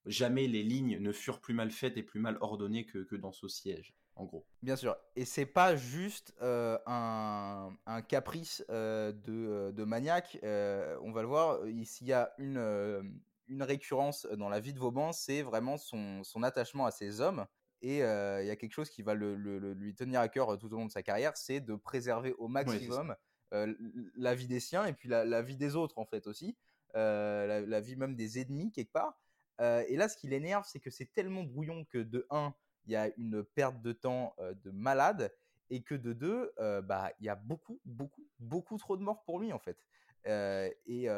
jamais 0.07 0.47
les 0.47 0.63
lignes 0.63 0.97
ne 0.99 1.11
furent 1.11 1.41
plus 1.41 1.53
mal 1.53 1.71
faites 1.71 1.97
et 1.97 2.03
plus 2.03 2.19
mal 2.19 2.37
ordonnées 2.41 2.85
que, 2.85 2.99
que 2.99 3.15
dans 3.15 3.31
ce 3.31 3.47
siège. 3.47 3.93
En 4.17 4.25
gros. 4.25 4.45
Bien 4.63 4.75
sûr. 4.75 4.97
Et 5.15 5.25
c'est 5.25 5.45
pas 5.45 5.75
juste 5.75 6.33
un, 6.41 7.71
un, 7.85 8.01
caprice 8.01 8.65
de, 8.67 9.71
de, 9.71 9.83
maniaque. 9.83 10.39
on 10.43 11.11
va 11.11 11.21
le 11.21 11.27
voir. 11.27 11.59
S'il 11.83 12.07
y 12.07 12.13
a 12.13 12.33
une, 12.37 13.17
une 13.47 13.63
récurrence 13.63 14.25
dans 14.37 14.49
la 14.49 14.59
vie 14.59 14.73
de 14.73 14.79
Vauban, 14.79 15.11
c'est 15.11 15.43
vraiment 15.43 15.77
son, 15.77 16.23
son 16.23 16.43
attachement 16.43 16.85
à 16.85 16.91
ses 16.91 17.21
hommes. 17.21 17.45
Et 17.81 17.97
il 17.97 18.47
y 18.47 18.49
a 18.49 18.55
quelque 18.55 18.73
chose 18.73 18.89
qui 18.89 19.03
va 19.03 19.13
le, 19.13 19.35
lui 19.35 19.93
tenir 19.93 20.19
à 20.19 20.29
cœur 20.29 20.57
tout 20.57 20.73
au 20.73 20.77
long 20.77 20.85
de 20.85 20.91
sa 20.91 21.03
carrière, 21.03 21.37
c'est 21.37 21.59
de 21.59 21.75
préserver 21.75 22.33
au 22.33 22.47
maximum 22.47 23.15
la 23.51 24.35
vie 24.35 24.47
des 24.47 24.59
siens 24.59 24.85
et 24.85 24.93
puis 24.93 25.09
la, 25.09 25.41
vie 25.41 25.57
des 25.57 25.75
autres 25.75 25.97
en 25.97 26.05
fait 26.05 26.27
aussi, 26.27 26.57
la, 26.93 27.81
vie 27.81 27.95
même 27.95 28.15
des 28.15 28.39
ennemis 28.39 28.71
quelque 28.71 28.91
part. 28.91 29.19
et 29.59 29.95
là, 29.95 30.09
ce 30.09 30.17
qui 30.17 30.27
l'énerve, 30.27 30.65
c'est 30.67 30.79
que 30.79 30.89
c'est 30.89 31.11
tellement 31.13 31.43
brouillon 31.43 31.85
que 31.85 31.99
de 31.99 32.25
1, 32.29 32.53
il 32.87 32.93
y 32.93 32.95
a 32.95 33.11
une 33.17 33.43
perte 33.43 33.81
de 33.81 33.91
temps 33.91 34.35
de 34.39 34.71
malade 34.71 35.31
et 35.69 35.81
que 35.81 35.93
de 35.93 36.13
2, 36.13 36.53
bah, 36.83 37.11
il 37.19 37.25
y 37.25 37.29
a 37.29 37.35
beaucoup, 37.35 37.79
beaucoup, 37.85 38.25
beaucoup 38.39 38.77
trop 38.77 38.97
de 38.97 39.03
morts 39.03 39.23
pour 39.23 39.39
lui 39.39 39.53
en 39.53 39.59
fait. 39.59 39.77
et 40.25 41.09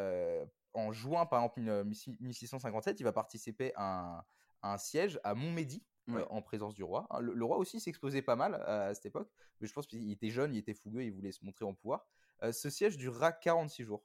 en 0.74 0.92
juin, 0.92 1.26
par 1.26 1.44
exemple, 1.44 1.86
1657, 2.20 3.00
il 3.00 3.04
va 3.04 3.12
participer 3.12 3.72
à 3.76 4.26
un, 4.62 4.78
siège 4.78 5.20
à 5.24 5.34
Montmédy, 5.34 5.84
en 6.30 6.42
présence 6.42 6.74
du 6.74 6.84
roi. 6.84 7.08
Hein, 7.12 7.20
le, 7.22 7.46
roi 7.46 7.58
aussi 7.58 7.80
s'exposait 7.80 8.24
pas 8.24 8.36
mal 8.36 8.56
à, 8.56 8.94
cette 8.96 9.06
époque, 9.06 9.30
mais 9.60 9.68
je 9.68 9.74
pense 9.74 9.86
qu'il 9.86 10.12
était 10.12 10.30
jeune, 10.30 10.54
il 10.54 10.58
était 10.58 10.74
fougueux, 10.74 11.04
il 11.04 11.12
voulait 11.12 11.32
se 11.32 11.46
montrer 11.46 11.66
en 11.66 11.74
pouvoir. 11.74 12.08
ce 12.52 12.70
siège 12.70 12.98
durera 12.98 13.32
46 13.32 13.84
jours. 13.84 14.04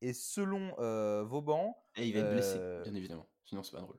Et 0.00 0.12
selon 0.12 0.74
Vauban. 1.24 1.76
Et 1.96 2.06
il 2.06 2.14
va 2.14 2.20
être 2.20 2.32
blessé, 2.32 2.58
bien 2.82 2.94
évidemment. 2.94 3.28
Sinon, 3.44 3.62
c'est 3.62 3.72
pas 3.72 3.80
drôle. 3.80 3.98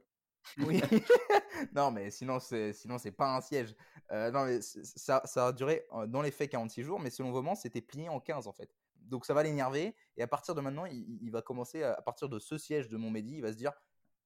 Oui. 0.60 0.82
non, 1.76 1.92
mais 1.92 2.12
sinon, 2.12 2.40
c'est, 2.40 2.74
sinon, 2.74 2.98
c'est 2.98 3.12
pas 3.12 3.36
un 3.36 3.42
siège. 3.42 3.76
non, 4.12 4.46
mais 4.46 4.62
ça, 4.62 5.22
ça 5.26 5.48
a 5.48 5.52
duré 5.52 5.86
dans 6.08 6.22
les 6.22 6.32
faits 6.32 6.52
46 6.52 6.84
jours, 6.84 7.00
mais 7.00 7.10
selon 7.10 7.32
Vauban, 7.32 7.56
c'était 7.56 7.82
plié 7.82 8.10
en 8.10 8.20
15 8.20 8.48
en 8.48 8.54
fait 8.54 8.70
donc 9.10 9.26
ça 9.26 9.34
va 9.34 9.44
l'énerver. 9.44 9.96
Et 10.18 10.24
à 10.24 10.28
partir 10.28 10.56
de 10.56 10.62
maintenant, 10.62 10.86
il, 10.86 11.30
va 11.32 11.42
commencer, 11.42 11.84
à, 11.84 12.02
partir 12.02 12.30
de 12.30 12.40
ce 12.40 12.58
siège 12.58 12.90
de 12.90 12.98
Montmédy, 12.98 13.36
il 13.36 13.42
va 13.42 13.52
se 13.52 13.58
dire 13.58 13.72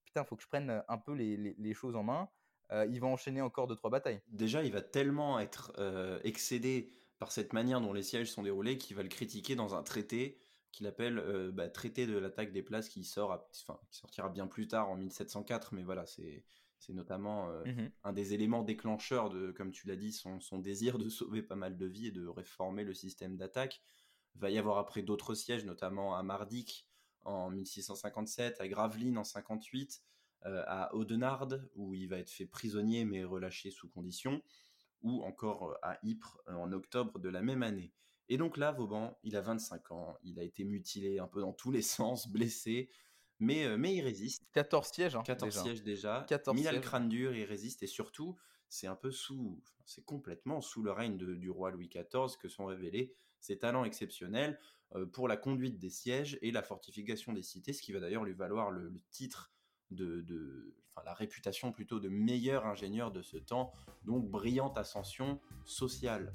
Putain, 0.05 0.23
il 0.23 0.27
faut 0.27 0.35
que 0.35 0.43
je 0.43 0.47
prenne 0.47 0.83
un 0.87 0.97
peu 0.97 1.13
les, 1.13 1.73
choses 1.73 1.95
en 1.95 2.03
main. 2.03 2.29
Euh, 2.71 2.85
il 2.89 2.99
va 2.99 3.07
enchaîner 3.07 3.41
encore 3.41 3.67
deux, 3.67 3.75
trois 3.75 3.89
batailles. 3.89 4.21
Déjà, 4.27 4.63
il 4.63 4.71
va 4.71 4.81
tellement 4.81 5.39
être 5.39 5.73
euh, 5.77 6.19
excédé 6.23 6.91
par 7.17 7.31
cette 7.31 7.51
manière 7.53 7.81
dont 7.81 7.93
les 7.93 8.03
sièges 8.03 8.31
sont 8.31 8.43
déroulés 8.43 8.77
qu'il 8.77 8.95
va 8.95 9.03
le 9.03 9.09
critiquer 9.09 9.55
dans 9.55 9.75
un 9.75 9.83
traité 9.83 10.37
qu'il 10.71 10.87
appelle 10.87 11.19
euh, 11.19 11.51
bah, 11.51 11.69
traité 11.69 12.07
de 12.07 12.17
l'attaque 12.17 12.51
des 12.51 12.63
places 12.63 12.89
qui 12.89 13.03
sort 13.03 13.47
qui 13.51 13.65
sortira 13.91 14.29
bien 14.29 14.47
plus 14.47 14.67
tard 14.67 14.89
en 14.89 14.95
1704 14.95 15.73
mais 15.73 15.83
voilà 15.83 16.05
c'est 16.05 16.43
c'est 16.79 16.93
notamment 16.93 17.49
mmh 17.65 17.89
un 18.05 18.13
des 18.13 18.33
éléments 18.33 18.63
déclencheurs 18.63 19.29
de 19.29 19.51
comme 19.51 19.71
tu 19.71 19.87
l'as 19.87 19.97
dit 19.97 20.13
son, 20.13 20.39
son, 20.39 20.59
désir 20.59 20.97
de 20.97 21.09
sauver 21.09 21.41
pas 21.41 21.55
mal 21.55 21.77
de 21.77 21.85
vies 21.85 22.07
et 22.07 22.11
de 22.11 22.25
réformer 22.25 22.83
le 22.83 22.93
système 22.93 23.35
d'attaque 23.35 23.81
il 24.35 24.41
va 24.41 24.49
y 24.49 24.57
avoir 24.57 24.77
après 24.77 25.01
d'autres 25.01 25.35
sièges, 25.35 25.65
notamment 25.65 26.15
à 26.15 26.23
Mardik 26.23 26.87
en 27.25 27.49
1657, 27.49 28.61
à 28.61 28.67
Gravelines 28.67 29.17
en 29.17 29.23
58, 29.23 30.01
euh, 30.45 30.63
à 30.67 30.93
Audenarde 30.95 31.69
où 31.75 31.93
il 31.93 32.07
va 32.07 32.17
être 32.17 32.29
fait 32.29 32.45
prisonnier 32.45 33.03
mais 33.03 33.23
relâché 33.23 33.71
sous 33.71 33.89
condition, 33.89 34.41
ou 35.01 35.23
encore 35.23 35.71
euh, 35.71 35.75
à 35.81 35.99
Ypres 36.03 36.39
euh, 36.47 36.53
en 36.53 36.71
octobre 36.71 37.19
de 37.19 37.29
la 37.29 37.41
même 37.41 37.63
année. 37.63 37.91
Et 38.29 38.37
donc 38.37 38.57
là, 38.57 38.71
Vauban, 38.71 39.17
il 39.23 39.35
a 39.35 39.41
25 39.41 39.91
ans, 39.91 40.17
il 40.23 40.39
a 40.39 40.43
été 40.43 40.63
mutilé 40.63 41.19
un 41.19 41.27
peu 41.27 41.41
dans 41.41 41.53
tous 41.53 41.71
les 41.71 41.81
sens, 41.81 42.27
blessé, 42.27 42.89
mais, 43.39 43.77
mais 43.77 43.95
il 43.95 44.01
résiste. 44.01 44.47
14 44.53 44.87
sièges, 44.87 45.15
hein, 45.15 45.23
14 45.23 45.49
déjà. 45.49 45.63
sièges 45.63 45.83
déjà. 45.83 46.25
14 46.27 46.55
mis 46.55 46.63
le 46.63 46.79
crâne 46.79 47.09
dur, 47.09 47.35
il 47.35 47.45
résiste, 47.45 47.83
et 47.83 47.87
surtout, 47.87 48.37
c'est 48.69 48.87
un 48.87 48.95
peu 48.95 49.11
sous, 49.11 49.61
c'est 49.85 50.05
complètement 50.05 50.61
sous 50.61 50.83
le 50.83 50.91
règne 50.91 51.17
du 51.17 51.49
roi 51.49 51.71
Louis 51.71 51.89
XIV 51.89 52.37
que 52.39 52.47
sont 52.47 52.65
révélés 52.65 53.13
ses 53.39 53.57
talents 53.57 53.83
exceptionnels 53.83 54.59
euh, 54.95 55.05
pour 55.05 55.27
la 55.27 55.37
conduite 55.37 55.79
des 55.79 55.89
sièges 55.89 56.37
et 56.41 56.51
la 56.51 56.61
fortification 56.61 57.33
des 57.33 57.41
cités, 57.41 57.73
ce 57.73 57.81
qui 57.81 57.91
va 57.91 57.99
d'ailleurs 57.99 58.23
lui 58.23 58.33
valoir 58.33 58.71
le, 58.71 58.93
titre 59.11 59.51
de, 59.91 60.21
de 60.21 60.75
enfin, 60.93 61.05
la 61.05 61.13
réputation 61.13 61.71
plutôt 61.71 61.99
de 61.99 62.09
meilleur 62.09 62.65
ingénieur 62.65 63.11
de 63.11 63.21
ce 63.21 63.37
temps, 63.37 63.71
donc 64.03 64.29
brillante 64.29 64.77
ascension 64.77 65.39
sociale. 65.65 66.33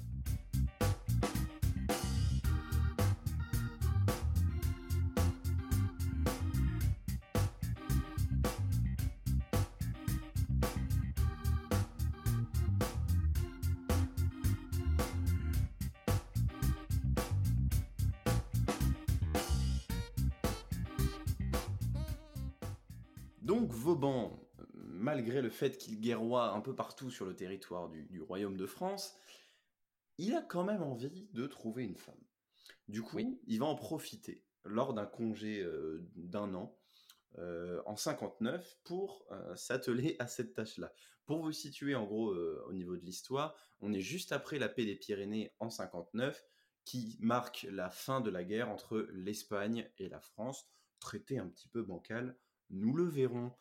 Fait 25.55 25.77
qu'il 25.77 25.99
guerroie 25.99 26.51
un 26.51 26.61
peu 26.61 26.75
partout 26.75 27.09
sur 27.09 27.25
le 27.25 27.35
territoire 27.35 27.89
du, 27.89 28.21
royaume 28.21 28.57
de 28.57 28.65
France, 28.65 29.17
il 30.17 30.35
a 30.35 30.41
quand 30.41 30.63
même 30.63 30.83
envie 30.83 31.29
de 31.33 31.47
trouver 31.47 31.83
une 31.83 31.97
femme. 31.97 32.23
Du 32.87 33.01
coup, 33.01 33.19
il 33.47 33.59
va 33.59 33.65
en 33.65 33.75
profiter 33.75 34.45
lors 34.63 34.93
d'un 34.93 35.05
congé 35.05 35.61
euh, 35.61 36.07
d'un 36.15 36.53
an 36.53 36.77
euh, 37.37 37.81
en 37.85 37.95
59 37.95 38.79
pour 38.83 39.25
euh, 39.31 39.55
s'atteler 39.55 40.15
à 40.19 40.27
cette 40.27 40.53
tâche-là. 40.53 40.93
Pour 41.25 41.41
vous 41.41 41.51
situer 41.51 41.95
en 41.95 42.05
gros 42.05 42.35
au 42.35 42.73
niveau 42.73 42.95
de 42.95 43.03
l'histoire, 43.03 43.55
on 43.79 43.91
est 43.93 44.01
juste 44.01 44.31
après 44.31 44.59
la 44.59 44.69
paix 44.69 44.85
des 44.85 44.95
Pyrénées 44.95 45.55
en 45.59 45.71
59 45.71 46.45
qui 46.83 47.17
marque 47.19 47.65
la 47.71 47.89
fin 47.89 48.21
de 48.21 48.29
la 48.29 48.43
guerre 48.43 48.69
entre 48.69 49.07
l'Espagne 49.11 49.89
et 49.97 50.07
la 50.07 50.19
France, 50.19 50.69
traité 50.99 51.39
un 51.39 51.47
petit 51.47 51.67
peu 51.67 51.81
bancal, 51.81 52.37
nous 52.69 52.93
le 52.93 53.05
verrons. 53.05 53.51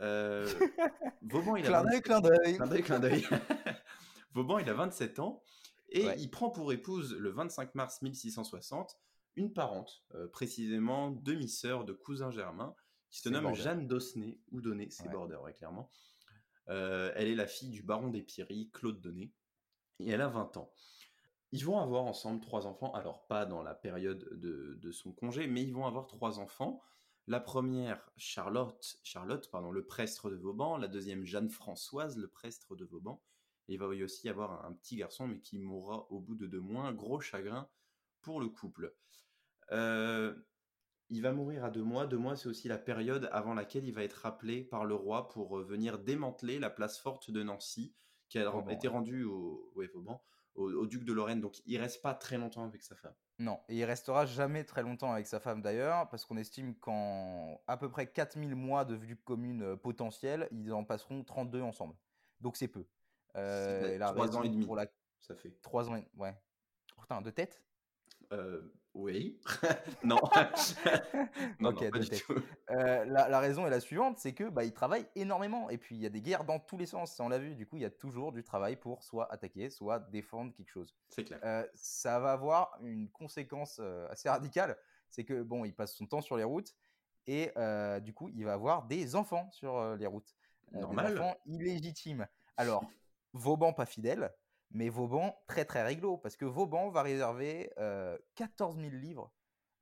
Euh, 0.00 0.46
Vauban, 1.22 1.56
il 1.56 1.66
a 1.66 1.82
clin 2.00 2.20
d'œil, 2.20 2.82
clin 2.82 3.00
d'œil. 3.00 3.26
Vauban, 4.34 4.58
il 4.58 4.68
a 4.68 4.74
27 4.74 5.18
ans 5.18 5.42
et 5.88 6.06
il 6.18 6.30
prend 6.30 6.50
pour 6.50 6.72
épouse 6.72 7.14
le 7.16 7.30
25 7.30 7.74
mars 7.74 8.00
1660 8.02 8.96
une 9.36 9.52
parente, 9.52 10.04
euh, 10.14 10.28
précisément 10.28 11.10
demi-sœur 11.10 11.84
de 11.84 11.92
cousin 11.92 12.30
germain, 12.30 12.74
qui 13.10 13.20
se 13.20 13.28
nomme 13.28 13.54
Jeanne 13.54 13.86
Dosnay, 13.86 14.38
ou 14.52 14.60
Donné, 14.60 14.88
c'est 14.90 15.08
border, 15.08 15.38
clairement. 15.56 15.90
Euh, 16.68 17.12
elle 17.16 17.28
est 17.28 17.34
la 17.34 17.46
fille 17.46 17.70
du 17.70 17.82
baron 17.82 18.08
d'Épirie, 18.08 18.70
Claude 18.72 19.00
Donné, 19.00 19.32
et 19.98 20.10
elle 20.10 20.20
a 20.20 20.28
20 20.28 20.56
ans. 20.56 20.72
Ils 21.52 21.64
vont 21.64 21.80
avoir 21.80 22.04
ensemble 22.04 22.40
trois 22.40 22.66
enfants, 22.66 22.92
alors 22.92 23.26
pas 23.26 23.44
dans 23.46 23.62
la 23.62 23.74
période 23.74 24.28
de, 24.32 24.78
de 24.80 24.92
son 24.92 25.12
congé, 25.12 25.48
mais 25.48 25.62
ils 25.62 25.74
vont 25.74 25.86
avoir 25.86 26.06
trois 26.06 26.38
enfants. 26.38 26.80
La 27.30 27.38
première, 27.38 28.10
Charlotte, 28.16 28.98
Charlotte 29.04 29.48
pardon, 29.52 29.70
le 29.70 29.86
prestre 29.86 30.30
de 30.30 30.34
Vauban. 30.34 30.76
La 30.76 30.88
deuxième, 30.88 31.24
Jeanne-Françoise, 31.24 32.18
le 32.18 32.26
prestre 32.26 32.74
de 32.74 32.84
Vauban. 32.84 33.22
Et 33.68 33.74
il 33.74 33.78
va 33.78 33.94
y 33.94 34.02
aussi 34.02 34.28
avoir 34.28 34.64
un, 34.64 34.72
petit 34.72 34.96
garçon, 34.96 35.28
mais 35.28 35.38
qui 35.38 35.60
mourra 35.60 36.10
au 36.10 36.18
bout 36.18 36.34
de 36.34 36.48
deux 36.48 36.58
mois. 36.58 36.92
Gros 36.92 37.20
chagrin 37.20 37.68
pour 38.20 38.40
le 38.40 38.48
couple. 38.48 38.96
Euh, 39.70 40.34
il 41.08 41.22
va 41.22 41.32
mourir 41.32 41.64
à 41.64 41.70
deux 41.70 41.84
mois. 41.84 42.08
Deux 42.08 42.18
mois, 42.18 42.34
c'est 42.34 42.48
aussi 42.48 42.66
la 42.66 42.78
période 42.78 43.28
avant 43.30 43.54
laquelle 43.54 43.86
il 43.86 43.94
va 43.94 44.02
être 44.02 44.14
rappelé 44.14 44.64
par 44.64 44.84
le 44.84 44.96
roi 44.96 45.28
pour 45.28 45.56
euh, 45.56 45.62
venir 45.62 46.00
démanteler 46.00 46.58
la 46.58 46.68
place 46.68 46.98
forte 46.98 47.30
de 47.30 47.44
Nancy, 47.44 47.94
qui 48.28 48.40
a 48.40 48.52
été 48.72 48.88
rendue 48.88 49.22
au, 49.22 49.72
Vauban, 49.94 50.20
au, 50.60 50.86
duc 50.86 51.04
de 51.04 51.12
Lorraine. 51.12 51.40
Donc 51.40 51.60
il 51.66 51.78
reste 51.78 52.02
pas 52.02 52.14
très 52.14 52.38
longtemps 52.38 52.64
avec 52.64 52.82
sa 52.82 52.94
femme. 52.94 53.14
Non, 53.38 53.58
et 53.68 53.78
il 53.78 53.84
restera 53.84 54.26
jamais 54.26 54.64
très 54.64 54.82
longtemps 54.82 55.12
avec 55.12 55.26
sa 55.26 55.40
femme 55.40 55.62
d'ailleurs, 55.62 56.08
parce 56.08 56.24
qu'on 56.24 56.36
estime 56.36 56.74
qu'en 56.74 57.60
à 57.66 57.76
peu 57.76 57.88
près 57.88 58.06
4000 58.06 58.54
mois 58.54 58.84
de 58.84 58.94
vue 58.94 59.16
commune 59.16 59.62
euh, 59.62 59.76
potentielle, 59.76 60.48
ils 60.50 60.72
en 60.72 60.84
passeront 60.84 61.24
32 61.24 61.62
ensemble. 61.62 61.94
Donc 62.40 62.56
c'est 62.56 62.68
peu. 62.68 62.84
Euh, 63.36 63.98
3 63.98 64.36
ans 64.36 64.42
et 64.42 64.48
demi, 64.48 64.66
pour 64.66 64.76
la... 64.76 64.86
ça 65.20 65.34
fait. 65.34 65.56
3 65.62 65.90
ans 65.90 65.96
et... 65.96 66.06
Ouais. 66.16 66.34
Putain, 67.00 67.22
de 67.22 67.30
tête? 67.30 67.62
Euh, 68.32 68.62
oui. 68.94 69.38
non. 70.04 70.18
non, 71.60 71.72
pas 71.72 71.98
du 71.98 72.08
tout. 72.10 72.34
Euh, 72.70 73.04
la, 73.04 73.38
raison 73.38 73.66
est 73.66 73.70
la 73.70 73.80
suivante, 73.80 74.18
c'est 74.18 74.32
que 74.32 74.48
bah, 74.48 74.64
il 74.64 74.72
travaille 74.72 75.06
énormément 75.14 75.70
et 75.70 75.78
puis 75.78 75.96
il 75.96 76.02
y 76.02 76.06
a 76.06 76.10
des 76.10 76.20
guerres 76.20 76.44
dans 76.44 76.58
tous 76.58 76.76
les 76.76 76.86
sens, 76.86 77.18
on 77.20 77.28
l'a 77.28 77.38
vu. 77.38 77.54
Du 77.54 77.66
coup, 77.66 77.76
il 77.76 77.82
y 77.82 77.86
a 77.86 77.90
toujours 77.90 78.32
du 78.32 78.42
travail 78.42 78.76
pour 78.76 79.02
soit 79.02 79.32
attaquer, 79.32 79.70
soit 79.70 80.00
défendre 80.00 80.52
quelque 80.52 80.70
chose. 80.70 80.94
C'est 81.08 81.24
clair. 81.24 81.40
Euh, 81.44 81.66
ça 81.74 82.18
va 82.18 82.32
avoir 82.32 82.78
une 82.82 83.08
conséquence 83.08 83.80
assez 84.08 84.28
radicale, 84.28 84.76
c'est 85.10 85.24
que 85.24 85.42
bon, 85.42 85.64
il 85.64 85.74
passe 85.74 85.94
son 85.94 86.06
temps 86.06 86.22
sur 86.22 86.36
les 86.36 86.44
routes 86.44 86.74
et 87.26 87.52
du 88.02 88.12
coup, 88.12 88.28
il 88.28 88.44
va 88.44 88.54
avoir 88.54 88.86
des 88.86 89.14
enfants 89.14 89.48
sur 89.52 89.96
les 89.96 90.06
routes. 90.06 90.34
Normal. 90.72 91.14
Des 91.14 91.20
enfants 91.20 91.36
illégitimes. 91.46 92.26
Alors, 92.56 92.84
Vauban 93.32 93.72
pas 93.72 93.86
fidèle, 93.86 94.32
mais 94.70 94.88
Vauban, 94.88 95.36
très 95.46 95.64
très 95.64 95.82
réglo, 95.82 96.16
parce 96.16 96.36
que 96.36 96.44
Vauban 96.44 96.90
va 96.90 97.02
réserver 97.02 97.70
14 98.34 98.76
000 98.76 98.90
livres 98.90 99.32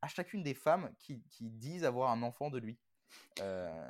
à 0.03 0.09
chacune 0.09 0.43
des 0.43 0.55
femmes 0.55 0.91
qui, 0.99 1.23
disent 1.41 1.85
avoir 1.85 2.11
un 2.11 2.23
enfant 2.23 2.51
de 2.51 2.59
lui. 2.59 2.79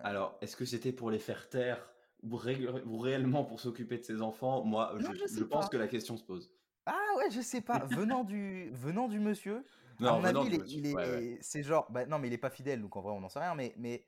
Alors, 0.02 0.38
est-ce 0.40 0.56
que 0.56 0.64
c'était 0.64 0.92
pour 0.92 1.10
les 1.10 1.18
faire 1.18 1.48
taire 1.48 1.84
ou, 2.22 2.36
réellement 2.36 3.44
pour 3.44 3.60
s'occuper 3.60 3.98
de 3.98 4.04
ses 4.04 4.22
enfants? 4.22 4.64
Moi, 4.64 4.94
je, 4.98 5.44
pense 5.44 5.68
que 5.68 5.76
la 5.76 5.88
question 5.88 6.16
se 6.16 6.24
pose. 6.24 6.52
Ah 6.86 6.96
ouais, 7.18 7.30
je 7.30 7.40
sais 7.40 7.60
pas. 7.60 7.80
venant, 7.90 8.24
du, 8.24 8.70
venant 8.70 9.08
du 9.08 9.20
monsieur, 9.20 9.64
non, 10.00 10.14
à 10.14 10.18
mon 10.18 10.24
avis, 10.24 10.58
il 10.68 11.38
c'est 11.40 11.62
genre, 11.62 11.90
bah, 11.90 12.06
non, 12.06 12.18
mais 12.18 12.28
il 12.28 12.32
est 12.32 12.38
pas 12.38 12.50
fidèle, 12.50 12.80
donc 12.80 12.96
en 12.96 13.00
vrai, 13.00 13.12
on 13.12 13.20
n'en 13.20 13.28
sait 13.28 13.40
rien, 13.40 13.54
mais, 13.54 13.74
mais 13.76 14.04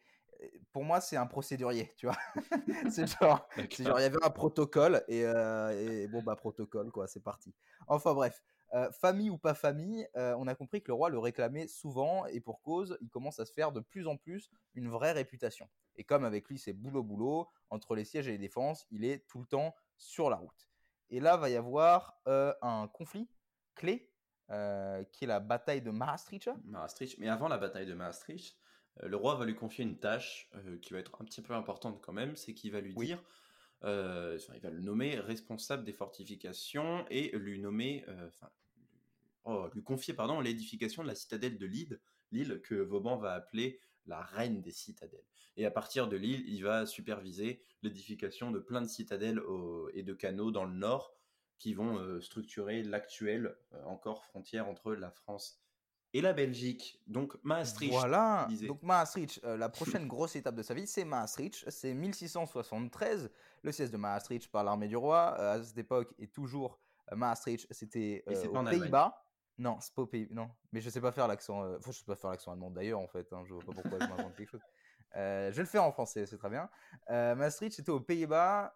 pour 0.73 0.85
moi, 0.85 1.01
c'est 1.01 1.17
un 1.17 1.27
procédurier, 1.27 1.93
tu 1.97 2.07
vois. 2.07 2.17
c'est 2.91 3.07
genre, 3.07 3.49
il 3.79 3.85
y 3.85 3.89
avait 3.89 4.25
un 4.25 4.31
protocole 4.31 5.03
et, 5.09 5.25
euh, 5.25 6.07
bon, 6.09 6.23
bah, 6.23 6.37
protocole, 6.37 6.91
quoi, 6.91 7.07
c'est 7.07 7.23
parti. 7.23 7.55
Enfin, 7.87 8.15
bref. 8.15 8.43
famille 8.93 9.31
ou 9.31 9.39
pas 9.39 9.55
famille, 9.55 10.07
on 10.15 10.47
a 10.47 10.55
compris 10.55 10.83
que 10.83 10.89
le 10.89 10.95
roi 10.95 11.11
le 11.11 11.19
réclamait 11.19 11.67
souvent 11.67 12.27
et 12.27 12.41
pour 12.41 12.63
cause, 12.63 12.97
il 13.01 13.11
commence 13.11 13.41
à 13.41 13.45
se 13.45 13.53
faire 13.53 13.73
de 13.73 13.81
plus 13.81 14.07
en 14.07 14.17
plus 14.17 14.51
une 14.75 14.89
vraie 14.89 15.13
réputation. 15.13 15.69
Et 15.97 16.05
comme 16.05 16.25
avec 16.25 16.49
lui 16.49 16.59
c'est 16.59 16.73
boulot 16.73 17.03
boulot, 17.03 17.49
entre 17.71 17.97
les 17.97 18.05
sièges 18.05 18.29
et 18.29 18.33
les 18.33 18.39
défenses, 18.39 18.87
il 18.91 19.05
est 19.05 19.27
tout 19.27 19.41
le 19.41 19.47
temps 19.47 19.75
sur 19.97 20.31
la 20.31 20.37
route. 20.37 20.69
Et 21.11 21.19
là 21.19 21.37
va 21.37 21.51
y 21.51 21.57
avoir 21.57 22.21
un 22.27 22.89
conflit 22.93 23.29
clé 23.75 24.09
qui 24.49 25.25
est 25.25 25.27
la 25.27 25.41
bataille 25.41 25.83
de 25.83 25.91
Maastricht. 25.91 26.51
Maastricht, 26.65 27.19
mais 27.19 27.29
avant 27.29 27.49
la 27.49 27.59
bataille 27.59 27.87
de 27.87 27.95
Maastricht, 27.95 28.57
le 29.03 29.17
roi 29.17 29.35
va 29.37 29.45
lui 29.45 29.55
confier 29.55 29.85
une 29.85 29.99
tâche 29.99 30.51
qui 30.83 30.93
va 30.93 30.99
être 30.99 31.21
un 31.21 31.25
petit 31.25 31.43
peu 31.43 31.55
importante 31.55 32.01
quand 32.03 32.13
même, 32.13 32.37
c'est 32.37 32.55
qu'il 32.55 32.73
va 32.73 32.81
lui 32.81 32.95
dire 32.95 33.23
euh, 33.85 34.39
il 34.55 34.61
va 34.61 34.71
le 34.71 34.81
nommer 34.81 35.19
responsable 35.19 35.85
des 35.85 35.93
fortifications 35.93 37.07
et 37.09 37.31
lui 37.37 37.59
nommer, 37.59 38.05
euh, 38.09 38.29
enfin, 38.29 38.51
oh, 39.45 39.69
lui 39.75 39.83
confier 39.83 40.13
pardon 40.13 40.41
l'édification 40.41 41.03
de 41.03 41.09
la 41.09 41.15
citadelle 41.15 41.59
de 41.59 41.67
Lille, 41.67 42.01
Lille 42.31 42.61
que 42.63 42.75
Vauban 42.75 43.17
va 43.17 43.33
appeler 43.33 43.81
la 44.07 44.21
reine 44.21 44.61
des 44.61 44.71
citadelles. 44.71 45.25
Et 45.57 45.65
à 45.65 45.71
partir 45.71 46.09
de 46.09 46.17
Lille, 46.17 46.45
il 46.47 46.63
va 46.63 46.85
superviser 46.85 47.63
l'édification 47.83 48.51
de 48.51 48.59
plein 48.59 48.83
de 48.83 48.89
citadelles 48.89 49.41
et 49.95 50.03
de 50.03 50.15
canaux 50.15 50.51
dans 50.51 50.65
le 50.65 50.75
nord 50.75 51.15
qui 51.59 51.75
vont 51.75 51.99
euh, 51.99 52.21
structurer 52.21 52.83
l'actuelle 52.83 53.57
encore 53.85 54.25
frontière 54.25 54.69
entre 54.69 54.95
la 54.95 55.11
France 55.11 55.61
et 56.13 56.21
la 56.21 56.33
Belgique. 56.33 57.01
Donc 57.07 57.37
Maastricht. 57.43 57.93
Voilà. 57.93 58.49
Donc 58.67 58.83
Maastricht, 58.83 59.41
la 59.45 59.69
prochaine 59.69 60.07
grosse 60.09 60.37
étape 60.37 60.55
de 60.55 60.63
sa 60.63 60.75
vie, 60.75 60.87
c'est 60.87 61.05
Maastricht. 61.05 61.69
C'est 61.69 61.95
1673 61.95 63.31
le 63.63 63.73
siège 63.73 63.91
de 63.91 63.97
Maastricht 63.97 64.51
par 64.51 64.65
l'armée 64.65 64.89
du 64.89 64.97
roi. 64.97 65.37
Euh, 65.39 65.55
à 65.55 65.63
cette 65.63 65.79
époque, 65.79 66.13
et 66.19 66.27
toujours 66.27 66.79
euh, 67.13 67.17
Maastricht, 67.17 67.67
c'était 67.71 68.25
euh, 68.29 68.47
aux 68.47 68.65
Pays-Bas. 68.65 69.23
Non, 69.59 69.79
c'est 69.81 69.95
pas 69.95 70.03
aux 70.03 70.07
Pays. 70.07 70.29
Non, 70.31 70.51
mais 70.73 70.81
je 70.81 70.89
sais 70.89 71.01
pas 71.01 71.13
faire 71.13 71.29
l'accent. 71.29 71.77
Enfin, 71.77 71.91
je 71.91 71.99
sais 71.99 72.05
pas 72.05 72.17
faire 72.17 72.31
l'accent 72.31 72.53
allemand 72.53 72.71
d'ailleurs 72.71 73.01
en 73.01 73.09
fait. 73.09 73.31
Hein, 73.33 73.43
je 73.45 73.53
vois 73.53 73.63
pas 73.63 73.73
pourquoi 73.73 73.99
je 74.01 74.07
m'invente 74.07 74.35
quelque 74.35 74.49
chose. 74.49 74.63
je 75.15 75.51
vais 75.51 75.63
le 75.63 75.69
faire 75.69 75.85
en 75.85 75.93
français, 75.93 76.25
c'est 76.27 76.39
très 76.39 76.51
bien. 76.51 76.69
Maastricht, 77.09 77.77
c'était 77.77 77.91
aux 77.91 78.01
Pays-Bas, 78.01 78.73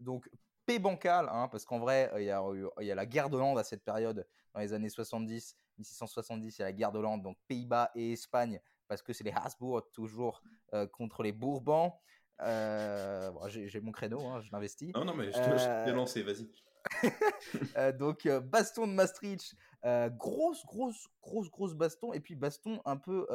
donc 0.00 0.28
paix 0.66 0.80
bancale, 0.80 1.28
hein, 1.30 1.48
parce 1.48 1.64
qu'en 1.64 1.78
vrai, 1.78 2.10
il 2.16 2.24
y, 2.24 2.30
a, 2.30 2.42
y 2.80 2.90
a 2.90 2.94
la 2.94 3.06
guerre 3.06 3.30
d'Hollande 3.30 3.58
à 3.58 3.64
cette 3.64 3.84
période, 3.84 4.26
dans 4.52 4.60
les 4.60 4.72
années 4.72 4.88
70, 4.88 5.56
1670, 5.80 6.58
il 6.58 6.60
y 6.60 6.62
a 6.62 6.66
la 6.66 6.72
guerre 6.72 6.92
d'Hollande, 6.92 7.22
donc 7.22 7.36
Pays-Bas 7.48 7.90
et 7.94 8.12
Espagne, 8.12 8.60
parce 8.88 9.02
que 9.02 9.12
c'est 9.12 9.24
les 9.24 9.32
Habsbourg 9.32 9.90
toujours 9.92 10.42
contre 10.92 11.22
les 11.22 11.32
Bourbons. 11.32 11.92
Euh, 12.42 13.30
j'ai 13.48 13.80
mon 13.80 13.92
créneau, 13.92 14.20
hein, 14.26 14.40
je 14.40 14.50
m'investis. 14.50 14.92
Non, 14.94 15.04
non, 15.04 15.14
mais 15.14 15.26
je 15.26 15.36
te 15.38 15.40
euh... 15.40 15.92
lancé, 15.92 16.22
vas-y. 16.22 16.48
Euh, 17.76 17.92
donc, 17.92 18.26
euh, 18.26 18.40
baston 18.40 18.86
de 18.86 18.92
Maastricht, 18.92 19.54
grosse, 19.82 20.64
grosse, 20.64 21.08
grosse, 21.22 21.50
grosse 21.50 21.74
baston. 21.74 22.12
Et 22.12 22.20
puis, 22.20 22.34
baston 22.34 22.80
un 22.84 22.96
peu, 22.96 23.26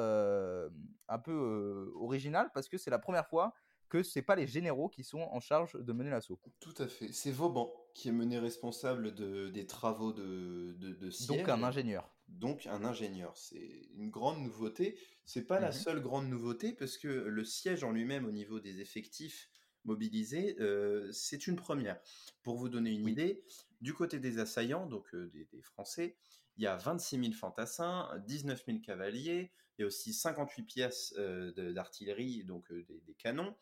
un 1.07 1.19
peu 1.19 1.93
original 1.95 2.49
parce 2.53 2.69
que 2.69 2.77
c'est 2.77 2.89
la 2.89 2.99
première 2.99 3.27
fois 3.27 3.53
que 3.89 4.03
c'est 4.03 4.21
pas 4.21 4.35
les 4.35 4.47
généraux 4.47 4.89
qui 4.89 5.03
sont 5.03 5.21
en 5.21 5.39
charge 5.39 5.73
de 5.73 5.93
mener 5.93 6.09
l'assaut. 6.09 6.39
Tout 6.59 6.73
à 6.79 6.87
fait. 6.87 7.11
C'est 7.11 7.31
Vauban 7.31 7.71
qui 7.93 8.09
est 8.09 8.11
mené 8.11 8.39
responsable 8.39 9.13
de, 9.13 9.49
des 9.49 9.67
travaux 9.67 10.11
de, 10.11 10.75
de, 10.79 10.93
de 10.93 11.09
siège. 11.11 11.39
Donc 11.39 11.49
un 11.49 11.63
ingénieur. 11.63 12.14
Donc 12.27 12.65
un 12.67 12.83
ingénieur. 12.83 13.37
C'est 13.37 13.89
une 13.95 14.09
grande 14.09 14.41
nouveauté. 14.41 14.97
C'est 15.25 15.45
pas 15.45 15.59
la 15.59 15.69
mmh 15.69 15.73
seule 15.73 16.01
grande 16.01 16.27
nouveauté 16.27 16.73
parce 16.73 16.97
que 16.97 17.07
le 17.07 17.43
siège 17.43 17.83
en 17.83 17.91
lui-même 17.91 18.25
au 18.25 18.31
niveau 18.31 18.59
des 18.59 18.81
effectifs 18.81 19.49
mobilisés, 19.85 20.55
euh, 20.59 21.09
c'est 21.11 21.47
une 21.47 21.55
première. 21.55 21.99
Pour 22.43 22.57
vous 22.57 22.69
donner 22.69 22.91
une 22.91 23.07
idée, 23.07 23.43
du 23.81 23.93
côté 23.93 24.19
des 24.19 24.39
assaillants, 24.39 24.87
donc 24.87 25.13
euh, 25.13 25.31
des, 25.31 25.61
Français, 25.61 26.17
il 26.57 26.63
y 26.63 26.67
a 26.67 26.75
26 26.75 27.19
000 27.19 27.33
fantassins, 27.33 28.09
19 28.25 28.65
000 28.65 28.79
cavaliers, 28.79 29.51
il 29.77 29.81
y 29.81 29.83
a 29.83 29.87
aussi 29.87 30.13
58 30.13 30.63
pièces 30.63 31.13
euh, 31.17 31.71
d'artillerie, 31.73 32.43
donc 32.43 32.71
des, 32.71 33.01
des, 33.05 33.13
canons, 33.13 33.55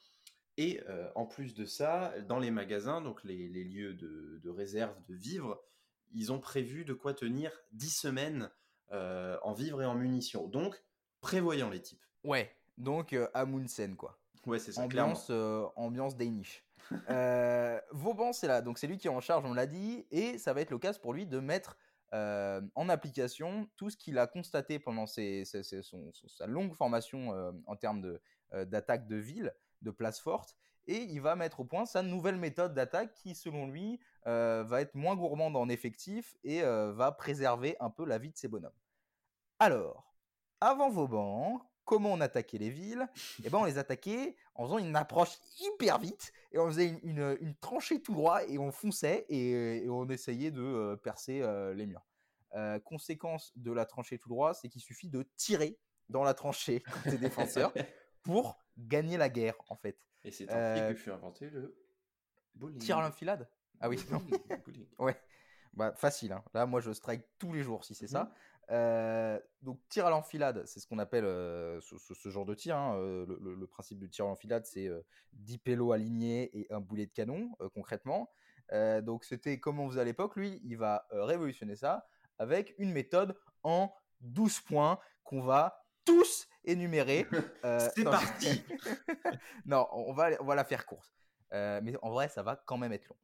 et 0.57 0.81
en 1.15 1.25
plus 1.25 1.55
de 1.55 1.65
ça, 1.65 2.13
dans 2.27 2.37
les 2.37 2.51
magasins, 2.51 3.01
donc 3.01 3.23
les, 3.23 3.47
lieux 3.47 3.95
de, 3.95 4.49
réserve 4.49 4.95
de 5.07 5.15
vivres, 5.15 5.59
ils 6.13 6.31
ont 6.31 6.39
prévu 6.39 6.85
de 6.85 6.93
quoi 6.93 7.13
tenir 7.13 7.51
10 7.73 7.89
semaines 7.89 8.49
euh, 8.91 9.37
en 9.41 9.53
vivres 9.53 9.81
et 9.81 9.85
en 9.85 9.95
munitions. 9.95 10.47
Donc, 10.47 10.83
prévoyant 11.21 11.69
les 11.69 11.81
types. 11.81 12.03
Ouais, 12.23 12.55
donc 12.77 13.13
euh, 13.13 13.27
Amundsen, 13.33 13.95
quoi. 13.95 14.19
Ouais, 14.45 14.59
c'est 14.59 14.73
ça, 14.73 14.81
ambiance, 14.81 15.29
ambiance 15.75 16.17
Danish. 16.17 16.65
Vauban, 17.91 18.33
c'est 18.33 18.47
là, 18.47 18.61
donc 18.61 18.77
c'est 18.77 18.87
lui 18.87 18.97
qui 18.97 19.07
est 19.07 19.11
en 19.11 19.21
charge, 19.21 19.45
on 19.45 19.53
l'a 19.53 19.67
dit, 19.67 20.05
et 20.11 20.37
ça 20.37 20.53
va 20.53 20.61
être 20.61 20.69
l'occasion 20.69 21.01
pour 21.01 21.13
lui 21.13 21.25
de 21.25 21.39
mettre 21.39 21.77
en 22.11 22.89
application 22.89 23.67
tout 23.77 23.89
ce 23.89 23.97
qu'il 23.97 24.19
a 24.19 24.27
constaté 24.27 24.79
pendant 24.79 25.07
sa 25.07 25.21
longue 26.45 26.73
formation 26.73 27.53
en 27.65 27.75
termes 27.77 28.19
d'attaque 28.51 29.07
de, 29.07 29.15
de 29.15 29.19
ville 29.19 29.53
de 29.81 29.91
place 29.91 30.19
forte 30.19 30.55
et 30.87 30.97
il 30.97 31.21
va 31.21 31.35
mettre 31.35 31.61
au 31.61 31.65
point 31.65 31.85
sa 31.85 32.01
nouvelle 32.01 32.37
méthode 32.37 32.73
d'attaque 32.73 33.13
qui, 33.13 33.35
selon 33.35 33.67
lui, 33.67 33.99
euh, 34.27 34.63
va 34.65 34.81
être 34.81 34.95
moins 34.95 35.15
gourmande 35.15 35.55
en 35.55 35.69
effectif 35.69 36.35
et 36.43 36.63
euh, 36.63 36.93
va 36.93 37.11
préserver 37.11 37.75
un 37.79 37.89
peu 37.89 38.05
la 38.05 38.17
vie 38.17 38.31
de 38.31 38.37
ses 38.37 38.47
bonhommes. 38.47 38.71
Alors, 39.59 40.13
avant 40.61 40.89
Vauban, 40.89 41.61
comment 41.85 42.11
on 42.11 42.21
attaquait 42.21 42.57
les 42.57 42.69
villes? 42.69 43.07
Eh 43.43 43.49
ben, 43.49 43.59
on 43.59 43.65
les 43.65 43.77
attaquait 43.77 44.35
en 44.55 44.65
faisant 44.65 44.77
une 44.77 44.95
approche 44.95 45.37
hyper 45.59 45.99
vite 45.99 46.33
et 46.51 46.59
on 46.59 46.67
faisait 46.67 46.99
une, 47.03 47.55
tranchée 47.61 48.01
tout 48.01 48.13
droit 48.13 48.43
et 48.45 48.57
on 48.57 48.71
fonçait 48.71 49.25
et, 49.29 49.85
on 49.89 50.07
essayait 50.09 50.51
de 50.51 50.61
euh, 50.61 50.95
percer 50.95 51.41
les 51.75 51.85
murs. 51.85 52.05
conséquence 52.83 53.51
de 53.55 53.71
la 53.71 53.85
tranchée 53.85 54.17
tout 54.17 54.29
droit, 54.29 54.53
c'est 54.53 54.69
qu'il 54.69 54.81
suffit 54.81 55.09
de 55.09 55.23
tirer 55.37 55.77
dans 56.09 56.23
la 56.23 56.33
tranchée 56.33 56.83
des 57.05 57.17
défenseurs 57.17 57.73
pour 58.21 58.57
gagner 58.77 59.17
la 59.17 59.29
guerre, 59.29 59.55
en 59.69 59.75
fait. 59.75 59.97
Et 60.23 60.31
c'est 60.31 60.49
ainsi 60.49 60.81
euh, 60.81 60.89
que 60.89 60.95
fut 60.95 61.11
inventé 61.11 61.49
le 61.49 61.75
bowling. 62.55 62.79
Tir 62.79 62.97
à 62.97 63.01
l'enfilade 63.01 63.49
Ah 63.79 63.89
oui, 63.89 63.99
non. 64.09 64.21
ouais. 64.99 65.19
Bah, 65.73 65.93
facile. 65.93 66.31
Hein. 66.31 66.43
Là, 66.53 66.65
moi, 66.65 66.81
je 66.81 66.91
strike 66.91 67.23
tous 67.39 67.51
les 67.51 67.63
jours 67.63 67.83
si 67.83 67.95
c'est 67.95 68.07
ça. 68.07 68.25
Mmh 68.25 68.31
euh, 68.71 69.37
donc, 69.61 69.81
tir 69.89 70.05
à 70.05 70.09
l'enfilade, 70.09 70.65
c'est 70.65 70.79
ce 70.79 70.87
qu'on 70.87 70.97
appelle 70.97 71.25
euh, 71.25 71.81
ce, 71.81 72.29
genre 72.29 72.45
de 72.45 72.55
tir. 72.55 72.77
Hein. 72.77 72.95
Le, 72.97 73.67
principe 73.67 73.99
du 73.99 74.09
tir 74.09 74.23
à 74.23 74.29
l'enfilade, 74.29 74.65
c'est 74.65 74.89
10 75.33 75.57
pélos 75.57 75.91
alignés 75.91 76.49
et 76.57 76.71
un 76.71 76.79
boulet 76.79 77.05
de 77.05 77.11
canon, 77.11 77.51
concrètement. 77.73 78.31
donc, 79.01 79.25
c'était 79.25 79.59
comme 79.59 79.81
on 79.81 79.89
faisait 79.89 79.99
à 79.99 80.05
l'époque. 80.05 80.37
Lui, 80.37 80.61
il 80.63 80.77
va 80.77 81.05
révolutionner 81.11 81.75
ça 81.75 82.07
avec 82.39 82.73
une 82.77 82.93
méthode 82.93 83.35
en 83.63 83.93
12 84.21 84.61
points 84.61 84.97
qu'on 85.25 85.41
va 85.41 85.82
tous 86.05 86.47
énumérés. 86.65 87.27
Euh, 87.65 87.89
c'est 87.95 88.03
parti 88.03 88.61
Non, 89.65 89.87
on 89.93 90.11
va, 90.11 90.31
on 90.41 90.43
va 90.43 90.55
la 90.55 90.65
faire 90.65 90.85
courte. 90.85 91.13
Euh, 91.53 91.79
mais 91.81 91.95
en 92.01 92.09
vrai, 92.09 92.27
ça 92.27 92.43
va 92.43 92.57
quand 92.57 92.77
même 92.77 92.91
être 92.91 93.07
long. 93.07 93.15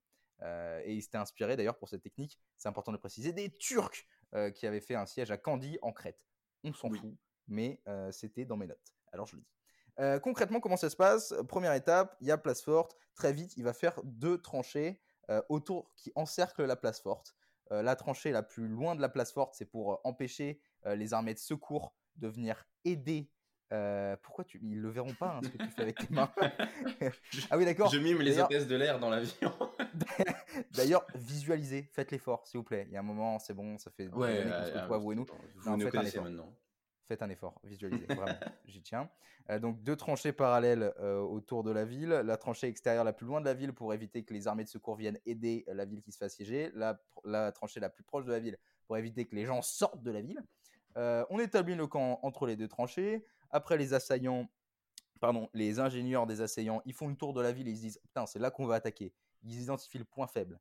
Euh, 0.43 0.81
et 0.85 0.93
il 0.93 1.01
s'était 1.01 1.17
inspiré 1.17 1.57
d'ailleurs 1.57 1.77
pour 1.77 1.89
cette 1.89 2.01
technique, 2.01 2.39
c'est 2.55 2.69
important 2.69 2.93
de 2.93 2.97
préciser, 2.97 3.33
des 3.33 3.49
Turcs 3.57 4.05
qui 4.55 4.65
avaient 4.65 4.79
fait 4.79 4.95
un 4.95 5.05
siège 5.05 5.31
à 5.31 5.37
Candie 5.37 5.77
en 5.81 5.91
Crète. 5.91 6.25
On 6.63 6.71
s'en 6.71 6.89
fout, 6.89 7.17
mais 7.47 7.81
c'était 8.11 8.45
dans 8.45 8.57
mes 8.57 8.67
notes. 8.67 8.93
Alors 9.11 9.25
je 9.25 9.35
le 9.35 9.41
dis. 9.41 10.21
concrètement, 10.21 10.59
comment 10.59 10.77
ça 10.77 10.91
se 10.91 10.95
passe? 10.95 11.33
Première 11.47 11.73
étape, 11.73 12.15
il 12.21 12.27
y 12.27 12.31
a 12.31 12.37
place 12.37 12.61
forte. 12.61 12.95
Très 13.15 13.33
vite, 13.33 13.57
il 13.57 13.63
va 13.63 13.73
faire 13.73 13.99
deux 14.03 14.39
tranchées 14.39 15.01
autour 15.49 15.91
qui 15.95 16.11
encerclent 16.15 16.65
la 16.65 16.75
place 16.75 17.01
forte. 17.01 17.35
la 17.71 17.95
tranchée 17.95 18.31
la 18.31 18.43
plus 18.43 18.67
loin 18.67 18.95
de 18.95 19.01
la 19.01 19.09
place 19.09 19.33
forte, 19.33 19.55
c'est 19.55 19.65
pour 19.65 19.99
empêcher 20.03 20.61
les 20.85 21.13
armées 21.13 21.33
de 21.33 21.39
secours 21.39 21.95
de 22.19 22.27
venir 22.27 22.65
aider. 22.85 23.29
Euh, 23.71 24.15
pourquoi 24.23 24.43
tu 24.43 24.59
ils 24.63 24.81
le 24.81 24.89
verront 24.89 25.13
pas 25.13 25.35
hein, 25.35 25.41
ce 25.43 25.49
que 25.49 25.57
tu 25.57 25.69
fais 25.69 25.83
avec 25.83 25.97
tes 25.99 26.11
mains 26.11 26.31
Ah 27.51 27.57
oui 27.57 27.65
d'accord. 27.65 27.91
Je 27.91 27.99
mime 27.99 28.19
les 28.19 28.39
hôtesses 28.39 28.67
de 28.67 28.75
l'air 28.75 28.99
dans 28.99 29.11
l'avion. 29.11 29.53
D'ailleurs 30.71 31.05
visualisez, 31.13 31.83
faites 31.83 32.09
l'effort 32.11 32.47
s'il 32.47 32.57
vous 32.57 32.63
plaît. 32.63 32.85
Il 32.87 32.93
y 32.93 32.97
a 32.97 33.01
un 33.01 33.03
moment 33.03 33.37
c'est 33.37 33.53
bon, 33.53 33.77
ça 33.77 33.91
fait 33.91 34.07
ouais, 34.07 34.41
euh, 34.43 34.97
vous 34.97 35.11
et 35.11 35.15
nous. 35.15 35.27
Vous 35.57 35.77
nous 35.77 35.89
connaissez 35.89 36.19
maintenant. 36.19 36.51
Faites 37.07 37.21
un 37.21 37.29
effort, 37.29 37.59
visualisez, 37.63 38.05
vraiment, 38.05 38.25
j'y 38.65 38.81
tiens. 38.81 39.09
Euh, 39.49 39.59
donc 39.59 39.81
deux 39.83 39.95
tranchées 39.95 40.31
parallèles 40.31 40.91
autour 40.99 41.63
de 41.63 41.71
la 41.71 41.85
ville. 41.85 42.09
La 42.09 42.37
tranchée 42.37 42.67
extérieure 42.67 43.03
la 43.03 43.13
plus 43.13 43.27
loin 43.27 43.39
de 43.39 43.45
la 43.45 43.53
ville 43.53 43.73
pour 43.73 43.93
éviter 43.93 44.23
que 44.23 44.33
les 44.33 44.47
armées 44.47 44.63
de 44.63 44.69
secours 44.69 44.95
viennent 44.95 45.19
aider 45.27 45.63
la 45.67 45.85
ville 45.85 46.01
qui 46.01 46.11
se 46.11 46.17
fait 46.17 46.25
assiéger. 46.25 46.71
La, 46.73 46.99
la 47.23 47.51
tranchée 47.51 47.79
la 47.79 47.89
plus 47.89 48.03
proche 48.03 48.25
de 48.25 48.31
la 48.31 48.39
ville 48.39 48.57
pour 48.87 48.97
éviter 48.97 49.25
que 49.25 49.35
les 49.35 49.45
gens 49.45 49.61
sortent 49.61 50.01
de 50.01 50.09
la 50.09 50.21
ville. 50.21 50.41
Euh, 50.99 51.25
on 51.29 51.39
établit 51.39 51.75
le 51.75 51.87
camp 51.87 52.19
entre 52.23 52.45
les 52.45 52.55
deux 52.55 52.67
tranchées. 52.67 53.25
Après, 53.51 53.77
les 53.77 53.93
assaillants, 53.93 54.49
pardon, 55.21 55.49
les 55.53 55.79
ingénieurs 55.79 56.27
des 56.27 56.41
assaillants, 56.41 56.81
ils 56.85 56.93
font 56.93 57.07
le 57.07 57.15
tour 57.15 57.33
de 57.33 57.41
la 57.41 57.51
ville 57.51 57.67
et 57.67 57.71
ils 57.71 57.77
se 57.77 57.81
disent 57.81 57.99
Putain, 58.03 58.25
c'est 58.25 58.39
là 58.39 58.51
qu'on 58.51 58.65
va 58.65 58.75
attaquer. 58.75 59.13
Ils 59.43 59.61
identifient 59.61 59.97
le 59.97 60.05
point 60.05 60.27
faible. 60.27 60.59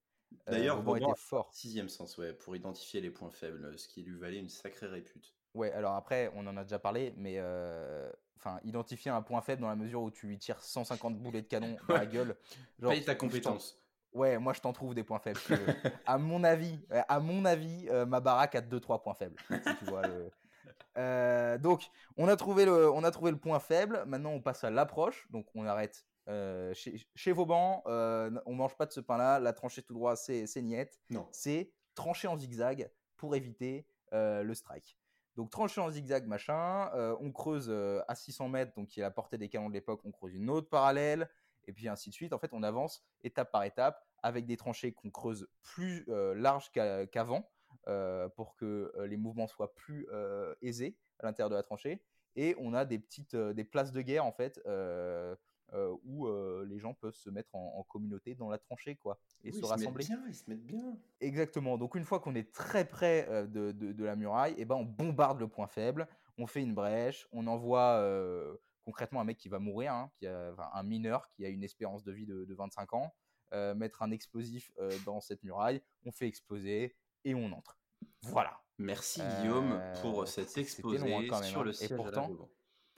Euh, 0.48 0.52
D'ailleurs, 0.52 0.80
Vauban 0.80 0.96
était 0.96 1.20
fort. 1.20 1.52
Sixième 1.52 1.88
sens, 1.88 2.16
ouais, 2.18 2.32
pour 2.32 2.54
identifier 2.54 3.00
les 3.00 3.10
points 3.10 3.30
faibles, 3.30 3.76
ce 3.78 3.88
qui 3.88 4.02
lui 4.02 4.16
valait 4.16 4.38
une 4.38 4.48
sacrée 4.48 4.86
répute. 4.86 5.34
Ouais, 5.54 5.72
alors 5.72 5.94
après, 5.94 6.30
on 6.34 6.46
en 6.46 6.56
a 6.56 6.62
déjà 6.62 6.78
parlé, 6.78 7.14
mais 7.16 7.36
euh, 7.38 8.08
enfin, 8.36 8.60
identifier 8.62 9.10
un 9.10 9.22
point 9.22 9.40
faible 9.40 9.62
dans 9.62 9.68
la 9.68 9.76
mesure 9.76 10.02
où 10.02 10.10
tu 10.10 10.28
lui 10.28 10.38
tires 10.38 10.62
150 10.62 11.18
boulets 11.18 11.42
de 11.42 11.48
canon 11.48 11.76
dans 11.88 11.94
la 11.94 12.06
gueule. 12.06 12.36
Genre, 12.78 12.92
Paye 12.92 13.04
ta 13.04 13.14
compétence. 13.14 13.80
Ouais, 14.12 14.38
moi 14.38 14.52
je 14.52 14.60
t'en 14.60 14.72
trouve 14.72 14.94
des 14.94 15.04
points 15.04 15.18
faibles. 15.18 15.38
à 16.06 16.18
mon 16.18 16.44
avis, 16.44 16.78
à 16.90 17.20
mon 17.20 17.44
avis, 17.44 17.88
ma 18.06 18.20
baraque 18.20 18.54
a 18.54 18.60
2-3 18.60 19.02
points 19.02 19.14
faibles. 19.14 19.36
donc, 21.62 21.90
on 22.16 22.28
a, 22.28 22.36
trouvé 22.36 22.64
le, 22.64 22.90
on 22.90 23.04
a 23.04 23.10
trouvé 23.10 23.30
le 23.30 23.38
point 23.38 23.60
faible. 23.60 24.04
Maintenant, 24.06 24.30
on 24.30 24.40
passe 24.40 24.64
à 24.64 24.70
l'approche. 24.70 25.28
Donc, 25.30 25.46
on 25.54 25.66
arrête 25.66 26.04
chez, 26.26 26.96
chez, 27.14 27.32
Vauban. 27.32 27.82
on 27.86 28.54
mange 28.54 28.76
pas 28.76 28.86
de 28.86 28.92
ce 28.92 29.00
pain-là. 29.00 29.38
La 29.38 29.52
tranchée 29.52 29.82
tout 29.82 29.94
droit, 29.94 30.16
c'est 30.16 30.62
niette. 30.62 31.00
Non. 31.10 31.28
C'est 31.32 31.72
trancher 31.94 32.28
en 32.28 32.36
zigzag 32.36 32.90
pour 33.16 33.36
éviter 33.36 33.86
le 34.12 34.54
strike. 34.54 34.98
Donc 35.38 35.50
trancher 35.50 35.80
en 35.80 35.88
zigzag, 35.88 36.26
machin, 36.26 36.90
on 37.20 37.30
creuse 37.30 37.72
à 38.08 38.14
600 38.16 38.48
mètres, 38.48 38.72
donc 38.74 38.88
qui 38.88 38.98
est 38.98 39.04
la 39.04 39.12
portée 39.12 39.38
des 39.38 39.48
canons 39.48 39.68
de 39.68 39.74
l'époque, 39.74 40.00
on 40.04 40.10
creuse 40.10 40.34
une 40.34 40.50
autre 40.50 40.68
parallèle, 40.68 41.30
et 41.68 41.72
puis 41.72 41.88
ainsi 41.88 42.10
de 42.10 42.14
suite. 42.14 42.32
En 42.32 42.38
fait, 42.38 42.52
on 42.52 42.64
avance 42.64 43.04
étape 43.22 43.52
par 43.52 43.62
étape 43.62 44.04
avec 44.22 44.46
des 44.46 44.56
tranchées 44.56 44.92
qu'on 44.92 45.10
creuse 45.10 45.48
plus 45.62 46.04
larges 46.34 46.72
qu'avant 46.72 47.48
pour 48.34 48.56
que 48.56 48.92
les 49.06 49.16
mouvements 49.16 49.46
soient 49.46 49.74
plus 49.74 50.08
aisés 50.60 50.96
à 51.20 51.26
l'intérieur 51.26 51.50
de 51.50 51.54
la 51.54 51.62
tranchée. 51.62 52.02
Et 52.34 52.56
on 52.58 52.74
a 52.74 52.84
des 52.84 52.98
petites 52.98 53.36
des 53.36 53.64
places 53.64 53.92
de 53.92 54.00
guerre 54.00 54.24
en 54.24 54.32
fait 54.32 54.60
euh, 55.74 55.94
où 56.02 56.26
euh, 56.26 56.64
les 56.66 56.78
gens 56.78 56.94
peuvent 56.94 57.14
se 57.14 57.28
mettre 57.28 57.54
en, 57.54 57.82
communauté 57.82 58.34
dans 58.34 58.48
la 58.48 58.56
tranchée 58.56 58.96
quoi 58.96 59.20
et 59.44 59.52
se 59.52 59.62
rassembler. 59.66 60.02
Se 60.02 60.08
bien, 60.08 60.24
ils 60.26 60.34
se 60.34 60.48
mettent 60.48 60.64
bien. 60.64 60.96
Exactement. 61.20 61.76
Donc 61.76 61.94
une 61.94 62.04
fois 62.04 62.20
qu'on 62.20 62.34
est 62.34 62.50
très 62.54 62.86
près 62.86 63.26
euh, 63.28 63.46
de, 63.46 63.72
de, 63.72 64.04
la 64.04 64.16
muraille, 64.16 64.52
et 64.52 64.62
eh 64.62 64.64
ben 64.64 64.76
on 64.76 64.84
bombarde 64.84 65.40
le 65.40 65.46
point 65.46 65.66
faible, 65.66 66.08
on 66.38 66.46
fait 66.46 66.62
une 66.62 66.72
brèche, 66.72 67.28
on 67.32 67.46
envoie 67.46 68.02
concrètement 68.88 69.20
un 69.20 69.24
mec 69.24 69.36
qui 69.36 69.50
va 69.50 69.58
mourir, 69.58 69.92
hein, 69.92 70.10
qui 70.18 70.26
a, 70.26 70.54
un 70.72 70.82
mineur 70.82 71.28
qui 71.28 71.44
a 71.44 71.50
une 71.50 71.62
espérance 71.62 72.04
de 72.04 72.12
vie 72.12 72.24
de, 72.24 72.46
de 72.46 72.54
25 72.54 72.94
ans, 72.94 73.14
mettre 73.76 74.00
un 74.00 74.10
explosif 74.10 74.72
dans 75.04 75.20
cette 75.20 75.42
muraille, 75.42 75.82
on 76.06 76.12
fait 76.12 76.26
exploser 76.26 76.96
et 77.24 77.34
on 77.34 77.52
entre. 77.52 77.78
Voilà. 78.22 78.58
Merci 78.78 79.20
Guillaume 79.40 79.78
pour 80.00 80.26
cet 80.26 80.56
exposé 80.56 81.12
hein, 81.12 81.42
sur 81.42 81.64
le 81.64 81.74
siège 81.74 81.92
et 81.92 81.96
pourtant, 81.96 82.30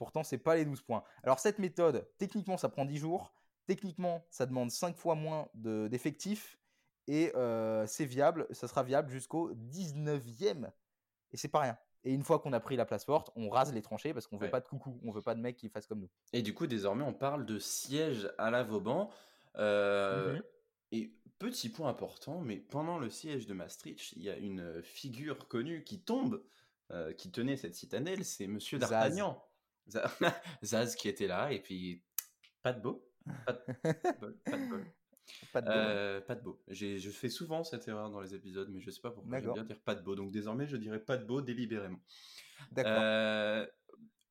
Pourtant, 0.01 0.23
c'est 0.23 0.39
pas 0.39 0.57
les 0.57 0.65
12 0.65 0.81
points. 0.81 1.05
Alors, 1.23 1.41
cette 1.41 1.59
méthode, 1.59 2.09
techniquement, 2.17 2.57
ça 2.57 2.71
prend 2.71 2.87
10 2.87 2.97
jours. 2.97 3.35
Techniquement, 3.67 4.25
ça 4.31 4.47
demande 4.47 4.71
5 4.71 4.97
fois 4.97 5.15
moins 5.15 5.51
d'effectifs. 5.55 6.59
et 7.07 7.31
euh, 7.37 7.87
c'est 7.87 8.07
viable, 8.07 8.47
ça 8.51 8.67
sera 8.67 8.83
viable 8.83 9.11
jusqu'au 9.11 9.53
19e. 9.53 10.71
Et 11.33 11.37
c'est 11.37 11.49
pas 11.49 11.61
rien. 11.61 11.79
Et 12.05 12.13
une 12.13 12.23
fois 12.23 12.39
qu'on 12.39 12.53
a 12.53 12.61
pris 12.61 12.77
la 12.77 12.87
place 12.87 13.05
forte, 13.05 13.31
on 13.37 13.51
rase 13.51 13.75
les 13.75 13.83
tranchées 13.83 14.15
parce 14.15 14.27
qu'on 14.27 14.39
veut 14.39 14.51
pas 14.51 14.61
de 14.61 14.69
coucou, 14.69 14.99
on 15.05 15.11
veut 15.11 15.23
pas 15.23 15.35
de 15.35 15.41
mecs 15.41 15.57
qui 15.57 15.69
fassent 15.69 15.87
comme 15.87 16.01
nous. 16.01 16.11
Et 16.33 16.43
du 16.43 16.55
coup, 16.55 16.67
désormais, 16.67 17.05
on 17.05 17.13
parle 17.13 17.45
de 17.45 17.59
siège 17.59 18.31
à 18.39 18.51
la 18.51 18.63
Vauban. 18.63 19.11
Euh, 19.57 20.37
mmh 20.37 20.43
et 20.93 21.15
petit 21.39 21.69
point 21.69 21.89
important, 21.89 22.41
mais 22.41 22.57
pendant 22.57 22.99
le 22.99 23.11
siège 23.11 23.47
de 23.47 23.55
Maastricht, 23.55 24.13
il 24.17 24.23
y 24.23 24.31
a 24.31 24.37
une 24.37 24.83
figure 24.83 25.49
connue 25.49 25.85
qui 25.85 26.03
tombe, 26.03 26.43
euh, 26.91 27.13
qui 27.13 27.31
tenait 27.31 27.57
cette 27.57 27.75
citadelle, 27.77 28.25
c'est 28.25 28.47
Monsieur 28.47 28.79
d'Artagnan. 28.79 29.43
Zaz 30.65 30.97
qui 30.97 31.09
était 31.09 31.27
là, 31.27 31.53
et 31.53 31.61
puis 31.61 32.05
pas 32.63 32.73
de 32.73 32.81
beau. 32.81 33.09
Pas 33.47 33.53
de, 33.53 34.33
pas 34.45 34.59
de 34.59 34.69
bol. 34.69 34.85
Pas 35.53 35.63
de 35.63 35.67
beau. 35.67 35.73
Euh, 35.73 36.21
pas 36.21 36.35
de 36.35 36.43
beau. 36.43 36.63
Je 36.69 37.11
fais 37.11 37.29
souvent 37.29 37.65
cette 37.65 37.89
erreur 37.89 38.11
dans 38.11 38.21
les 38.21 38.35
épisodes, 38.35 38.69
mais 38.71 38.81
je 38.81 38.91
sais 38.91 39.01
pas 39.01 39.11
pourquoi 39.11 39.41
j'aime 39.41 39.53
bien 39.53 39.65
dire 39.65 39.81
pas 39.81 39.95
de 39.95 40.03
beau. 40.03 40.15
Donc 40.15 40.31
désormais, 40.31 40.67
je 40.67 40.77
dirais 40.77 41.01
pas 41.01 41.17
de 41.17 41.25
beau 41.25 41.41
délibérément. 41.41 42.01
D'accord. 42.73 42.93
Euh, 42.97 43.67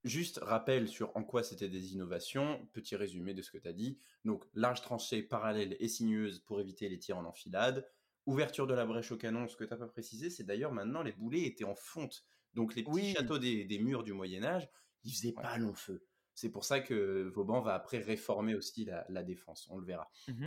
juste 0.03 0.39
rappel 0.41 0.87
sur 0.87 1.15
en 1.15 1.23
quoi 1.23 1.43
c'était 1.43 1.69
des 1.69 1.93
innovations. 1.93 2.67
Petit 2.73 2.95
résumé 2.95 3.33
de 3.33 3.41
ce 3.41 3.51
que 3.51 3.57
tu 3.57 3.67
as 3.67 3.73
dit. 3.73 3.99
Donc, 4.25 4.45
large 4.53 4.81
tranchée 4.81 5.21
parallèle 5.23 5.75
et 5.79 5.87
sinueuse 5.87 6.39
pour 6.39 6.59
éviter 6.59 6.89
les 6.89 6.99
tirs 6.99 7.17
en 7.17 7.25
enfilade. 7.25 7.87
Ouverture 8.25 8.67
de 8.67 8.73
la 8.73 8.85
brèche 8.85 9.11
au 9.11 9.17
canon, 9.17 9.47
ce 9.47 9.55
que 9.55 9.63
tu 9.63 9.71
n'as 9.71 9.77
pas 9.77 9.87
précisé, 9.87 10.29
c'est 10.29 10.43
d'ailleurs 10.43 10.71
maintenant 10.71 11.01
les 11.01 11.13
boulets 11.13 11.43
étaient 11.43 11.63
en 11.63 11.75
fonte. 11.75 12.25
Donc 12.53 12.75
les 12.75 12.83
petits 12.83 13.13
châteaux 13.13 13.39
des, 13.39 13.65
des, 13.65 13.79
murs 13.79 14.03
du 14.03 14.13
Moyen 14.13 14.43
Âge, 14.43 14.69
il 15.03 15.11
faisait 15.11 15.31
pas 15.31 15.57
long 15.57 15.73
feu. 15.73 16.05
C'est 16.33 16.49
pour 16.49 16.63
ça 16.63 16.79
que 16.79 17.29
Vauban 17.33 17.59
va 17.59 17.73
après 17.73 17.97
réformer 17.97 18.55
aussi 18.55 18.85
la, 18.85 19.23
défense, 19.23 19.67
on 19.69 19.77
le 19.77 19.85
verra. 19.85 20.09
Mmh 20.27 20.45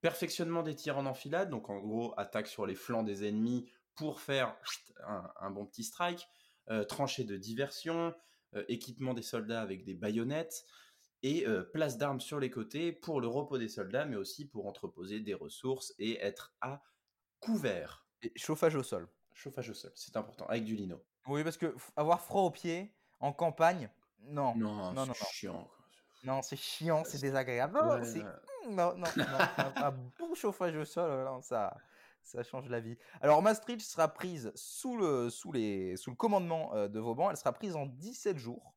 Perfectionnement 0.00 0.62
des 0.62 0.74
tirs 0.74 0.98
en 0.98 1.06
enfilade, 1.06 1.50
donc 1.50 1.70
en 1.70 1.78
gros 1.78 2.14
attaque 2.16 2.46
sur 2.46 2.66
les 2.66 2.74
flancs 2.74 3.02
des 3.02 3.26
ennemis 3.26 3.70
pour 3.94 4.20
faire 4.20 4.56
un, 5.40 5.50
bon 5.50 5.66
petit 5.66 5.84
strike, 5.84 6.28
euh, 6.70 6.84
tranchée 6.84 7.24
de 7.24 7.36
diversion, 7.36 8.14
euh, 8.54 8.64
équipement 8.68 9.14
des 9.14 9.22
soldats 9.22 9.62
avec 9.62 9.84
des 9.84 9.94
baïonnettes, 9.94 10.64
et 11.22 11.46
euh, 11.46 11.62
place 11.62 11.96
d'armes 11.96 12.20
sur 12.20 12.38
les 12.38 12.50
côtés 12.50 12.92
pour 12.92 13.20
le 13.20 13.26
repos 13.26 13.58
des 13.58 13.68
soldats, 13.68 14.04
mais 14.04 14.16
aussi 14.16 14.46
pour 14.46 14.66
entreposer 14.66 15.20
des 15.20 15.34
ressources 15.34 15.94
et 15.98 16.20
être 16.20 16.54
à 16.60 16.82
couvert. 17.40 18.06
Et 18.22 18.32
chauffage 18.36 18.76
au 18.76 18.82
sol. 18.82 19.08
Chauffage 19.32 19.70
au 19.70 19.74
sol, 19.74 19.92
c'est 19.94 20.16
important, 20.16 20.46
avec 20.46 20.64
du 20.64 20.76
lino. 20.76 21.02
Oui, 21.26 21.42
parce 21.42 21.56
que 21.56 21.74
avoir 21.96 22.20
froid 22.20 22.42
aux 22.42 22.50
pieds, 22.50 22.94
en 23.20 23.32
campagne, 23.32 23.90
non. 24.20 24.54
Non, 24.56 24.92
non, 24.92 25.06
c'est 25.14 25.26
chiant. 25.32 25.68
Non, 26.26 26.42
c'est 26.42 26.56
chiant, 26.56 27.04
c'est 27.04 27.20
désagréable. 27.20 27.78
Non, 27.78 28.02
c'est... 28.04 28.22
non, 28.68 28.96
non, 28.96 29.06
non. 29.16 29.24
un, 29.76 29.90
bon 29.92 30.34
chauffage 30.34 30.76
au 30.76 30.84
sol, 30.84 31.28
ça, 31.42 31.76
ça 32.22 32.42
change 32.42 32.68
la 32.68 32.80
vie. 32.80 32.98
Alors, 33.20 33.40
Maastricht 33.42 33.80
sera 33.80 34.08
prise 34.08 34.52
sous 34.54 34.96
le, 34.96 35.30
sous 35.30 35.52
les, 35.52 35.96
sous 35.96 36.10
le 36.10 36.16
commandement 36.16 36.74
euh, 36.74 36.88
de 36.88 36.98
Vauban. 36.98 37.30
Elle 37.30 37.36
sera 37.36 37.52
prise 37.52 37.76
en 37.76 37.86
17 37.86 38.38
jours. 38.38 38.74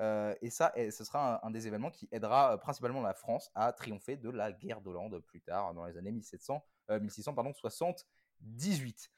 Euh, 0.00 0.34
et 0.42 0.50
ça, 0.50 0.72
ce 0.76 1.04
sera 1.04 1.44
un, 1.46 1.50
des 1.50 1.66
événements 1.66 1.90
qui 1.90 2.08
aidera 2.12 2.54
euh, 2.54 2.56
principalement 2.58 3.02
la 3.02 3.14
France 3.14 3.50
à 3.54 3.72
triompher 3.72 4.16
de 4.16 4.30
la 4.30 4.52
guerre 4.52 4.80
d'Hollande 4.80 5.18
plus 5.20 5.40
tard, 5.40 5.74
dans 5.74 5.86
les 5.86 5.96
années 5.96 6.12
1700, 6.12 6.64
1600, 6.90 7.34
pardon, 7.34 7.52
78. 7.54 9.10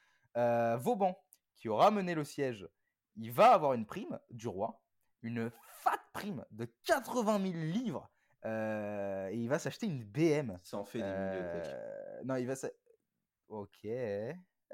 Vauban, 0.77 1.17
qui 1.57 1.69
aura 1.69 1.91
mené 1.91 2.15
le 2.15 2.25
siège 2.25 2.69
il 3.17 3.31
va 3.33 3.53
avoir 3.53 3.75
une 3.75 3.87
prime 3.87 4.19
du 4.31 4.49
roi, 4.49 4.83
une 5.23 5.51
fat 5.83 6.04
prime 6.15 6.45
de 6.51 6.67
80 6.85 7.41
000 7.43 7.53
livres, 7.55 8.11
euh, 8.47 9.29
et 9.29 9.37
il 9.37 9.49
va 9.49 9.59
s'acheter 9.59 9.87
une 9.87 10.03
BM. 10.03 10.59
Ça 10.63 10.79
en 10.79 10.85
fait 10.85 10.99
des 10.99 11.05
euh, 11.05 12.23
Non, 12.25 12.37
il 12.37 12.47
va. 12.47 12.55
Ok. 13.49 13.87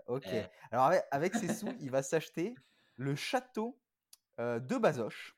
Ok. 0.06 0.26
Eh. 0.26 0.44
Alors, 0.70 0.92
avec, 1.10 1.34
ses 1.34 1.52
sous, 1.52 1.68
il 1.80 1.90
va 1.90 2.02
s'acheter 2.02 2.54
le 2.96 3.16
château 3.16 3.80
euh, 4.38 4.60
de 4.60 4.76
Bazoches, 4.76 5.36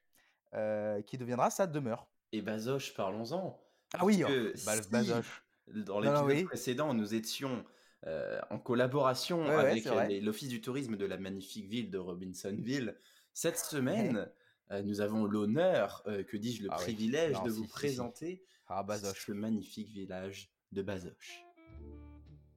qui 1.06 1.16
deviendra 1.16 1.50
sa 1.50 1.66
demeure. 1.66 2.06
Et 2.32 2.42
Bazoches, 2.42 2.92
parlons-en. 2.94 3.58
Ah 3.94 4.04
oui, 4.04 4.20
que 4.20 4.52
oh, 4.54 4.88
Bazoches. 4.90 5.44
Dans 5.68 6.00
l'épisode 6.00 6.44
précédent, 6.44 6.92
nous 6.92 7.14
étions 7.14 7.64
euh, 8.08 8.40
en 8.50 8.58
collaboration 8.58 9.46
avec 9.46 9.84
l'Office 10.22 10.48
du 10.48 10.60
tourisme 10.60 10.96
de 10.96 11.06
la 11.06 11.18
magnifique 11.18 11.68
ville 11.68 11.88
de 11.88 11.98
Robinsonville. 11.98 12.96
Cette 13.32 13.58
semaine, 13.58 14.28
euh, 14.72 14.82
nous 14.82 15.00
avons 15.00 15.24
l'honneur, 15.24 16.02
euh, 16.06 16.22
que 16.22 16.36
dis-je, 16.36 16.62
le 16.62 16.68
ah 16.72 16.76
privilège 16.76 17.40
de 17.42 17.50
vous 17.50 17.66
présenter 17.66 18.42
ah, 18.68 18.84
le 19.28 19.34
magnifique 19.34 19.90
village 19.90 20.50
de 20.72 20.82
Bazoches. 20.82 21.44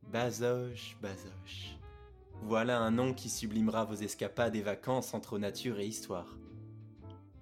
Bazoches, 0.04 0.98
Bazoches. 1.02 1.78
Voilà 2.44 2.80
un 2.80 2.92
nom 2.92 3.14
qui 3.14 3.30
sublimera 3.30 3.86
vos 3.86 3.96
escapades 3.96 4.56
et 4.56 4.62
vacances 4.62 5.14
entre 5.14 5.38
nature 5.38 5.80
et 5.80 5.88
histoire. 5.88 6.38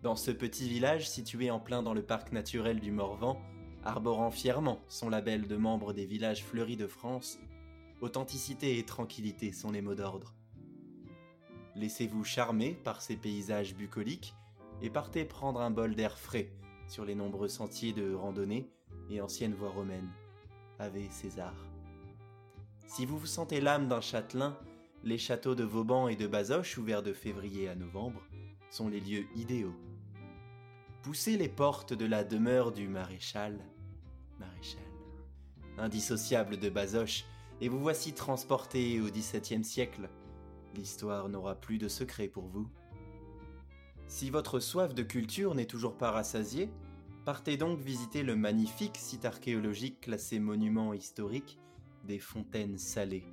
Dans 0.01 0.15
ce 0.15 0.31
petit 0.31 0.67
village 0.67 1.09
situé 1.09 1.51
en 1.51 1.59
plein 1.59 1.83
dans 1.83 1.93
le 1.93 2.03
parc 2.03 2.31
naturel 2.31 2.79
du 2.79 2.91
Morvan, 2.91 3.39
arborant 3.83 4.31
fièrement 4.31 4.79
son 4.87 5.09
label 5.09 5.47
de 5.47 5.55
membre 5.55 5.93
des 5.93 6.05
villages 6.05 6.43
fleuris 6.43 6.77
de 6.77 6.87
France, 6.87 7.37
Authenticité 8.03 8.79
et 8.79 8.83
tranquillité 8.83 9.53
sont 9.53 9.71
les 9.71 9.81
mots 9.81 9.95
d'ordre. 9.95 10.35
Laissez-vous 11.75 12.25
charmer 12.25 12.73
par 12.83 13.01
ces 13.01 13.15
paysages 13.15 13.75
bucoliques 13.75 14.35
et 14.83 14.89
partez 14.89 15.25
prendre 15.25 15.61
un 15.61 15.71
bol 15.71 15.95
d'air 15.95 16.19
frais 16.19 16.51
sur 16.87 17.05
les 17.05 17.15
nombreux 17.15 17.47
sentiers 17.47 17.93
de 17.93 18.13
randonnée 18.13 18.69
et 19.09 19.21
anciennes 19.21 19.55
voies 19.55 19.71
romaines. 19.71 20.11
Ave 20.77 21.09
César. 21.09 21.55
Si 22.87 23.05
vous 23.05 23.17
vous 23.17 23.25
sentez 23.25 23.61
l'âme 23.61 23.87
d'un 23.87 24.01
châtelain, 24.01 24.57
les 25.03 25.17
châteaux 25.17 25.55
de 25.55 25.63
Vauban 25.63 26.09
et 26.09 26.15
de 26.17 26.27
Bazoches, 26.27 26.77
ouverts 26.77 27.01
de 27.01 27.13
février 27.13 27.69
à 27.69 27.75
novembre, 27.75 28.21
sont 28.69 28.89
les 28.89 28.99
lieux 28.99 29.25
idéaux. 29.35 29.75
Poussez 31.01 31.37
les 31.37 31.49
portes 31.49 31.93
de 31.93 32.05
la 32.05 32.23
demeure 32.23 32.71
du 32.71 32.87
maréchal, 32.87 33.59
maréchal, 34.39 34.83
indissociable 35.77 36.57
de 36.57 36.69
Bazoches, 36.69 37.25
et 37.61 37.69
vous 37.69 37.79
voici 37.79 38.13
transporté 38.13 38.99
au 38.99 39.05
XVIIe 39.05 39.63
siècle. 39.63 40.09
L'histoire 40.75 41.29
n'aura 41.29 41.55
plus 41.55 41.77
de 41.77 41.87
secret 41.87 42.27
pour 42.27 42.47
vous. 42.47 42.67
Si 44.13 44.29
votre 44.29 44.59
soif 44.59 44.93
de 44.93 45.01
culture 45.01 45.55
n'est 45.55 45.65
toujours 45.65 45.97
pas 45.97 46.11
rassasiée, 46.11 46.69
partez 47.25 47.57
donc 47.57 47.79
visiter 47.79 48.21
le 48.21 48.35
magnifique 48.35 48.95
site 48.95 49.25
archéologique 49.25 50.01
classé 50.01 50.37
monument 50.37 50.93
historique 50.93 51.57
des 52.03 52.19
Fontaines 52.19 52.77
Salées. 52.77 53.25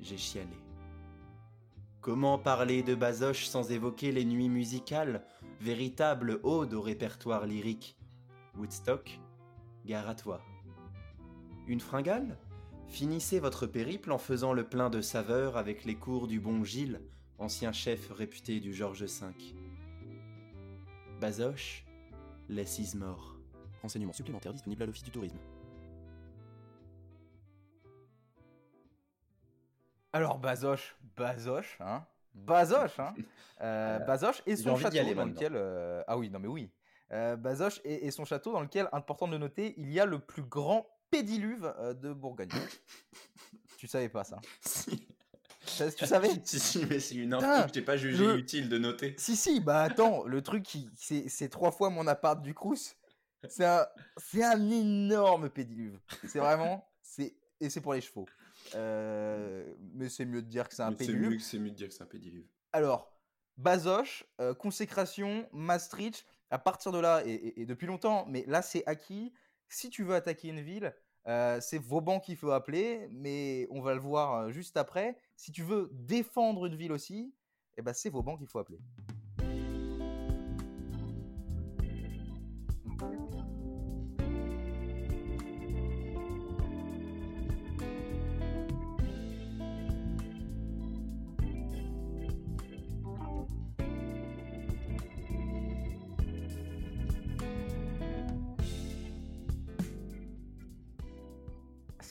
J'ai 0.00 0.16
chialé. 0.16 0.58
Comment 2.00 2.38
parler 2.38 2.82
de 2.82 2.96
Bazoche 2.96 3.46
sans 3.46 3.70
évoquer 3.70 4.10
les 4.10 4.24
nuits 4.24 4.48
musicales, 4.48 5.24
véritable 5.60 6.40
ode 6.42 6.74
au 6.74 6.82
répertoire 6.82 7.46
lyrique? 7.46 7.96
Woodstock, 8.58 9.20
gare 9.86 10.08
à 10.08 10.16
toi. 10.16 10.40
Une 11.68 11.78
fringale? 11.78 12.36
Finissez 12.88 13.38
votre 13.38 13.68
périple 13.68 14.10
en 14.10 14.18
faisant 14.18 14.54
le 14.54 14.68
plein 14.68 14.90
de 14.90 15.00
saveur 15.00 15.56
avec 15.56 15.84
les 15.84 15.94
cours 15.94 16.26
du 16.26 16.40
bon 16.40 16.64
Gilles, 16.64 17.00
ancien 17.38 17.70
chef 17.70 18.10
réputé 18.10 18.58
du 18.58 18.74
Georges 18.74 19.04
V. 19.04 19.63
Bazoche, 21.24 21.86
less 22.50 22.78
is 22.78 22.94
more. 22.94 23.38
Renseignements 23.80 24.12
supplémentaires 24.12 24.52
disponibles 24.52 24.82
à 24.82 24.84
l'Office 24.84 25.04
du 25.04 25.10
tourisme. 25.10 25.38
Alors 30.12 30.38
Bazoche, 30.38 30.94
Bazoche, 31.16 31.78
hein 31.80 32.04
Bazoche, 32.34 32.98
hein 32.98 33.14
euh, 33.62 34.00
Bazoche 34.00 34.42
et 34.44 34.54
son 34.54 34.76
château 34.76 35.14
dans 35.14 35.24
lequel... 35.24 35.52
Euh, 35.56 36.04
ah 36.06 36.18
oui, 36.18 36.28
non 36.28 36.40
mais 36.40 36.48
oui. 36.48 36.70
Euh, 37.10 37.36
Bazoche 37.36 37.80
et, 37.84 38.10
son 38.10 38.26
château 38.26 38.52
dans 38.52 38.60
lequel, 38.60 38.90
important 38.92 39.26
de 39.26 39.38
noter, 39.38 39.72
il 39.78 39.90
y 39.90 40.00
a 40.00 40.04
le 40.04 40.18
plus 40.18 40.42
grand 40.42 40.86
pédiluve 41.10 41.74
de 42.02 42.12
Bourgogne. 42.12 42.50
tu 43.78 43.86
savais 43.86 44.10
pas 44.10 44.24
ça 44.24 44.42
Si. 44.60 45.08
Tu 45.96 46.06
savais 46.06 46.30
Si, 46.44 46.58
si, 46.60 46.86
mais 46.86 47.00
c'est 47.00 47.14
une 47.14 47.34
info 47.34 47.46
que 47.62 47.68
je 47.68 47.72
t'ai 47.72 47.82
pas 47.82 47.96
jugé 47.96 48.34
utile 48.34 48.68
de 48.68 48.78
noter. 48.78 49.14
Si, 49.18 49.36
si, 49.36 49.60
bah 49.60 49.82
attends, 49.82 50.24
le 50.24 50.42
truc, 50.42 50.66
c'est 50.96 51.48
trois 51.48 51.70
fois 51.70 51.90
mon 51.90 52.06
appart 52.06 52.40
du 52.42 52.54
Crous. 52.54 52.96
C'est 53.48 53.64
un, 53.64 53.86
un 54.42 54.70
énorme 54.70 55.50
pédiluve. 55.50 55.98
C'est 56.26 56.38
vraiment... 56.38 56.86
Et 57.60 57.70
c'est 57.70 57.80
pour 57.80 57.94
les 57.94 58.00
chevaux. 58.00 58.26
Euh, 58.74 59.64
mais 59.94 60.08
c'est 60.08 60.24
mieux 60.24 60.42
de 60.42 60.48
dire 60.48 60.68
que 60.68 60.74
c'est 60.74 60.82
un 60.82 60.92
pédiluve. 60.92 61.40
C'est 61.40 61.58
mieux, 61.58 61.70
de 61.70 61.74
dire 61.74 61.88
que 61.88 61.94
c'est 61.94 62.02
un 62.02 62.06
pédiluve. 62.06 62.46
Alors, 62.72 63.12
Bazoche, 63.56 64.24
euh, 64.40 64.54
consécration, 64.54 65.48
Maastricht, 65.52 66.24
à 66.50 66.58
partir 66.58 66.92
de 66.92 66.98
là, 66.98 67.22
et, 67.24 67.64
depuis 67.66 67.86
longtemps, 67.86 68.26
mais 68.28 68.44
là 68.46 68.62
c'est 68.62 68.84
acquis, 68.86 69.32
si 69.68 69.90
tu 69.90 70.04
veux 70.04 70.14
attaquer 70.14 70.48
une 70.48 70.60
ville, 70.60 70.94
euh, 71.26 71.60
c'est 71.60 71.78
Vauban 71.78 72.20
qu'il 72.20 72.36
faut 72.36 72.50
appeler, 72.50 73.08
mais 73.10 73.66
on 73.70 73.80
va 73.80 73.94
le 73.94 74.00
voir 74.00 74.50
juste 74.50 74.76
après. 74.76 75.16
Si 75.36 75.52
tu 75.52 75.62
veux 75.62 75.90
défendre 75.92 76.66
une 76.66 76.76
ville 76.76 76.92
aussi, 76.92 77.34
eh 77.76 77.82
ben, 77.82 77.92
c'est 77.92 78.10
Vauban 78.10 78.36
qu'il 78.36 78.48
faut 78.48 78.58
appeler. 78.58 78.78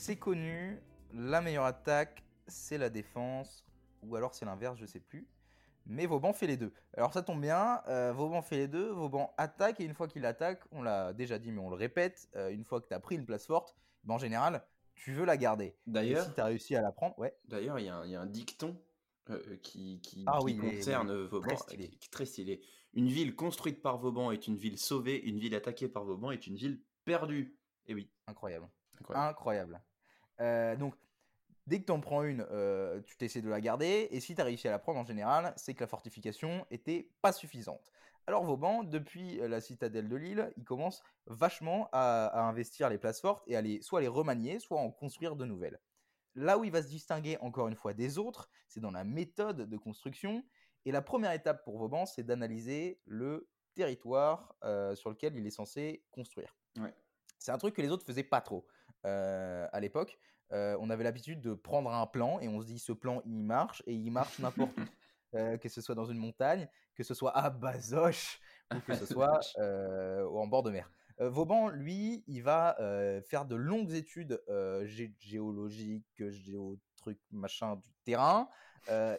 c'est 0.04 0.18
connu, 0.18 0.78
la 1.14 1.40
meilleure 1.40 1.64
attaque, 1.64 2.26
c'est 2.54 2.78
la 2.78 2.90
défense, 2.90 3.66
ou 4.04 4.16
alors 4.16 4.34
c'est 4.34 4.46
l'inverse, 4.46 4.78
je 4.80 4.86
sais 4.86 5.00
plus. 5.00 5.28
Mais 5.86 6.06
Vauban 6.06 6.32
fait 6.32 6.48
les 6.48 6.56
deux. 6.56 6.72
Alors 6.96 7.12
ça 7.12 7.22
tombe 7.22 7.42
bien, 7.42 7.82
euh, 7.88 8.14
Vauban 8.14 8.42
fait 8.42 8.58
les 8.58 8.68
deux, 8.68 8.90
Vauban 8.92 9.34
attaque, 9.38 9.82
et 9.82 9.84
une 9.84 9.94
fois 9.94 10.08
qu'il 10.08 10.26
attaque, 10.26 10.62
on 10.72 10.82
l'a 10.82 11.14
déjà 11.14 11.40
dit, 11.40 11.52
mais 11.52 11.60
on 11.60 11.70
le 11.70 11.76
répète, 11.76 12.30
euh, 12.36 12.50
une 12.52 12.64
fois 12.64 12.80
que 12.80 12.88
tu 12.88 12.94
as 12.94 13.00
pris 13.00 13.16
une 13.16 13.26
place 13.26 13.46
forte, 13.46 13.76
ben, 14.04 14.14
en 14.14 14.18
général, 14.18 14.64
tu 14.96 15.12
veux 15.12 15.26
la 15.26 15.36
garder. 15.36 15.76
D'ailleurs, 15.88 16.26
si 16.26 16.34
tu 16.34 16.40
as 16.40 16.46
réussi 16.46 16.76
à 16.76 16.82
la 16.82 16.92
prendre, 16.92 17.18
ouais. 17.20 17.36
D'ailleurs, 17.46 17.80
il 17.80 17.86
y, 17.86 17.90
a 17.90 18.22
un 18.22 18.26
dicton 18.26 18.80
euh, 19.30 19.58
qui, 19.62 20.00
qui, 20.02 20.24
ah 20.28 20.40
concerne 20.40 21.24
Vauban, 21.24 21.56
qui 22.00 22.10
très 22.10 22.26
stylé. 22.26 22.62
Une 22.94 23.08
ville 23.08 23.36
construite 23.36 23.82
par 23.82 23.98
Vauban 23.98 24.32
est 24.32 24.48
une 24.48 24.56
ville 24.56 24.78
sauvée, 24.78 25.20
une 25.22 25.40
ville 25.40 25.56
attaquée 25.56 25.88
par 25.88 26.06
Vauban 26.06 26.32
est 26.32 26.46
une 26.48 26.56
ville 26.56 26.80
perdue. 27.04 27.58
Et 27.88 27.96
oui. 27.96 28.10
Incroyable. 28.28 28.70
Incroyable. 29.10 29.82
Euh, 30.40 30.76
donc, 30.76 30.96
dès 31.68 31.80
que 31.80 31.86
tu 31.86 31.92
en 31.92 32.00
prends 32.00 32.24
une, 32.24 32.46
euh, 32.52 33.02
tu 33.06 33.18
t'essaies 33.18 33.42
de 33.42 33.50
la 33.50 33.62
garder. 33.62 34.08
Et 34.12 34.20
si 34.20 34.36
tu 34.36 34.42
as 34.42 34.46
réussi 34.46 34.68
à 34.68 34.72
la 34.72 34.80
prendre 34.80 35.00
en 35.00 35.06
général, 35.06 35.54
c'est 35.58 35.74
que 35.74 35.82
la 35.82 35.88
fortification 35.88 36.66
était 36.72 37.10
pas 37.22 37.32
suffisante. 37.32 37.92
Alors 38.26 38.46
Vauban, 38.46 38.84
depuis 38.84 39.38
la 39.38 39.60
citadelle 39.60 40.08
de 40.08 40.16
Lille, 40.16 40.54
il 40.56 40.64
commence 40.64 41.04
vachement 41.26 41.90
à, 41.92 42.48
investir 42.48 42.90
les 42.90 42.98
places 42.98 43.20
fortes 43.20 43.44
et 43.48 43.58
à 43.58 43.62
les, 43.62 43.82
soit 43.82 44.00
les 44.00 44.08
remanier, 44.08 44.60
soit 44.60 44.80
en 44.80 44.92
construire 44.92 45.36
de 45.36 45.46
nouvelles. 45.46 45.80
Là 46.36 46.58
où 46.58 46.64
il 46.64 46.72
va 46.72 46.82
se 46.82 46.88
distinguer 46.88 47.38
encore 47.42 47.68
une 47.68 47.76
fois 47.76 47.94
des 47.94 48.18
autres, 48.18 48.50
c'est 48.68 48.80
dans 48.80 48.92
la 48.92 49.04
méthode 49.04 49.70
de 49.70 49.78
construction. 49.78 50.44
Et 50.86 50.92
la 50.92 51.02
première 51.02 51.34
étape 51.34 51.64
pour 51.64 51.78
Vauban, 51.78 52.06
c'est 52.06 52.24
d'analyser 52.24 53.00
le 53.06 53.48
territoire 53.76 54.56
euh, 54.64 54.96
sur 54.96 55.10
lequel 55.10 55.36
il 55.36 55.46
est 55.46 55.52
censé 55.52 56.04
construire. 56.12 56.56
C'est 57.40 57.52
un 57.52 57.58
truc 57.58 57.76
que 57.76 57.82
les 57.82 57.90
autres 57.90 58.06
faisaient 58.06 58.24
pas 58.24 58.40
trop. 58.40 58.66
Euh, 59.06 59.68
à 59.72 59.80
l'époque, 59.80 60.18
euh, 60.52 60.78
on 60.80 60.90
avait 60.90 61.04
l'habitude 61.04 61.42
de 61.42 61.54
prendre 61.54 61.92
un 61.92 62.06
plan 62.08 62.40
et 62.40 62.48
on 62.48 62.62
se 62.62 62.66
dit 62.66 62.80
ce 62.80 62.94
plan 62.94 63.22
il 63.26 63.44
marche 63.44 63.84
et 63.86 63.94
il 63.94 64.12
marche 64.12 64.40
n'importe 64.40 64.78
où. 64.78 64.82
Euh, 65.36 65.58
que 65.58 65.68
ce 65.68 65.82
soit 65.82 65.96
dans 65.96 66.06
une 66.06 66.20
montagne, 66.20 66.70
que 66.94 67.02
ce 67.02 67.16
soit 67.16 67.36
à 67.36 67.50
Bazoche 67.50 68.40
ou 68.72 68.80
que 68.82 68.94
ce 68.94 69.08
soit 69.08 69.40
en 69.58 70.46
bord 70.46 70.62
de 70.62 70.70
mer. 70.70 70.92
Vauban, 71.18 71.70
lui, 71.70 72.24
il 72.28 72.44
va 72.44 72.76
faire 73.26 73.46
de 73.46 73.56
longues 73.56 73.94
études 73.94 74.40
géologiques, 75.18 76.06
géo 76.20 76.78
truc 76.98 77.18
machin 77.32 77.78
du 77.78 77.90
terrain. 78.06 78.48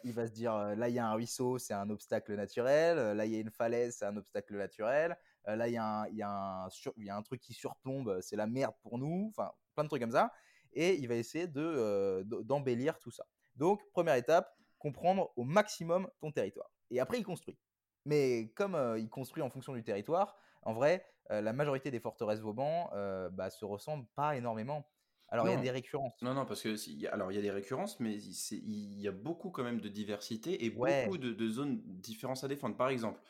il 0.04 0.12
va 0.12 0.28
se 0.28 0.32
dire 0.32 0.54
là 0.76 0.88
il 0.88 0.94
y 0.94 1.00
a 1.00 1.08
un 1.08 1.14
ruisseau, 1.14 1.58
c'est 1.58 1.74
un 1.74 1.90
obstacle 1.90 2.36
naturel. 2.36 3.16
Là 3.16 3.26
il 3.26 3.32
y 3.32 3.36
a 3.36 3.40
une 3.40 3.50
falaise, 3.50 3.96
c'est 3.98 4.06
un 4.06 4.16
obstacle 4.16 4.56
naturel. 4.56 5.16
là 5.46 5.66
il 5.66 5.74
y, 5.74 5.78
a 5.78 6.02
un, 6.02 6.06
y 6.12 6.22
a 6.22 7.16
un 7.16 7.22
truc 7.22 7.40
qui 7.40 7.54
surplombe, 7.54 8.20
c'est 8.20 8.36
la 8.36 8.46
merde 8.46 8.74
pour 8.84 8.98
nous. 8.98 9.32
Enfin 9.36 9.50
plein 9.74 9.84
de 9.84 9.88
trucs 9.88 10.02
comme 10.02 10.12
ça. 10.12 10.32
Et 10.72 10.94
il 10.94 11.08
va 11.08 11.14
essayer 11.14 11.46
de, 11.46 12.22
d'embellir 12.42 12.98
tout 12.98 13.10
ça. 13.10 13.24
Donc, 13.56 13.80
première 13.92 14.16
étape, 14.16 14.56
comprendre 14.78 15.32
au 15.36 15.44
maximum 15.44 16.08
ton 16.20 16.32
territoire. 16.32 16.70
Et 16.90 17.00
après, 17.00 17.18
il 17.18 17.24
construit. 17.24 17.56
Mais 18.04 18.52
comme 18.56 18.76
il 18.98 19.08
construit 19.08 19.42
en 19.42 19.50
fonction 19.50 19.72
du 19.72 19.84
territoire, 19.84 20.36
en 20.62 20.74
vrai, 20.74 21.06
la 21.30 21.52
majorité 21.52 21.90
des 21.90 22.00
forteresses 22.00 22.40
Vauban 22.40 22.90
bah, 23.32 23.50
se 23.50 23.64
ressemblent 23.64 24.06
pas 24.16 24.36
énormément. 24.36 24.84
Alors, 25.28 25.48
il 25.48 25.54
y 25.54 25.56
a 25.56 25.60
des 25.60 25.70
récurrences. 25.70 26.20
Non, 26.22 26.34
non, 26.34 26.44
parce 26.44 26.62
que 26.62 27.08
alors 27.08 27.32
il 27.32 27.34
y 27.34 27.38
a 27.38 27.42
des 27.42 27.50
récurrences, 27.50 27.98
mais 27.98 28.14
il 28.16 29.00
y 29.00 29.08
a 29.08 29.12
beaucoup 29.12 29.50
quand 29.50 29.64
même 29.64 29.80
de 29.80 29.88
diversité 29.88 30.64
et 30.64 30.70
beaucoup 30.70 31.18
de, 31.18 31.32
de, 31.32 31.48
zones 31.48 31.80
différentes 31.84 32.42
à 32.44 32.48
défendre. 32.48 32.76
Par 32.76 32.88
exemple, 32.88 33.20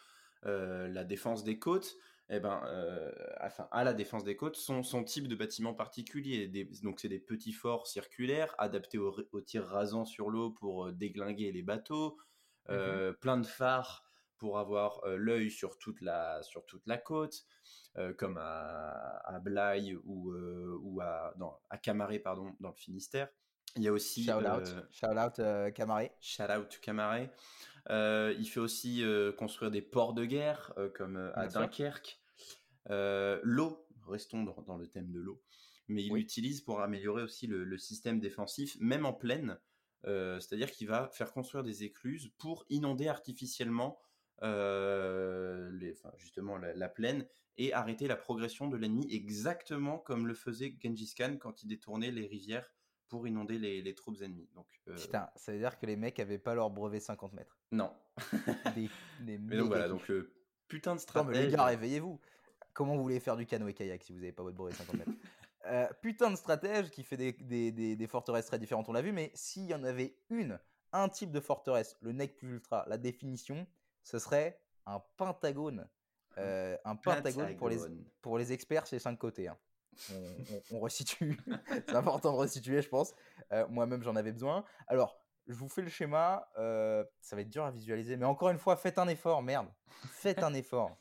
la 0.43 1.05
défense 1.05 1.45
des 1.45 1.59
côtes, 1.59 1.97
eh 2.31 2.41
ben, 2.41 2.63
euh, 2.67 3.13
enfin, 3.41 3.69
à 3.71 3.85
la 3.85 3.93
défense 3.93 4.25
des 4.25 4.37
côtes, 4.37 4.57
son, 4.57 4.83
son 4.83 5.05
type 5.05 5.29
de 5.29 5.35
bâtiment 5.35 5.75
particulier. 5.75 6.49
donc, 6.83 7.01
c'est 7.01 7.09
des 7.09 7.21
petits 7.21 7.53
forts 7.53 7.87
circulaires 7.87 8.55
adaptés 8.59 8.99
au, 8.99 9.41
tir 9.43 9.65
rasant 9.67 10.05
sur 10.05 10.31
l'eau 10.31 10.51
pour 10.51 10.87
euh, 10.87 10.93
déglinguer 10.93 11.53
les 11.53 11.63
bateaux, 11.63 12.17
mmh 12.69 12.73
euh, 12.73 13.13
plein 13.13 13.37
de 13.37 13.47
phares 13.47 14.05
pour 14.39 14.59
avoir 14.59 15.07
l'œil 15.07 15.51
sur 15.51 15.79
toute 15.79 16.01
la 16.01 16.43
sur 16.43 16.67
toute 16.67 16.87
la 16.87 16.99
côte, 16.99 17.47
comme 18.19 18.37
à, 18.37 19.21
à 19.25 19.39
Blaye 19.39 19.95
ou, 20.05 20.35
ou 20.83 21.01
à, 21.01 21.35
à 21.71 21.79
Camaré 21.79 22.19
pardon 22.19 22.55
dans 22.59 22.71
le 22.71 22.75
Finistère. 22.75 23.29
Il 23.77 23.83
y 23.83 23.89
a 23.89 23.93
aussi 23.93 24.25
shout 24.25 24.33
out, 24.33 24.67
shout 24.93 25.19
out 25.19 25.73
Camaré. 25.75 26.13
Shout 26.21 26.45
out 26.45 26.79
Camaré. 26.81 27.31
Euh, 27.91 28.35
il 28.39 28.49
fait 28.49 28.61
aussi 28.61 29.03
euh, 29.03 29.33
construire 29.33 29.71
des 29.71 29.83
ports 29.83 30.15
de 30.15 30.25
guerre, 30.25 30.73
euh, 30.79 30.89
comme 30.89 31.17
à 31.35 31.49
Dunkerque. 31.49 32.19
l'eau, 32.89 33.87
restons 34.09 34.43
dans, 34.43 34.77
le 34.77 34.87
thème 34.87 35.11
de 35.11 35.21
l'eau, 35.21 35.43
mais 35.89 36.05
il 36.05 36.13
l'utilise 36.13 36.61
pour 36.63 36.81
améliorer 36.81 37.23
aussi 37.23 37.47
le, 37.47 37.79
système 37.79 38.21
défensif, 38.21 38.77
même 38.81 39.07
en 39.07 39.13
plaine. 39.13 39.59
C'est-à-dire 40.05 40.71
qu'il 40.71 40.87
va 40.87 41.09
faire 41.15 41.33
construire 41.33 41.65
des 41.65 41.85
écluses 41.85 42.31
pour 42.39 42.65
inonder 42.69 43.09
artificiellement 43.09 43.99
les, 44.43 45.95
justement 46.17 46.59
la, 46.59 46.89
plaine 46.89 47.27
et 47.57 47.73
arrêter 47.73 48.09
la 48.09 48.17
progression 48.17 48.69
de 48.69 48.77
l'ennemi 48.77 49.07
exactement 49.15 49.99
comme 49.99 50.27
le 50.27 50.35
faisait 50.35 50.77
Genghis 50.83 51.15
Khan 51.17 51.37
quand 51.41 51.63
il 51.63 51.69
détournait 51.69 52.11
les 52.11 52.27
rivières 52.27 52.71
pour 53.15 53.29
inonder 53.29 53.59
les, 53.59 53.95
troupes 53.95 54.21
ennemies. 54.23 54.49
Donc, 54.57 54.67
euh, 54.89 54.97
Putain, 54.97 55.31
ça 55.37 55.53
veut 55.53 55.59
dire 55.61 55.79
que 55.79 55.87
les 55.87 55.95
mecs 55.95 56.19
avaient 56.19 56.37
pas 56.37 56.57
leur 56.57 56.69
brevet 56.69 56.99
50 56.99 57.33
mètres. 57.33 57.57
Non. 57.71 57.93
mais 59.21 59.39
donc 59.39 59.69
voilà, 59.69 59.87
donc 59.87 60.11
euh, 60.11 60.35
putain 60.67 60.97
de 60.97 61.01
stratège. 61.01 61.33
mais 61.33 61.47
les 61.47 61.53
gars, 61.53 61.65
réveillez-vous. 61.67 62.21
Comment 62.73 62.97
vous 62.97 63.03
voulez 63.03 63.21
faire 63.21 63.37
du 63.37 63.47
canoë 63.47 63.73
kayak 63.73 64.03
si 64.03 64.13
vous 64.13 64.19
n'avez 64.19 64.33
pas 64.33 64.43
votre 64.43 64.57
brevet 64.57 64.73
50 64.73 64.97
mètres 64.97 65.13
euh, 65.67 65.87
Putain 66.03 66.33
de 66.33 66.35
stratège 66.35 66.91
qui 66.91 67.05
fait 67.05 67.17
des, 67.17 67.33
des, 67.35 67.95
des, 67.95 68.07
forteresses 68.09 68.47
très 68.47 68.59
différentes, 68.59 68.89
on 68.89 68.93
l'a 68.93 69.03
vu, 69.03 69.13
mais 69.13 69.31
s'il 69.33 69.67
y 69.67 69.75
en 69.75 69.85
avait 69.85 70.17
une, 70.29 70.59
un 70.93 71.09
type 71.09 71.31
de 71.31 71.39
forteresse, 71.39 71.97
le 72.01 72.11
nec 72.11 72.35
plus 72.35 72.55
ultra, 72.55 72.85
la 72.89 72.99
définition, 72.99 73.65
ce 74.03 74.19
serait 74.19 74.61
un 74.87 75.01
pentagone. 75.17 75.89
un 76.37 76.97
pentagone 76.97 77.55
pour 77.55 77.69
les, 77.69 77.79
pour 78.21 78.39
les 78.39 78.53
experts, 78.53 78.89
c'est 78.89 78.99
cinq 78.99 79.21
côtés. 79.21 79.47
Hein 79.47 79.57
on, 80.71 80.81
resitue. 80.81 81.39
c'est 81.69 81.95
important 81.95 82.33
de 82.33 82.39
resituer, 82.39 82.83
je 82.83 82.89
pense. 82.89 83.15
Euh, 83.53 83.67
moi-même, 83.69 84.03
j'en 84.03 84.17
avais 84.17 84.33
besoin. 84.33 84.65
Alors, 84.87 85.19
je 85.47 85.55
vous 85.55 85.69
fais 85.69 85.83
le 85.83 85.89
schéma. 85.89 86.49
Euh, 86.59 87.05
ça 87.21 87.37
va 87.37 87.43
être 87.43 87.51
dur 87.51 87.65
à 87.65 87.71
visualiser, 87.71 88.17
mais 88.17 88.27
encore 88.27 88.51
une 88.51 88.59
fois, 88.59 88.77
faites 88.77 88.99
un 88.99 89.09
effort, 89.09 89.43
merde. 89.43 89.69
Faites 90.13 90.43
un 90.43 90.55
effort, 90.55 90.97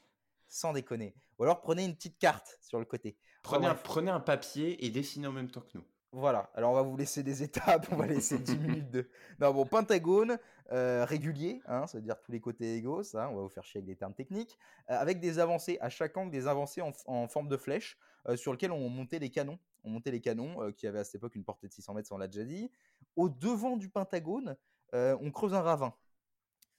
sans 0.48 0.74
déconner. 0.74 1.16
Ou 1.40 1.44
alors 1.44 1.62
prenez 1.62 1.86
une 1.86 1.96
petite 1.96 2.18
carte 2.20 2.58
sur 2.62 2.80
le 2.80 2.86
côté. 2.86 3.18
Prenez, 3.42 3.68
un, 3.68 3.76
prenez 3.76 4.12
un 4.12 4.20
papier 4.20 4.86
et 4.86 4.90
dessinez 4.90 5.28
en 5.28 5.32
même 5.32 5.50
temps 5.50 5.62
que 5.62 5.78
nous. 5.78 5.86
Voilà, 6.16 6.52
alors 6.54 6.74
on 6.74 6.76
va 6.76 6.84
vous 6.84 6.96
laisser 6.96 7.24
des 7.24 7.42
étapes, 7.44 7.88
on 7.92 7.96
va 7.96 8.06
laisser 8.06 8.38
10 8.38 8.58
minutes 8.58 8.92
de... 8.92 9.10
Non 9.40 9.52
bon, 9.52 9.66
pentagone, 9.66 10.38
euh, 10.72 11.06
régulier, 11.06 11.60
hein, 11.66 11.88
c'est-à-dire 11.88 12.22
tous 12.22 12.32
les 12.32 12.40
côtés 12.40 12.76
égaux, 12.76 13.02
ça, 13.02 13.30
on 13.30 13.36
va 13.36 13.42
vous 13.42 13.50
faire 13.50 13.64
chier 13.64 13.80
avec 13.80 13.88
des 13.88 13.96
termes 13.96 14.14
techniques, 14.14 14.60
euh, 14.92 15.00
avec 15.00 15.20
des 15.20 15.40
avancées, 15.40 15.80
à 15.82 15.90
chaque 15.90 16.16
angle, 16.16 16.30
des 16.30 16.46
avancées 16.46 16.82
en, 16.82 17.28
forme 17.28 17.48
de 17.48 17.58
flèche, 17.58 17.98
euh, 18.28 18.36
sur 18.36 18.52
lesquelles 18.52 18.72
on 18.72 18.90
montait 18.90 19.18
les 19.18 19.32
canons, 19.32 19.58
on 19.84 19.90
montait 19.90 20.12
les 20.12 20.22
canons, 20.22 20.72
qui 20.74 20.86
avaient 20.86 21.00
à 21.00 21.04
cette 21.04 21.16
époque 21.16 21.34
une 21.34 21.44
portée 21.44 21.68
de 21.68 21.74
600 21.74 21.96
mètres, 21.96 22.12
on 22.12 22.18
l'a 22.20 22.28
déjà 22.28 22.46
dit. 22.46 22.70
Au 23.16 23.28
devant 23.28 23.76
du 23.76 23.90
pentagone, 23.90 24.56
on 24.94 25.32
creuse 25.32 25.56
un 25.56 25.62
ravin, 25.62 25.96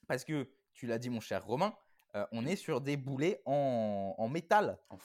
parce 0.07 0.23
que, 0.23 0.47
tu 0.73 0.87
l'as 0.87 0.97
dit 0.97 1.09
mon 1.09 1.19
cher 1.19 1.45
Romain, 1.45 1.73
on 2.31 2.45
est 2.45 2.55
sur 2.55 2.79
des 2.79 2.95
boulets 2.95 3.41
en, 3.45 4.15
en 4.17 4.27
métal. 4.29 4.77
En 4.89 4.97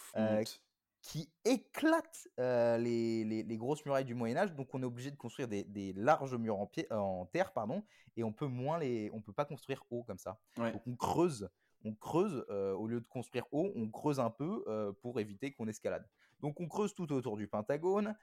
qui 1.03 1.31
éclate 1.45 2.29
les, 2.39 3.25
les, 3.25 3.57
grosses 3.57 3.85
murailles 3.85 4.05
du 4.05 4.15
Moyen 4.15 4.37
Âge. 4.37 4.55
Donc 4.55 4.75
on 4.75 4.83
est 4.83 4.87
obligé 4.87 5.11
de 5.11 5.17
construire 5.17 5.49
des, 5.49 5.65
des 5.65 5.93
larges 5.95 6.35
murs 6.35 6.59
en, 6.59 6.71
en, 6.91 7.27
terre, 7.27 7.53
pardon, 7.53 7.83
et 8.17 8.25
on 8.25 8.33
peut 8.33 8.47
moins 8.47 8.79
les, 8.79 9.11
on 9.13 9.21
peut 9.21 9.33
pas 9.33 9.45
construire 9.45 9.85
haut 9.91 10.03
comme 10.03 10.19
ça. 10.19 10.39
Donc 10.57 10.83
on 10.87 10.97
creuse, 10.97 11.49
on 11.85 11.95
creuse 11.95 12.45
au 12.49 12.87
lieu 12.87 13.01
de 13.01 13.07
construire 13.07 13.47
haut, 13.53 13.73
on 13.75 13.89
creuse 13.89 14.21
un 14.21 14.31
peu 14.31 14.65
pour 15.01 15.21
éviter 15.21 15.53
qu'on 15.53 15.69
escalade. 15.69 16.07
Donc 16.41 16.61
on 16.61 16.69
creuse 16.69 16.95
tout 16.95 17.13
autour 17.13 17.37
du 17.37 17.49
Pentagone. 17.49 18.15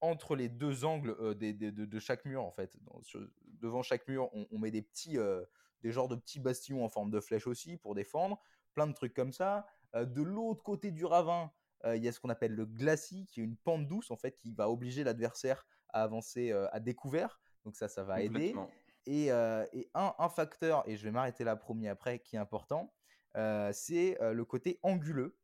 entre 0.00 0.36
les 0.36 0.48
deux 0.48 0.84
angles 0.84 1.34
des, 1.36 1.52
de, 1.52 1.70
de, 1.70 1.98
chaque 1.98 2.24
mur, 2.24 2.42
en 2.44 2.52
fait, 2.52 2.76
devant 3.60 3.82
chaque 3.82 4.08
mur, 4.08 4.30
on, 4.32 4.46
on 4.50 4.58
met 4.58 4.70
des 4.70 4.82
petits, 4.82 5.18
des 5.82 5.92
genres 5.92 6.08
de 6.08 6.16
petits 6.16 6.40
bastions 6.40 6.84
en 6.84 6.88
forme 6.88 7.10
de 7.10 7.20
flèche 7.20 7.46
aussi 7.46 7.76
pour 7.76 7.94
défendre, 7.94 8.40
plein 8.74 8.86
de 8.86 8.92
trucs 8.92 9.14
comme 9.14 9.32
ça. 9.32 9.66
Euh, 9.96 10.04
de 10.04 10.22
l'autre 10.22 10.62
côté 10.62 10.90
du 10.90 11.04
ravin, 11.04 11.50
euh, 11.84 11.96
il 11.96 12.04
y 12.04 12.08
a 12.08 12.12
ce 12.12 12.20
qu'on 12.20 12.28
appelle 12.28 12.54
le 12.54 12.66
glacis, 12.66 13.26
qui 13.26 13.40
est 13.40 13.44
une 13.44 13.56
pente 13.56 13.86
douce 13.86 14.10
en 14.10 14.16
fait, 14.16 14.36
qui 14.36 14.52
va 14.52 14.70
obliger 14.70 15.04
l'adversaire 15.04 15.66
à 15.88 16.02
avancer 16.02 16.52
euh, 16.52 16.68
à 16.72 16.80
découvert. 16.80 17.40
Donc 17.64 17.76
ça, 17.76 17.88
ça 17.88 18.04
va 18.04 18.20
aider. 18.22 18.54
Et, 19.06 19.30
un, 19.30 20.28
facteur, 20.28 20.82
et 20.88 20.96
je 20.96 21.04
vais 21.04 21.12
m'arrêter 21.12 21.44
là 21.44 21.54
premier 21.56 21.88
après, 21.88 22.18
qui 22.18 22.36
est 22.36 22.38
important, 22.38 22.92
c'est 23.34 24.18
le 24.20 24.44
côté 24.44 24.78
anguleux. 24.82 25.36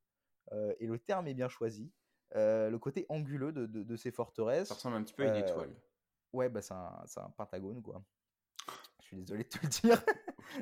et 0.80 0.86
le 0.86 0.98
terme 0.98 1.28
est 1.28 1.34
bien 1.34 1.48
choisi. 1.48 1.92
le 2.34 2.76
côté 2.78 3.06
anguleux 3.08 3.52
de, 3.52 3.96
ces 3.96 4.10
forteresses. 4.10 4.68
Ça 4.68 4.74
ressemble 4.74 4.96
un 4.96 5.02
petit 5.02 5.14
peu 5.14 5.28
à 5.28 5.36
une 5.36 5.44
étoile. 5.44 5.70
Ouais, 6.32 6.48
bah 6.48 6.62
c'est 6.62 6.74
un, 6.74 7.04
un, 7.16 7.30
pentagone, 7.30 7.82
quoi. 7.82 8.02
Suis 9.12 9.20
désolé 9.20 9.44
de 9.44 9.48
te 9.48 9.58
le 9.62 9.68
dire. 9.68 10.02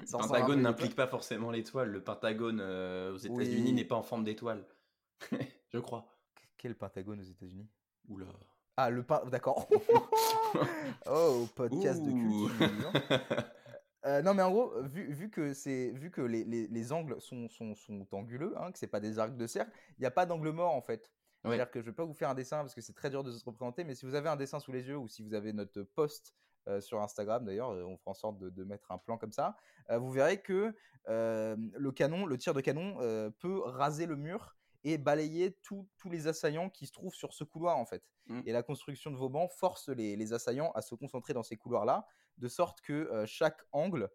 le 0.00 0.10
pentagone 0.10 0.62
n'implique 0.62 0.96
pas 0.96 1.06
forcément 1.06 1.52
l'étoile. 1.52 1.88
Le 1.90 2.02
pentagone 2.02 2.58
euh, 2.60 3.14
aux 3.14 3.18
États-Unis 3.18 3.72
n'est 3.72 3.84
pas 3.84 3.94
en 3.94 4.02
forme 4.02 4.24
d'étoile. 4.24 4.66
je 5.72 5.78
crois. 5.78 6.04
Quel 6.56 6.74
pentagone 6.74 7.20
aux 7.20 7.24
États-Unis? 7.30 7.68
Oula. 8.08 8.26
Ah, 8.76 8.90
le 8.90 9.04
pas. 9.04 9.24
D'accord. 9.26 9.68
oh, 11.06 11.46
podcast 11.54 12.02
de 12.02 12.10
culture. 12.10 12.90
Euh, 14.06 14.20
non, 14.22 14.34
mais 14.34 14.42
en 14.42 14.50
gros, 14.50 14.82
vu, 14.82 15.12
vu 15.12 15.30
que, 15.30 15.52
c'est, 15.52 15.90
vu 15.90 16.10
que 16.10 16.22
les, 16.22 16.42
les, 16.42 16.66
les 16.66 16.92
angles 16.92 17.20
sont, 17.20 17.48
sont, 17.50 17.76
sont, 17.76 18.06
anguleux, 18.12 18.54
hein, 18.56 18.72
que 18.72 18.78
c'est 18.78 18.88
pas 18.88 18.98
des 18.98 19.18
arcs 19.18 19.36
de 19.36 19.46
cercle, 19.46 19.70
il 19.98 20.00
n'y 20.00 20.06
a 20.06 20.10
pas 20.10 20.26
d'angle 20.26 20.50
mort 20.50 20.74
en 20.74 20.80
fait. 20.80 21.12
C'est-à-dire 21.44 21.70
que 21.70 21.80
je 21.80 21.86
vais 21.86 21.94
pas 21.94 22.04
vous 22.04 22.14
faire 22.14 22.30
un 22.30 22.34
dessin 22.34 22.58
parce 22.58 22.74
que 22.74 22.80
c'est 22.80 22.94
très 22.94 23.10
dur 23.10 23.22
de 23.22 23.30
se 23.30 23.44
représenter, 23.44 23.84
mais 23.84 23.94
si 23.94 24.06
vous 24.06 24.14
avez 24.14 24.28
un 24.28 24.36
dessin 24.36 24.58
sous 24.58 24.72
les 24.72 24.88
yeux 24.88 24.96
ou 24.96 25.06
si 25.06 25.22
vous 25.22 25.34
avez 25.34 25.52
notre 25.52 25.82
post 25.82 26.34
euh, 26.68 26.80
sur 26.80 27.00
Instagram 27.00 27.44
d'ailleurs, 27.44 27.70
euh, 27.70 27.84
on 27.84 27.96
fera 27.96 28.10
en 28.10 28.14
sorte 28.14 28.38
de, 28.38 28.64
mettre 28.64 28.90
un 28.92 28.98
plan 28.98 29.16
comme 29.16 29.32
ça. 29.32 29.56
Euh, 29.90 29.98
vous 29.98 30.10
verrez 30.10 30.40
que 30.40 30.74
le 31.06 31.90
canon, 31.90 32.26
le 32.26 32.38
tir 32.38 32.54
de 32.54 32.60
canon 32.60 32.96
peut 33.40 33.60
raser 33.64 34.06
le 34.06 34.16
mur 34.16 34.56
et 34.84 34.96
balayer 34.96 35.58
tous 35.62 35.88
les 36.04 36.26
assaillants 36.26 36.70
qui 36.70 36.86
se 36.86 36.92
trouvent 36.92 37.14
sur 37.14 37.32
ce 37.32 37.42
couloir 37.42 37.78
en 37.78 37.86
fait. 37.86 38.04
Mmh. 38.26 38.42
Et 38.46 38.52
la 38.52 38.62
construction 38.62 39.10
de 39.10 39.16
Vauban 39.16 39.48
force 39.48 39.88
les, 39.88 40.32
assaillants 40.32 40.70
à 40.72 40.82
se 40.82 40.94
concentrer 40.94 41.32
dans 41.32 41.42
ces 41.42 41.56
couloirs-là, 41.56 42.06
de 42.38 42.48
sorte 42.48 42.80
que 42.82 43.24
chaque 43.26 43.60
angle 43.72 44.08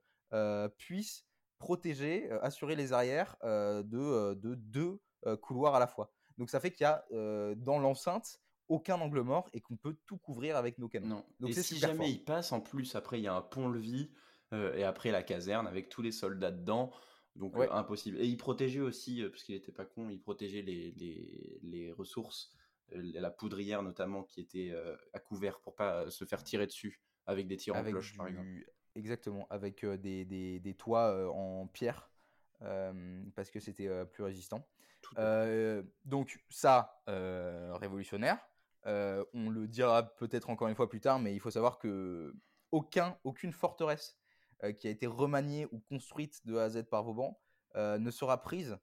puisse 0.77 1.25
protéger, 1.57 2.31
assurer 2.41 2.75
les 2.75 2.93
arrières 2.93 3.35
de, 3.43 4.33
deux 4.35 5.01
couloirs 5.41 5.75
à 5.75 5.79
la 5.79 5.87
fois. 5.87 6.13
Donc 6.37 6.49
ça 6.49 6.59
fait 6.59 6.71
qu'il 6.71 6.83
y 6.83 6.87
a 6.87 7.03
dans 7.55 7.79
l'enceinte 7.79 8.39
aucun 8.67 8.99
angle 8.99 9.21
mort 9.21 9.49
et 9.53 9.61
qu'on 9.61 9.75
peut 9.75 9.95
tout 10.05 10.17
couvrir 10.17 10.57
avec 10.57 10.77
nos 10.77 10.87
canons. 10.87 11.07
Non. 11.07 11.25
Donc 11.39 11.51
et 11.51 11.53
si 11.53 11.77
jamais 11.77 12.11
il 12.11 12.23
passe, 12.23 12.51
en 12.51 12.61
plus, 12.61 12.95
après 12.95 13.19
il 13.19 13.23
y 13.23 13.27
a 13.27 13.33
un 13.33 13.41
pont-levis 13.41 14.09
euh, 14.53 14.75
et 14.75 14.83
après 14.83 15.11
la 15.11 15.23
caserne 15.23 15.67
avec 15.67 15.89
tous 15.89 16.01
les 16.01 16.11
soldats 16.11 16.51
dedans. 16.51 16.91
Donc 17.35 17.57
euh, 17.57 17.67
impossible. 17.71 18.19
Et 18.19 18.25
il 18.25 18.37
protégeait 18.37 18.79
aussi, 18.79 19.21
euh, 19.21 19.29
parce 19.29 19.43
qu'il 19.43 19.55
n'était 19.55 19.71
pas 19.71 19.85
con, 19.85 20.09
il 20.09 20.21
protégeait 20.21 20.61
les, 20.61 20.91
les, 20.91 21.59
les 21.63 21.91
ressources, 21.91 22.53
la 22.91 23.29
poudrière 23.29 23.81
notamment 23.81 24.23
qui 24.23 24.41
était 24.41 24.73
à 25.13 25.19
couvert 25.19 25.59
pour 25.59 25.75
pas 25.75 26.09
se 26.11 26.23
faire 26.23 26.43
tirer 26.43 26.67
dessus 26.67 27.01
avec 27.25 27.47
des 27.47 27.57
tirs 27.57 27.75
en 27.75 27.83
cloche 27.83 28.15
par 28.15 28.27
exemple. 28.27 28.47
Exactement, 28.93 29.47
avec 29.49 29.83
des, 29.83 30.23
des, 30.23 30.59
des, 30.59 30.73
toits 30.75 31.29
en 31.33 31.65
pierre 31.67 32.09
parce 32.59 33.49
que 33.49 33.59
c'était 33.59 34.05
plus 34.05 34.23
résistant. 34.23 34.67
donc 36.05 36.39
ça, 36.49 37.01
révolutionnaire. 37.07 38.37
Euh, 38.87 39.23
on 39.33 39.49
le 39.49 39.67
dira 39.67 40.03
peut-être 40.15 40.49
encore 40.49 40.67
une 40.67 40.75
fois 40.75 40.89
plus 40.89 41.01
tard, 41.01 41.19
mais 41.19 41.33
il 41.33 41.39
faut 41.39 41.51
savoir 41.51 41.79
que 41.79 42.35
aucun, 42.71 43.17
aucune 43.23 43.51
forteresse 43.51 44.17
euh, 44.63 44.73
qui 44.73 44.87
a 44.87 44.91
été 44.91 45.07
remaniée 45.07 45.67
ou 45.71 45.79
construite 45.79 46.45
de 46.45 46.57
A 46.57 46.63
à 46.63 46.69
Z 46.69 46.83
par 46.83 47.03
Vauban 47.03 47.39
euh, 47.75 47.97
ne 47.97 48.11
sera 48.11 48.41
prise 48.41 48.77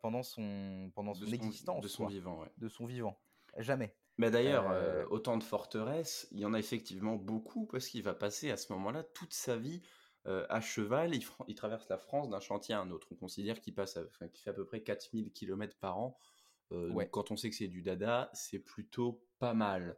pendant 0.00 0.22
son, 0.22 0.92
pendant 0.94 1.12
son, 1.12 1.26
existence. 1.26 1.82
De 1.82 1.88
son 1.88 2.06
vivant, 2.06 2.44
De 2.56 2.68
son 2.68 2.86
vivant. 2.86 3.18
Jamais. 3.56 3.96
Mais 4.16 4.30
d'ailleurs, 4.30 5.10
autant 5.10 5.36
de 5.38 5.42
forteresses, 5.42 6.28
il 6.30 6.38
y 6.38 6.44
en 6.44 6.54
a 6.54 6.58
effectivement 6.60 7.16
beaucoup 7.16 7.66
parce 7.66 7.88
qu'il 7.88 8.04
va 8.04 8.14
passer 8.14 8.52
à 8.52 8.56
ce 8.56 8.72
moment-là 8.74 9.02
toute 9.02 9.34
sa 9.34 9.56
vie 9.56 9.82
à 10.24 10.60
cheval. 10.60 11.16
Il, 11.16 11.26
il, 11.48 11.56
traverse 11.56 11.88
la 11.88 11.98
France 11.98 12.28
d'un 12.28 12.38
chantier 12.38 12.76
à 12.76 12.80
un 12.80 12.92
autre. 12.92 13.08
On 13.10 13.16
considère 13.16 13.60
qu'il 13.60 13.74
passe, 13.74 13.98
fait 14.12 14.50
à 14.50 14.52
peu 14.52 14.64
près 14.64 14.84
4000 14.84 15.32
km 15.32 15.76
par 15.80 15.98
an 15.98 16.16
euh, 16.72 17.04
quand 17.06 17.30
on 17.30 17.36
sait 17.36 17.50
que 17.50 17.56
c'est 17.56 17.68
du 17.68 17.82
dada, 17.82 18.30
c'est 18.32 18.58
plutôt 18.58 19.24
pas 19.38 19.54
mal. 19.54 19.96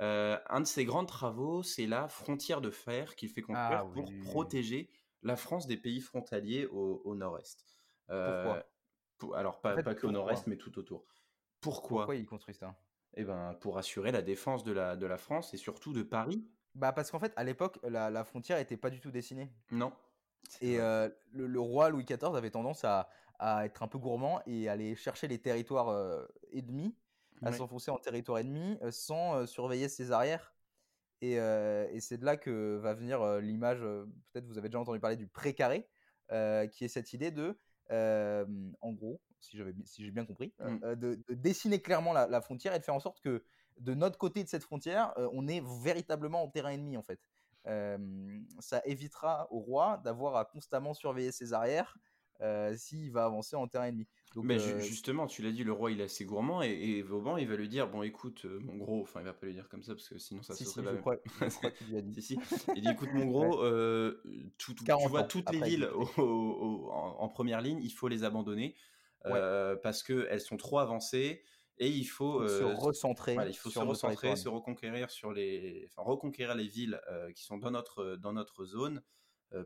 Euh, 0.00 0.38
un 0.48 0.60
de 0.60 0.66
ses 0.66 0.84
grands 0.84 1.04
travaux, 1.04 1.62
c'est 1.62 1.86
la 1.86 2.08
frontière 2.08 2.60
de 2.60 2.70
fer 2.70 3.16
qu'il 3.16 3.28
fait 3.28 3.42
construire 3.42 3.80
ah 3.80 3.90
pour 3.92 4.10
protéger 4.22 4.90
la 5.22 5.36
France 5.36 5.66
des 5.66 5.76
pays 5.76 6.00
frontaliers 6.00 6.66
au, 6.66 7.14
nord-est. 7.14 7.66
Euh, 8.08 8.62
pourquoi 9.18 9.38
Alors, 9.38 9.60
pas, 9.60 9.82
pas 9.82 9.94
que 9.94 10.06
au 10.06 10.10
nord-est, 10.10 10.46
mais 10.46 10.56
tout 10.56 10.78
autour. 10.78 11.06
Pourquoi? 11.60 12.02
Pourquoi 12.02 12.16
il 12.16 12.24
construit 12.24 12.54
ça? 12.54 12.74
Eh 13.14 13.24
ben, 13.24 13.54
pour 13.60 13.76
assurer 13.76 14.12
la 14.12 14.22
défense 14.22 14.64
de 14.64 14.72
la, 14.72 14.96
de 14.96 15.04
la 15.04 15.18
France 15.18 15.52
et 15.52 15.56
surtout 15.56 15.92
de 15.92 16.02
Paris. 16.02 16.48
Bah 16.76 16.92
parce 16.92 17.10
qu'en 17.10 17.18
fait, 17.18 17.32
à 17.36 17.44
l'époque, 17.44 17.78
la, 17.82 18.24
frontière 18.24 18.56
n'était 18.56 18.76
pas 18.76 18.88
du 18.88 19.00
tout 19.00 19.10
dessinée. 19.10 19.52
Non. 19.72 19.92
Et 20.62 20.78
le, 20.78 21.60
roi 21.60 21.90
Louis 21.90 22.04
XIV 22.04 22.34
avait 22.34 22.50
tendance 22.50 22.84
à, 22.84 23.10
à 23.40 23.64
être 23.64 23.82
un 23.82 23.88
peu 23.88 23.98
gourmand 23.98 24.42
et 24.46 24.68
aller 24.68 24.94
chercher 24.94 25.26
les 25.26 25.38
territoires 25.38 25.88
euh, 25.88 26.26
ennemis, 26.52 26.94
à 27.42 27.52
s'enfoncer 27.52 27.90
en 27.90 27.96
territoire 27.96 28.38
ennemi 28.38 28.76
euh, 28.82 28.90
sans 28.90 29.34
euh, 29.34 29.46
surveiller 29.46 29.88
ses 29.88 30.12
arrières. 30.12 30.54
Et, 31.22 31.34
et 31.34 32.00
c'est 32.00 32.16
de 32.16 32.24
là 32.24 32.38
que 32.38 32.78
va 32.78 32.94
venir 32.94 33.22
l'image, 33.42 33.80
peut-être 33.80 34.46
vous 34.46 34.56
avez 34.56 34.70
déjà 34.70 34.80
entendu 34.80 35.00
parler 35.00 35.18
du 35.18 35.26
précaré, 35.26 35.86
qui 36.30 36.84
est 36.86 36.88
cette 36.88 37.12
idée 37.12 37.30
de, 37.30 37.58
en 37.90 38.92
gros, 38.92 39.20
si, 39.38 39.58
si 39.84 40.02
j'ai 40.02 40.10
bien 40.12 40.24
compris, 40.24 40.54
mmh. 40.60 40.94
de, 40.94 41.22
dessiner 41.28 41.82
clairement 41.82 42.14
la, 42.14 42.26
la, 42.26 42.40
frontière 42.40 42.74
et 42.74 42.78
de 42.78 42.84
faire 42.84 42.94
en 42.94 43.00
sorte 43.00 43.20
que 43.20 43.44
de 43.80 43.92
notre 43.92 44.16
côté 44.16 44.42
de 44.42 44.48
cette 44.48 44.62
frontière, 44.62 45.12
on 45.34 45.46
est 45.46 45.62
véritablement 45.84 46.42
en 46.42 46.48
terrain 46.48 46.70
ennemi 46.70 46.96
en 46.96 47.02
fait. 47.02 47.20
ça 48.60 48.80
évitera 48.86 49.46
au 49.52 49.58
roi 49.58 50.00
d'avoir 50.02 50.36
à 50.36 50.46
constamment 50.46 50.94
surveiller 50.94 51.32
ses 51.32 51.52
arrières, 51.52 51.98
euh, 52.42 52.74
s'il 52.74 53.12
va 53.12 53.24
avancer 53.24 53.54
en 53.54 53.68
terrain 53.68 53.86
ennemi. 53.86 54.06
Donc, 54.34 54.44
mais 54.44 54.58
euh, 54.58 54.80
justement, 54.80 55.26
tu 55.26 55.42
l'as 55.42 55.50
dit, 55.50 55.62
le 55.62 55.72
roi 55.72 55.90
il 55.90 56.00
est 56.00 56.04
assez 56.04 56.24
gourmand 56.24 56.62
et, 56.62 57.02
Vauban 57.02 57.36
il 57.36 57.46
va 57.46 57.56
lui 57.56 57.68
dire 57.68 57.88
bon 57.88 58.02
écoute 58.02 58.46
euh, 58.46 58.60
mon 58.60 58.76
gros, 58.76 59.02
enfin 59.02 59.20
il 59.20 59.26
va 59.26 59.34
pas 59.34 59.46
lui 59.46 59.52
dire 59.52 59.68
comme 59.68 59.82
ça 59.82 59.94
parce 59.94 60.08
que 60.08 60.18
sinon 60.18 60.42
ça 60.42 60.54
se 60.54 60.64
serait 60.64 60.82
si, 60.82 60.94
je 60.94 61.00
crois, 61.00 61.16
qu'il 61.70 61.96
a 61.96 62.00
dit. 62.00 62.22
si, 62.22 62.38
Il 62.74 62.82
dit 62.82 62.88
écoute 62.88 63.10
mon 63.12 63.26
gros, 63.26 63.56
tout, 64.56 64.74
tu 64.74 65.08
vois 65.08 65.24
toutes 65.24 65.50
les 65.50 65.60
villes 65.60 65.90
en, 66.16 67.28
première 67.28 67.60
ligne, 67.60 67.80
il 67.82 67.90
faut 67.90 68.08
les 68.08 68.24
abandonner 68.24 68.74
parce 69.22 70.02
que 70.02 70.26
elles 70.30 70.40
sont 70.40 70.56
trop 70.56 70.78
avancées 70.78 71.42
et 71.76 71.88
il 71.88 72.04
faut, 72.04 72.46
se 72.46 72.62
recentrer. 72.62 73.36
il 73.48 73.56
faut 73.56 73.70
se 73.70 73.78
recentrer, 73.78 74.36
se 74.36 74.48
reconquérir 74.48 75.10
sur 75.10 75.32
les, 75.32 75.88
enfin 75.90 76.08
reconquérir 76.08 76.54
les 76.54 76.68
villes 76.68 76.98
qui 77.34 77.42
sont 77.42 77.58
dans 77.58 77.70
notre 77.70 78.16
dans 78.16 78.32
notre 78.32 78.64
zone 78.64 79.02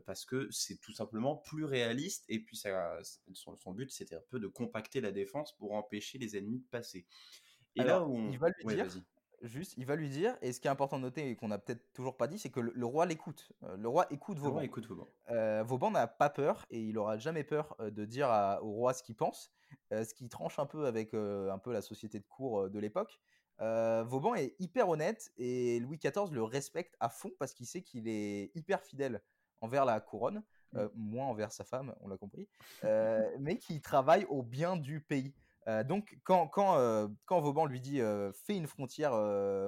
parce 0.05 0.25
que 0.25 0.47
c'est 0.51 0.79
tout 0.79 0.93
simplement 0.93 1.35
plus 1.35 1.65
réaliste 1.65 2.25
et 2.29 2.39
puis 2.39 2.57
ça, 2.57 2.99
son, 3.33 3.71
but 3.73 3.91
c'était 3.91 4.15
un 4.15 4.23
peu 4.29 4.39
de 4.39 4.47
compacter 4.47 5.01
la 5.01 5.11
défense 5.11 5.55
pour 5.57 5.73
empêcher 5.73 6.17
les 6.17 6.37
ennemis 6.37 6.59
de 6.59 6.67
passer. 6.67 7.05
Et 7.75 7.83
là 7.83 8.03
où 8.05 8.17
il 8.31 8.39
va 8.39 8.49
lui 8.49 8.65
dire, 8.75 8.87
juste, 9.41 9.73
il 9.77 9.85
va 9.85 9.95
lui 9.95 10.09
dire, 10.09 10.37
et 10.41 10.53
ce 10.53 10.59
qui 10.59 10.67
est 10.67 10.71
important 10.71 10.97
de 10.97 11.03
noter 11.03 11.29
et 11.29 11.35
qu'on 11.35 11.47
n'a 11.47 11.57
peut-être 11.57 11.91
toujours 11.93 12.17
pas 12.17 12.27
dit, 12.27 12.39
c'est 12.39 12.49
que 12.49 12.59
le, 12.59 12.85
roi 12.85 13.05
l'écoute. 13.05 13.51
Le 13.77 13.87
roi 13.87 14.07
écoute 14.11 14.37
Vauban. 14.37 14.49
Le 14.49 14.53
roi 14.53 14.63
écoute 14.65 14.85
Vauban. 14.87 15.07
Euh, 15.29 15.63
Vauban 15.63 15.91
n'a 15.91 16.07
pas 16.07 16.29
peur 16.29 16.65
et 16.69 16.81
il 16.81 16.97
aura 16.97 17.17
jamais 17.17 17.43
peur 17.43 17.75
de 17.79 18.05
dire 18.05 18.29
au 18.61 18.71
roi 18.71 18.93
ce 18.93 19.03
qu'il 19.03 19.15
pense, 19.15 19.51
ce 19.91 20.13
qui 20.13 20.29
tranche 20.29 20.59
un 20.59 20.65
peu 20.65 20.85
avec 20.85 21.13
un 21.13 21.59
peu 21.59 21.73
la 21.73 21.81
société 21.81 22.19
de 22.19 22.25
cour 22.25 22.69
de 22.69 22.79
l'époque. 22.79 23.19
Vauban 23.59 24.35
est 24.35 24.55
hyper 24.59 24.89
honnête 24.89 25.31
et 25.37 25.79
Louis 25.79 25.97
XIV 25.97 26.31
le 26.31 26.43
respecte 26.43 26.95
à 26.99 27.09
fond 27.09 27.31
parce 27.39 27.53
qu'il 27.53 27.67
sait 27.67 27.81
qu'il 27.81 28.07
est 28.07 28.51
hyper 28.55 28.81
fidèle 28.81 29.21
envers 29.61 29.85
la 29.85 29.99
couronne, 29.99 30.43
mmh. 30.73 30.85
moins 30.95 31.27
envers 31.27 31.51
sa 31.51 31.63
femme, 31.63 31.95
on 32.01 32.07
l'a 32.07 32.17
compris, 32.17 32.47
mais 33.39 33.57
qui 33.57 33.81
travaille 33.81 34.25
au 34.25 34.43
bien 34.43 34.75
du 34.75 35.01
pays. 35.01 35.33
donc 35.85 36.17
quand, 36.23 36.47
quand, 36.47 37.09
quand 37.25 37.41
Vauban 37.41 37.65
lui 37.65 37.79
dit 37.79 37.99
fais 38.33 38.55
une 38.55 38.67
frontière 38.67 39.13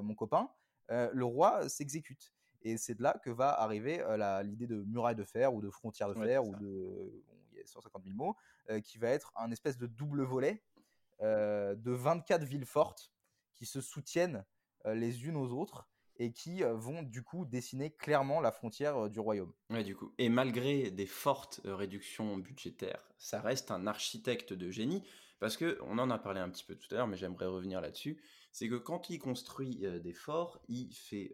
mon 0.04 0.16
copain, 0.16 0.50
le 0.90 1.26
roi 1.26 1.68
s'exécute. 1.70 2.34
Et 2.62 2.78
c'est 2.78 2.96
de 2.96 3.04
là 3.04 3.20
que 3.24 3.30
va 3.30 3.50
arriver 3.62 4.04
l'idée 4.44 4.68
de 4.68 4.84
muraille 4.84 5.16
de 5.16 5.24
fer 5.24 5.54
ou 5.54 5.62
de 5.62 5.70
frontière 5.70 6.10
de 6.10 6.16
fer 6.16 6.46
ou 6.46 6.56
de 6.56 7.24
il 7.52 7.58
y 7.58 7.62
a 7.62 7.66
150 7.66 8.04
000 8.04 8.16
mots 8.16 8.36
qui 8.84 8.98
va 8.98 9.10
être 9.10 9.32
un 9.36 9.52
espèce 9.52 9.78
de 9.78 9.88
double 9.88 10.24
volet 10.24 10.64
de 11.22 11.92
24 11.92 12.44
villes 12.44 12.66
fortes 12.66 13.12
qui 13.54 13.66
se 13.66 13.82
soutiennent 13.82 14.46
les 14.86 15.26
unes 15.26 15.36
aux 15.36 15.52
autres 15.52 15.88
et 16.20 16.32
qui 16.32 16.64
vont 16.64 17.04
du 17.04 17.24
coup 17.24 17.46
dessiner 17.46 17.92
clairement 17.92 18.42
la 18.42 18.52
frontière 18.52 19.10
du 19.10 19.20
royaume. 19.20 19.54
Ouais, 19.70 19.84
du 19.84 19.96
coup. 19.96 20.14
Et 20.18 20.30
malgré 20.30 20.92
des 20.92 21.06
fortes 21.06 21.62
réductions 21.64 22.38
budgétaires, 22.38 23.08
ça 23.18 23.42
reste 23.42 23.72
un 23.72 23.88
architecte 23.88 24.54
de 24.54 24.70
génie 24.72 25.04
parce 25.40 25.58
que 25.58 25.78
on 25.84 26.00
en 26.00 26.10
a 26.10 26.18
parlé 26.18 26.40
un 26.40 26.50
petit 26.50 26.64
peu 26.64 26.76
tout 26.76 26.88
à 26.92 26.96
l'heure, 26.96 27.08
mais 27.08 27.18
j'aimerais 27.18 27.46
revenir 27.46 27.82
là-dessus. 27.82 28.22
C'est 28.52 28.68
que 28.68 28.76
quand 28.76 29.10
il 29.10 29.20
construit 29.20 29.78
des 29.78 30.14
forts, 30.14 30.60
il 30.68 30.92
fait 30.94 31.34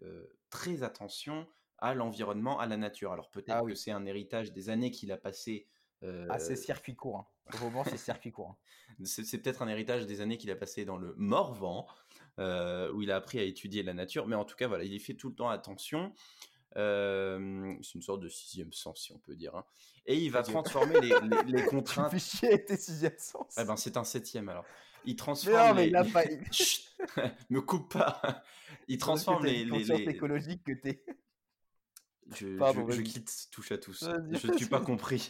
très 0.49 0.84
attention 0.84 1.47
à 1.77 1.93
l'environnement, 1.93 2.59
à 2.59 2.65
la 2.65 2.77
nature. 2.77 3.11
Alors 3.11 3.29
peut-être 3.29 3.61
ah 3.61 3.65
que 3.65 3.75
c'est 3.75 3.91
un 3.91 4.05
héritage 4.05 4.51
des 4.51 4.69
années 4.69 4.91
qu'il 4.91 5.11
a 5.11 5.17
passé. 5.17 5.67
Ah, 6.29 6.38
c'est 6.38 6.57
circuit 6.57 6.95
court. 6.95 7.19
Hein. 7.19 7.27
Au 7.61 7.84
c'est 7.86 7.97
circuit 7.97 8.31
court. 8.31 8.49
Hein. 8.49 8.57
c'est 9.05 9.38
peut-être 9.38 9.61
un 9.61 9.67
héritage 9.67 10.05
des 10.05 10.21
années 10.21 10.38
qu'il 10.38 10.51
a 10.51 10.55
passé 10.55 10.86
dans 10.86 10.97
le 10.97 11.13
Morvan, 11.17 11.88
où 12.38 13.01
il 13.01 13.11
a 13.11 13.15
appris 13.15 13.39
à 13.39 13.43
étudier 13.43 13.84
la 13.84 13.93
nature. 13.93 14.27
Mais 14.27 14.36
en 14.36 14.45
tout 14.45 14.55
cas, 14.55 14.67
voilà, 14.67 14.84
il 14.84 14.93
y 14.93 14.99
fait 14.99 15.13
tout 15.13 15.29
le 15.29 15.36
temps 15.36 15.49
attention. 15.49 16.13
c'est 16.75 16.79
une 16.79 18.01
sorte 18.01 18.21
de 18.21 18.29
sixième 18.29 18.73
sens, 18.73 19.03
si 19.03 19.11
on 19.11 19.19
peut 19.19 19.36
dire. 19.36 19.55
Hein. 19.55 19.65
Et 20.05 20.17
il 20.17 20.31
va 20.31 20.43
transformer 20.43 20.99
les, 20.99 21.13
les, 21.47 21.65
contraintes. 21.65 22.11
Tu 22.11 22.19
chier 22.19 22.65
tes 22.65 22.77
sixième 22.77 23.17
sens. 23.17 23.55
Eh 23.57 23.63
ben, 23.63 23.77
c'est 23.77 23.97
un 23.97 24.03
septième 24.03 24.49
alors. 24.49 24.65
Il 25.05 25.15
transforme. 25.15 25.77
mais 25.77 25.88
il 25.88 26.11
pas. 26.11 26.23
me 27.49 27.61
coupe 27.61 27.93
pas. 27.93 28.43
Il 28.88 28.97
transforme 28.97 29.45
les. 29.45 29.65
les, 29.65 29.84
les... 29.84 30.09
écologique 30.09 30.63
que 30.63 30.73
t'es. 30.73 31.03
Je, 32.36 32.57
je, 32.57 33.01
quitte 33.01 33.49
touche 33.51 33.71
à 33.73 33.77
tous. 33.77 34.09
Je 34.31 34.47
ne 34.47 34.57
suis 34.57 34.67
pas 34.67 34.79
compris. 34.79 35.29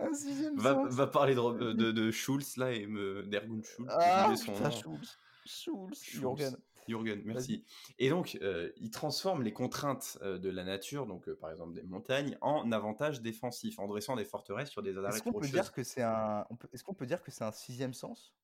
Un 0.00 0.14
sixième 0.14 0.56
va, 0.56 0.84
va 0.86 1.06
parler 1.06 1.34
de, 1.34 1.72
de, 1.72 1.92
de, 1.92 2.10
Schulz 2.10 2.56
là 2.56 2.72
et 2.72 2.86
me 2.86 3.24
d'Ergun 3.24 3.60
Schulz. 3.62 3.88
Ah, 3.90 4.32
putain, 4.34 4.70
Schulz. 4.70 5.18
Schulz. 5.46 6.02
Jürgen. 6.02 6.56
Jürgen, 6.88 7.22
merci. 7.24 7.64
Et 7.98 8.08
donc, 8.08 8.38
euh, 8.42 8.70
il 8.76 8.90
transforme 8.90 9.42
les 9.42 9.52
contraintes 9.52 10.18
euh, 10.22 10.38
de 10.38 10.48
la 10.48 10.64
nature, 10.64 11.06
donc 11.06 11.28
euh, 11.28 11.36
par 11.36 11.50
exemple 11.50 11.74
des 11.74 11.82
montagnes, 11.82 12.36
en 12.40 12.70
avantages 12.72 13.20
défensifs, 13.20 13.78
en 13.78 13.86
dressant 13.86 14.16
des 14.16 14.24
forteresses 14.24 14.70
sur 14.70 14.82
des 14.82 14.96
arêtes 14.96 15.14
Est-ce 15.14 15.22
qu'on 15.22 15.32
peut 15.32 15.48
dire 15.48 15.72
que 15.72 15.82
c'est 15.82 16.02
un, 16.02 16.46
est-ce 16.72 16.84
qu'on 16.84 16.94
peut 16.94 17.06
dire 17.06 17.22
que 17.22 17.30
c'est 17.30 17.44
un 17.44 17.52
sixième 17.52 17.94
sens? 17.94 18.34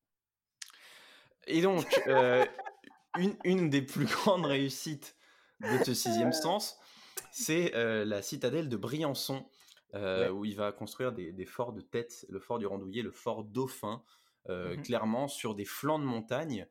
Et 1.47 1.61
donc, 1.61 1.85
une, 3.17 3.35
une 3.43 3.69
des 3.69 3.81
plus 3.81 4.05
grandes 4.25 4.45
réussites 4.45 5.15
de 5.61 5.83
ce 5.83 5.93
sixième 5.93 6.33
sens, 6.33 6.77
c'est 7.31 7.71
la 7.73 8.21
citadelle 8.21 8.69
de 8.69 8.77
Briançon, 8.77 9.45
où 9.93 10.45
il 10.45 10.55
va 10.55 10.71
construire 10.71 11.13
des, 11.13 11.31
des, 11.31 11.45
forts 11.45 11.73
de 11.73 11.81
tête, 11.81 12.25
le 12.29 12.39
fort 12.39 12.59
du 12.59 12.65
Randouillet, 12.65 13.01
le 13.01 13.11
fort 13.11 13.43
Dauphin, 13.43 14.03
mmh 14.49 14.81
clairement 14.83 15.29
sur 15.29 15.55
des 15.55 15.63
flancs 15.63 15.99
de 15.99 16.03
montagne. 16.03 16.67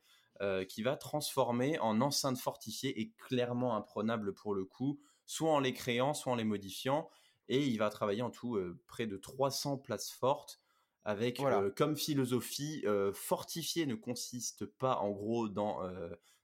Qui 0.69 0.83
va 0.83 0.97
transformer 0.97 1.79
en 1.79 2.01
enceinte 2.01 2.39
fortifiée 2.39 3.01
et 3.01 3.13
clairement 3.13 3.77
imprenable 3.77 4.35
pour 4.35 4.55
le 4.55 4.65
coup, 4.65 5.01
soit 5.27 5.53
en 5.53 5.61
les 5.61 5.73
créant, 5.73 6.15
soit 6.15 6.33
en 6.33 6.37
les 6.37 6.45
modifiant. 6.45 7.09
Et 7.49 7.67
il 7.67 7.77
va 7.77 7.91
travailler 7.91 8.23
en 8.23 8.31
tout 8.31 8.59
près 8.87 9.07
de 9.07 9.17
300 9.17 9.79
places 9.79 10.11
fortes 10.11 10.61
avec 11.05 11.41
comme 11.77 11.97
philosophie 11.97 12.85
fortifier 13.13 13.87
ne 13.87 13.95
consiste 13.95 14.65
pas 14.65 14.99
en 14.99 15.11
gros 15.11 15.49
dans 15.49 15.81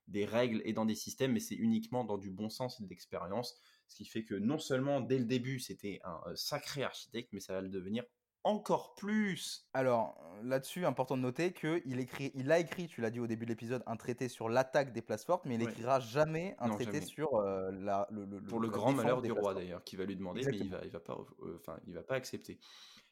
des 0.09 0.24
règles 0.24 0.62
et 0.64 0.72
dans 0.72 0.86
des 0.86 0.95
systèmes, 0.95 1.32
mais 1.32 1.41
c'est 1.41 1.55
uniquement 1.55 2.03
dans 2.03 2.18
du 2.18 2.30
bon 2.30 2.49
sens 2.49 2.80
et 2.80 2.84
de 2.84 2.89
l'expérience. 2.89 3.61
Ce 3.89 3.97
qui 3.97 4.05
fait 4.05 4.24
que 4.24 4.34
non 4.34 4.59
seulement 4.59 5.01
dès 5.01 5.18
le 5.18 5.24
début 5.24 5.61
c'était 5.61 6.01
un 6.05 6.20
sacré 6.34 6.82
architecte, 6.82 7.30
mais 7.32 7.41
ça 7.41 7.53
va 7.53 7.61
le 7.61 7.68
devenir 7.68 8.05
encore 8.49 8.94
plus. 8.94 9.68
Alors 9.74 10.18
là-dessus, 10.42 10.86
important 10.86 11.16
de 11.16 11.22
noter 11.22 11.53
qu'il 11.53 12.01
écrit, 12.01 12.32
il 12.34 12.51
a 12.51 12.59
écrit, 12.59 12.88
tu 12.88 13.01
l'as 13.01 13.11
dit 13.11 13.20
au 13.20 13.26
début 13.26 13.44
de 13.44 13.51
l'épisode, 13.51 13.82
un 13.86 13.96
traité 13.96 14.28
sur 14.28 14.49
l'attaque 14.49 14.92
des 14.92 15.03
places 15.03 15.24
fortes, 15.24 15.44
mais 15.44 15.55
il 15.57 15.59
n'écrira 15.59 16.01
jamais 16.01 16.57
un 16.59 16.70
traité 16.70 17.01
sur 17.03 17.40
la, 17.42 18.09
le, 18.11 18.40
Pour 18.42 18.61
le, 18.61 18.68
grand 18.68 18.92
malheur 18.92 19.20
du 19.20 19.32
roi 19.32 19.55
d'ailleurs, 19.55 19.84
qui 19.84 19.96
va 19.96 20.05
lui 20.05 20.16
demander, 20.16 20.42
mais 20.46 20.57
il 20.57 20.70
va, 20.70 20.80
il 20.84 20.90
va 20.90 21.01
pas, 21.01 21.16
enfin, 21.57 21.76
il 21.86 21.94
va 21.94 22.03
pas 22.03 22.14
accepter. 22.14 22.59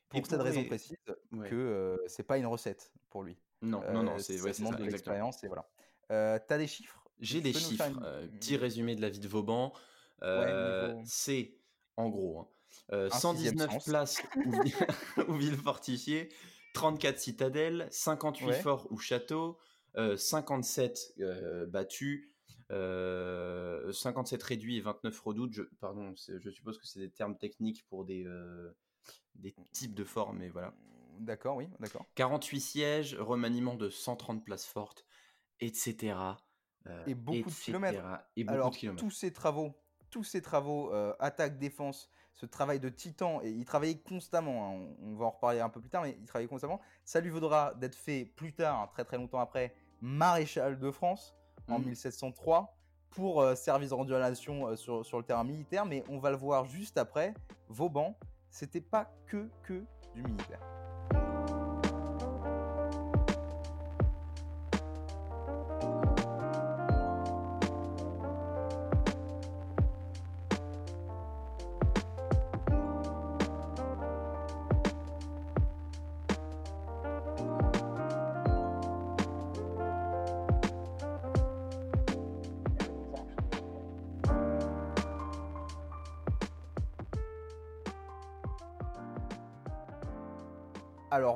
Pour 0.09 0.25
cette 0.27 0.41
raison 0.41 0.65
précise, 0.65 0.97
que 1.51 2.03
c'est 2.07 2.23
pas 2.23 2.39
une 2.39 2.47
recette 2.47 2.93
pour 3.11 3.23
lui. 3.23 3.37
Non, 3.61 3.83
non, 3.93 4.03
non, 4.03 4.19
c'est 4.19 4.41
ouais, 4.41 4.53
de 4.53 4.85
l'expérience 4.85 5.45
et 5.45 5.49
voilà. 5.49 5.69
Euh, 6.13 6.39
T'as 6.47 6.59
des 6.59 6.67
chiffres? 6.67 7.03
J'ai 7.19 7.41
des 7.41 7.53
chiffres. 7.53 7.91
petit 8.39 8.57
résumé 8.57 8.95
de 8.95 9.03
la 9.03 9.11
vie 9.11 9.21
de 9.21 9.29
Vauban. 9.29 9.73
C'est 11.05 11.55
en 11.97 12.09
gros 12.09 12.56
119 12.91 13.69
hein, 13.71 13.79
places 13.85 14.23
ou, 15.29 15.35
villes 15.35 15.57
fortifiées, 15.57 16.29
34 16.75 17.19
citadelles, 17.19 17.89
58 17.91 18.53
forts 18.55 18.87
ou 18.91 18.99
châteaux, 18.99 19.59
57 20.17 21.15
battus, 21.69 22.31
57 22.71 24.43
réduits 24.43 24.77
et 24.77 24.81
29 24.81 25.21
redoutes. 25.21 25.53
Je, 25.53 25.63
pardon, 25.81 26.15
je 26.17 26.51
suppose 26.51 26.79
que 26.79 26.87
c'est 26.87 27.01
des 27.01 27.11
termes 27.11 27.37
techniques 27.37 27.87
pour 27.89 28.05
des, 28.05 28.27
des 29.35 29.55
types 29.73 29.95
de 29.95 30.05
forts, 30.05 30.33
mais 30.33 30.49
voilà. 30.49 30.75
D'accord, 31.19 31.57
oui, 31.57 31.69
d'accord. 31.81 32.05
48 32.15 32.61
sièges, 32.61 33.15
remaniement 33.15 33.75
de 33.75 33.89
130 33.89 34.45
places 34.45 34.67
fortes, 34.67 35.07
etc. 35.61 36.19
et 37.07 37.15
beaucoup 37.15 37.51
de 37.51 37.55
kilomètres. 37.55 38.05
Et 38.37 38.45
beaucoup 38.45 38.55
Alors, 38.55 38.71
de 38.71 38.77
kilomètres. 38.77 39.03
tous 39.03 39.11
ces 39.11 39.33
travaux, 39.33 39.75
tous 40.11 40.25
ces 40.25 40.43
travaux, 40.43 40.93
attaque, 41.19 41.59
défense, 41.59 42.11
ce 42.37 42.45
travail 42.45 42.79
de 42.79 42.91
titan, 42.91 43.41
et 43.43 43.51
il 43.51 43.65
travaillait 43.65 43.99
constamment, 43.99 44.69
hein, 44.69 44.95
on, 45.03 45.15
va 45.17 45.25
en 45.25 45.31
reparler 45.31 45.61
un 45.61 45.71
peu 45.71 45.81
plus 45.81 45.89
tard, 45.89 46.03
mais 46.03 46.17
il 46.21 46.27
travaillait 46.27 46.49
constamment, 46.49 46.81
ça 47.05 47.21
lui 47.21 47.31
vaudra 47.31 47.73
d'être 47.75 47.95
fait 47.95 48.27
plus 48.27 48.53
tard, 48.53 48.91
très 48.91 49.05
très 49.05 49.17
longtemps 49.17 49.41
après, 49.41 49.75
maréchal 50.03 50.79
de 50.79 50.91
France 50.91 51.35
en 51.69 51.79
1703 51.79 52.61
mmh. 52.61 52.67
pour 53.15 53.41
euh, 53.41 53.55
service 53.55 53.93
rendu 53.93 54.15
à 54.15 54.19
la 54.19 54.29
nation 54.29 54.69
euh, 54.69 54.77
sur, 54.77 55.05
sur, 55.05 55.17
le 55.17 55.25
terrain 55.25 55.45
militaire, 55.45 55.87
mais 55.87 56.05
on 56.11 56.19
va 56.19 56.31
le 56.31 56.37
voir 56.37 56.67
juste 56.67 56.99
après, 56.99 57.33
Vauban, 57.69 58.15
c'était 58.51 58.83
pas 58.83 59.11
que 59.27 59.49
que 59.63 59.83
du 60.15 60.23
militaire. 60.23 60.61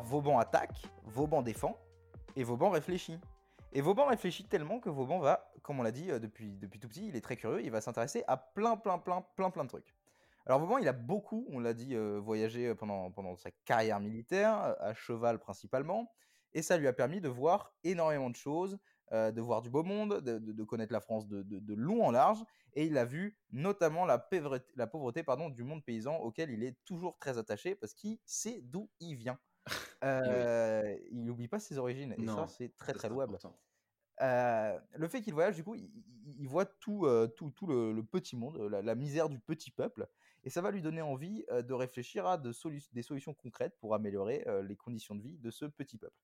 Vauban 0.02 0.38
attaque, 0.38 0.86
Vauban 1.04 1.42
défend, 1.42 1.76
et 2.36 2.44
Vauban 2.44 2.70
réfléchit. 2.70 3.18
Et 3.72 3.80
Vauban 3.80 4.06
réfléchit 4.06 4.44
tellement 4.44 4.80
que 4.80 4.90
Vauban 4.90 5.20
va, 5.20 5.52
comme 5.62 5.78
on 5.78 5.82
l'a 5.82 5.92
dit 5.92 6.10
euh, 6.10 6.18
depuis, 6.18 6.56
depuis 6.56 6.80
tout 6.80 6.88
petit, 6.88 7.06
il 7.08 7.16
est 7.16 7.20
très 7.20 7.36
curieux, 7.36 7.62
il 7.62 7.70
va 7.70 7.80
s'intéresser 7.80 8.24
à 8.26 8.36
plein, 8.36 8.76
plein, 8.76 8.98
plein, 8.98 9.24
plein, 9.36 9.50
plein 9.50 9.64
de 9.64 9.68
trucs. 9.68 9.94
Alors 10.46 10.58
Vauban, 10.58 10.78
il 10.78 10.88
a 10.88 10.92
beaucoup, 10.92 11.46
on 11.50 11.60
l'a 11.60 11.72
dit, 11.72 11.94
euh, 11.94 12.18
voyagé 12.18 12.68
euh, 12.68 12.74
pendant, 12.74 13.10
pendant 13.10 13.36
sa 13.36 13.50
carrière 13.64 14.00
militaire, 14.00 14.74
à 14.80 14.94
cheval 14.94 15.38
principalement, 15.38 16.10
et 16.52 16.62
ça 16.62 16.76
lui 16.78 16.88
a 16.88 16.92
permis 16.92 17.20
de 17.20 17.28
voir 17.28 17.72
énormément 17.84 18.30
de 18.30 18.36
choses, 18.36 18.78
de 19.12 19.40
voir 19.40 19.60
du 19.60 19.70
beau 19.70 19.82
monde, 19.82 20.20
de, 20.20 20.64
connaître 20.64 20.92
la 20.92 21.00
France 21.00 21.26
de, 21.26 21.42
de, 21.42 21.74
long 21.74 22.04
en 22.04 22.12
large, 22.12 22.44
et 22.74 22.86
il 22.86 22.96
a 22.96 23.04
vu 23.04 23.36
notamment 23.50 24.04
la 24.04 24.18
pauvreté, 24.18 24.72
la 24.76 24.86
pauvreté 24.86 25.22
pardon, 25.22 25.48
du 25.48 25.64
monde 25.64 25.84
paysan 25.84 26.16
auquel 26.18 26.50
il 26.50 26.62
est 26.62 26.76
toujours 26.84 27.18
très 27.18 27.38
attaché 27.38 27.74
parce 27.74 27.92
qu'il 27.92 28.18
sait 28.24 28.60
d'où 28.62 28.88
il 29.00 29.16
vient. 29.16 29.38
Euh, 30.04 30.96
il 31.10 31.24
n'oublie 31.24 31.48
pas 31.48 31.60
ses 31.60 31.78
origines, 31.78 32.14
et 32.18 32.26
ça, 32.26 32.46
c'est 32.48 32.76
très 32.76 32.92
très 32.92 33.08
louable. 33.08 33.38
Euh, 34.22 34.78
le 34.94 35.08
fait 35.08 35.20
qu'il 35.22 35.34
voyage, 35.34 35.56
du 35.56 35.64
coup, 35.64 35.74
il, 35.74 36.48
voit 36.48 36.66
tout, 36.66 37.06
euh, 37.06 37.26
tout, 37.26 37.50
tout 37.50 37.66
le, 37.66 38.02
petit 38.02 38.36
monde, 38.36 38.58
la, 38.58 38.94
misère 38.94 39.28
du 39.28 39.38
petit 39.38 39.70
peuple, 39.70 40.08
et 40.44 40.50
ça 40.50 40.62
va 40.62 40.70
lui 40.70 40.82
donner 40.82 41.02
envie 41.02 41.44
de 41.50 41.72
réfléchir 41.74 42.26
à 42.26 42.38
de 42.38 42.52
des 42.92 43.02
solutions 43.02 43.34
concrètes 43.34 43.76
pour 43.78 43.94
améliorer 43.94 44.44
les 44.62 44.76
conditions 44.76 45.14
de 45.14 45.22
vie 45.22 45.38
de 45.38 45.50
ce 45.50 45.66
petit 45.66 45.98
peuple. 45.98 46.16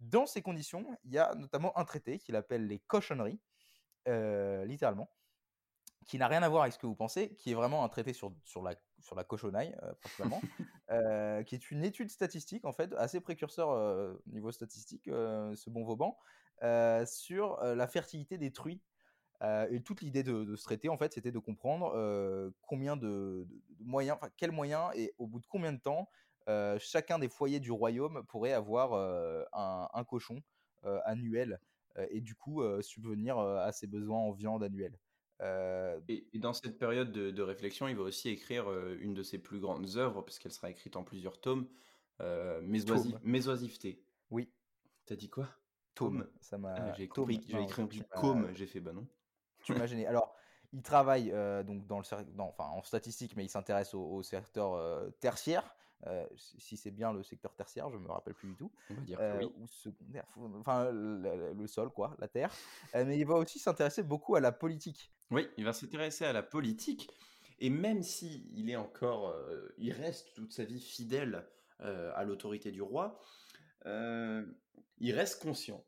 Dans 0.00 0.26
ces 0.26 0.42
conditions, 0.42 0.86
il 1.04 1.12
y 1.12 1.18
a 1.18 1.34
notamment 1.34 1.76
un 1.76 1.84
traité 1.84 2.18
qu'il 2.18 2.36
appelle 2.36 2.66
les 2.66 2.78
cochonneries, 2.78 3.40
littéralement, 4.06 5.10
qui 6.06 6.18
n'a 6.18 6.28
rien 6.28 6.42
à 6.42 6.48
voir 6.48 6.62
avec 6.62 6.72
ce 6.72 6.78
que 6.78 6.86
vous 6.86 6.94
pensez, 6.94 7.34
qui 7.34 7.50
est 7.50 7.54
vraiment 7.54 7.84
un 7.84 7.88
traité 7.90 8.14
sur, 8.14 8.32
sur, 8.42 8.62
la, 8.62 8.74
sur 9.00 9.16
la 9.16 9.24
cochonaille, 9.24 9.76
euh, 9.82 9.92
principalement, 10.00 10.40
euh, 10.90 11.42
qui 11.42 11.54
est 11.54 11.70
une 11.70 11.84
étude 11.84 12.10
statistique, 12.10 12.64
en 12.64 12.72
fait, 12.72 12.92
assez 12.94 13.20
précurseur 13.20 13.70
euh, 13.70 14.14
niveau 14.26 14.52
statistique, 14.52 15.04
ce 15.06 15.70
bon 15.70 15.84
Vauban, 15.84 16.18
sur 17.06 17.58
la 17.62 17.86
fertilité 17.86 18.38
des 18.38 18.52
truies. 18.52 18.82
et 19.42 19.80
toute 19.82 20.00
l'idée 20.00 20.22
de, 20.22 20.56
ce 20.56 20.64
traité, 20.64 20.88
en 20.88 20.98
fait, 20.98 21.12
c'était 21.12 21.32
de 21.32 21.38
comprendre 21.38 22.52
combien 22.62 22.96
de, 22.96 23.46
moyens, 23.80 24.18
enfin, 24.20 24.30
quels 24.36 24.52
moyens 24.52 24.90
et 24.94 25.14
au 25.18 25.26
bout 25.26 25.40
de 25.40 25.46
combien 25.46 25.72
de 25.72 25.80
temps 25.80 26.08
chacun 26.78 27.18
des 27.18 27.28
foyers 27.28 27.60
du 27.60 27.70
royaume 27.70 28.24
pourrait 28.26 28.52
avoir 28.52 28.94
un, 29.52 29.88
un, 29.92 30.04
cochon 30.04 30.42
annuel 31.04 31.60
et 32.10 32.20
du 32.20 32.34
coup 32.34 32.62
subvenir 32.82 33.38
à 33.38 33.70
ses 33.70 33.86
besoins 33.86 34.18
en 34.18 34.32
viande 34.32 34.64
annuelle. 34.64 34.98
Euh, 35.40 36.00
et, 36.08 36.26
dans 36.34 36.52
cette 36.52 36.78
période 36.78 37.12
de, 37.12 37.42
réflexion, 37.42 37.88
il 37.88 37.96
va 37.96 38.02
aussi 38.02 38.28
écrire 38.28 38.70
euh, 38.70 38.98
une 39.00 39.14
de 39.14 39.22
ses 39.22 39.38
plus 39.38 39.60
grandes 39.60 39.96
œuvres, 39.96 40.22
parce 40.22 40.38
qu'elle 40.38 40.52
sera 40.52 40.70
écrite 40.70 40.96
en 40.96 41.04
plusieurs 41.04 41.40
tomes, 41.40 41.66
euh, 42.20 42.60
Mes, 42.62 43.48
oisivetés. 43.48 44.02
Oui. 44.30 44.50
T'as 45.06 45.16
dit 45.16 45.30
quoi? 45.30 45.48
Tome. 45.94 46.28
Ça 46.40 46.58
m'a. 46.58 46.74
Ah, 46.74 46.92
j'ai 46.94 47.08
compris. 47.08 47.40
J'ai 47.48 47.62
écrit 47.62 47.82
un. 47.82 48.54
J'ai 48.54 48.66
fait 48.66 48.80
bah 48.80 48.92
non. 48.92 49.06
Tu 49.64 49.74
m'as 49.74 49.86
gêné. 49.86 50.06
Alors, 50.06 50.34
il 50.72 50.82
travaille 50.82 51.30
donc 51.64 51.86
dans 51.86 51.98
le, 51.98 52.04
enfin, 52.38 52.64
en 52.64 52.82
statistique, 52.82 53.36
mais 53.36 53.44
il 53.44 53.48
s'intéresse 53.48 53.94
au, 53.94 54.22
secteur 54.22 55.10
tertiaire. 55.20 55.74
si 56.36 56.76
c'est 56.76 56.90
bien 56.90 57.12
le 57.12 57.22
secteur 57.22 57.54
tertiaire, 57.54 57.90
je 57.90 57.98
me 57.98 58.08
rappelle 58.08 58.34
plus 58.34 58.50
du 58.50 58.56
tout. 58.56 58.70
On 58.90 58.94
va 58.94 59.00
dire 59.00 59.18
que 59.18 59.38
oui. 59.38 59.52
Ou 59.58 59.66
secondaire, 59.66 60.26
enfin 60.60 60.90
le, 60.90 61.52
le, 61.52 61.66
sol, 61.66 61.90
quoi, 61.90 62.14
la 62.18 62.28
terre. 62.28 62.52
mais 62.94 63.18
il 63.18 63.26
va 63.26 63.34
aussi 63.34 63.58
s'intéresser 63.58 64.02
beaucoup 64.02 64.36
à 64.36 64.40
la 64.40 64.52
politique. 64.52 65.12
Oui, 65.30 65.46
il 65.56 65.64
va 65.64 65.72
s'intéresser 65.72 66.24
à 66.24 66.32
la 66.32 66.42
politique. 66.42 67.08
Et 67.60 67.70
même 67.70 68.02
si 68.02 68.46
il 68.54 68.70
est 68.70 68.76
encore, 68.76 69.28
euh, 69.28 69.74
il 69.78 69.92
reste 69.92 70.32
toute 70.34 70.52
sa 70.52 70.64
vie 70.64 70.80
fidèle 70.80 71.46
euh, 71.80 72.12
à 72.14 72.24
l'autorité 72.24 72.70
du 72.70 72.82
roi, 72.82 73.20
euh, 73.86 74.44
il 74.98 75.14
reste 75.14 75.42
conscient 75.42 75.84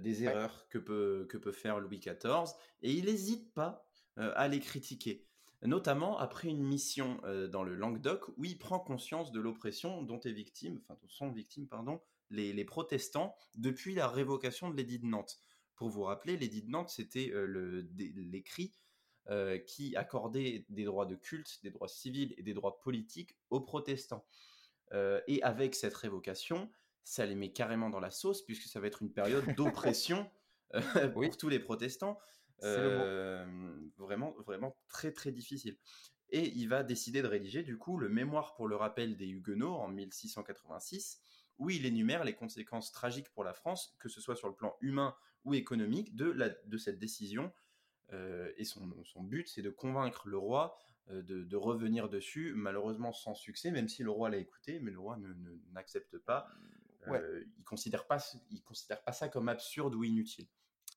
des 0.00 0.24
erreurs 0.24 0.66
que 0.70 0.78
peut, 0.78 1.24
que 1.30 1.38
peut 1.38 1.52
faire 1.52 1.78
Louis 1.78 2.00
XIV 2.00 2.52
et 2.82 2.92
il 2.92 3.04
n'hésite 3.04 3.54
pas 3.54 3.88
à 4.16 4.48
les 4.48 4.58
critiquer. 4.58 5.24
Notamment 5.62 6.18
après 6.18 6.48
une 6.48 6.64
mission 6.64 7.20
dans 7.52 7.62
le 7.62 7.76
Languedoc 7.76 8.26
où 8.36 8.44
il 8.44 8.58
prend 8.58 8.80
conscience 8.80 9.30
de 9.30 9.38
l'oppression 9.38 10.02
dont 10.02 10.18
est 10.18 10.32
victime, 10.32 10.80
enfin 10.82 10.98
sont 11.06 11.30
victimes 11.30 11.68
pardon, 11.68 12.00
les, 12.30 12.52
les 12.52 12.64
protestants 12.64 13.36
depuis 13.54 13.94
la 13.94 14.08
révocation 14.08 14.68
de 14.68 14.76
l'édit 14.76 14.98
de 14.98 15.06
Nantes. 15.06 15.38
Pour 15.78 15.90
vous 15.90 16.02
rappeler, 16.02 16.36
l'édit 16.36 16.62
de 16.62 16.70
Nantes, 16.70 16.90
c'était 16.90 17.32
l'écrit 17.94 18.72
qui 19.64 19.94
accordait 19.94 20.66
des 20.68 20.84
droits 20.84 21.06
de 21.06 21.14
culte, 21.14 21.60
des 21.62 21.70
droits 21.70 21.86
civils 21.86 22.34
et 22.36 22.42
des 22.42 22.52
droits 22.52 22.80
politiques 22.80 23.38
aux 23.50 23.60
protestants. 23.60 24.26
Et 24.92 25.40
avec 25.44 25.76
cette 25.76 25.94
révocation, 25.94 26.68
ça 27.04 27.24
les 27.26 27.36
met 27.36 27.52
carrément 27.52 27.90
dans 27.90 28.00
la 28.00 28.10
sauce, 28.10 28.42
puisque 28.42 28.68
ça 28.68 28.80
va 28.80 28.88
être 28.88 29.02
une 29.02 29.12
période 29.12 29.44
d'oppression 29.56 30.28
pour 31.12 31.36
tous 31.36 31.48
les 31.48 31.60
protestants. 31.60 32.18
vraiment, 33.98 34.34
vraiment 34.44 34.76
très 34.88 35.12
très 35.12 35.30
difficile. 35.30 35.78
Et 36.30 36.48
il 36.56 36.68
va 36.68 36.82
décider 36.82 37.22
de 37.22 37.28
rédiger 37.28 37.62
du 37.62 37.78
coup 37.78 37.98
le 37.98 38.08
mémoire 38.08 38.56
pour 38.56 38.66
le 38.66 38.74
rappel 38.74 39.16
des 39.16 39.28
Huguenots 39.28 39.76
en 39.76 39.86
1686, 39.86 41.20
où 41.58 41.70
il 41.70 41.86
énumère 41.86 42.24
les 42.24 42.34
conséquences 42.34 42.90
tragiques 42.90 43.30
pour 43.30 43.44
la 43.44 43.54
France, 43.54 43.94
que 44.00 44.08
ce 44.08 44.20
soit 44.20 44.34
sur 44.34 44.48
le 44.48 44.54
plan 44.54 44.76
humain 44.80 45.14
ou 45.44 45.54
économique, 45.54 46.16
de, 46.16 46.30
la, 46.30 46.48
de 46.48 46.78
cette 46.78 46.98
décision. 46.98 47.52
Euh, 48.12 48.50
et 48.56 48.64
son, 48.64 48.90
son 49.04 49.22
but, 49.22 49.48
c'est 49.48 49.62
de 49.62 49.70
convaincre 49.70 50.28
le 50.28 50.38
roi 50.38 50.78
euh, 51.10 51.22
de, 51.22 51.44
de, 51.44 51.56
revenir 51.56 52.08
dessus, 52.08 52.52
malheureusement 52.54 53.12
sans 53.12 53.34
succès, 53.34 53.70
même 53.70 53.88
si 53.88 54.02
le 54.02 54.10
roi 54.10 54.30
l'a 54.30 54.38
écouté, 54.38 54.80
mais 54.80 54.90
le 54.90 54.98
roi 54.98 55.18
n'accepte 55.72 56.14
ne, 56.14 56.18
pas. 56.18 56.48
Euh, 57.08 57.42
il 57.56 57.60
ne 57.60 57.64
considère, 57.64 58.06
pas, 58.06 58.18
il 58.50 58.62
considère 58.62 59.02
pas 59.02 59.12
ça 59.12 59.28
comme 59.28 59.48
absurde 59.48 59.94
ou 59.94 60.04
inutile. 60.04 60.46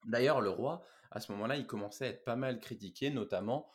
D'ailleurs, 0.05 0.41
le 0.41 0.49
roi, 0.49 0.83
à 1.11 1.19
ce 1.19 1.31
moment-là, 1.33 1.57
il 1.57 1.67
commençait 1.67 2.05
à 2.05 2.09
être 2.09 2.23
pas 2.23 2.35
mal 2.35 2.59
critiqué, 2.59 3.09
notamment 3.09 3.69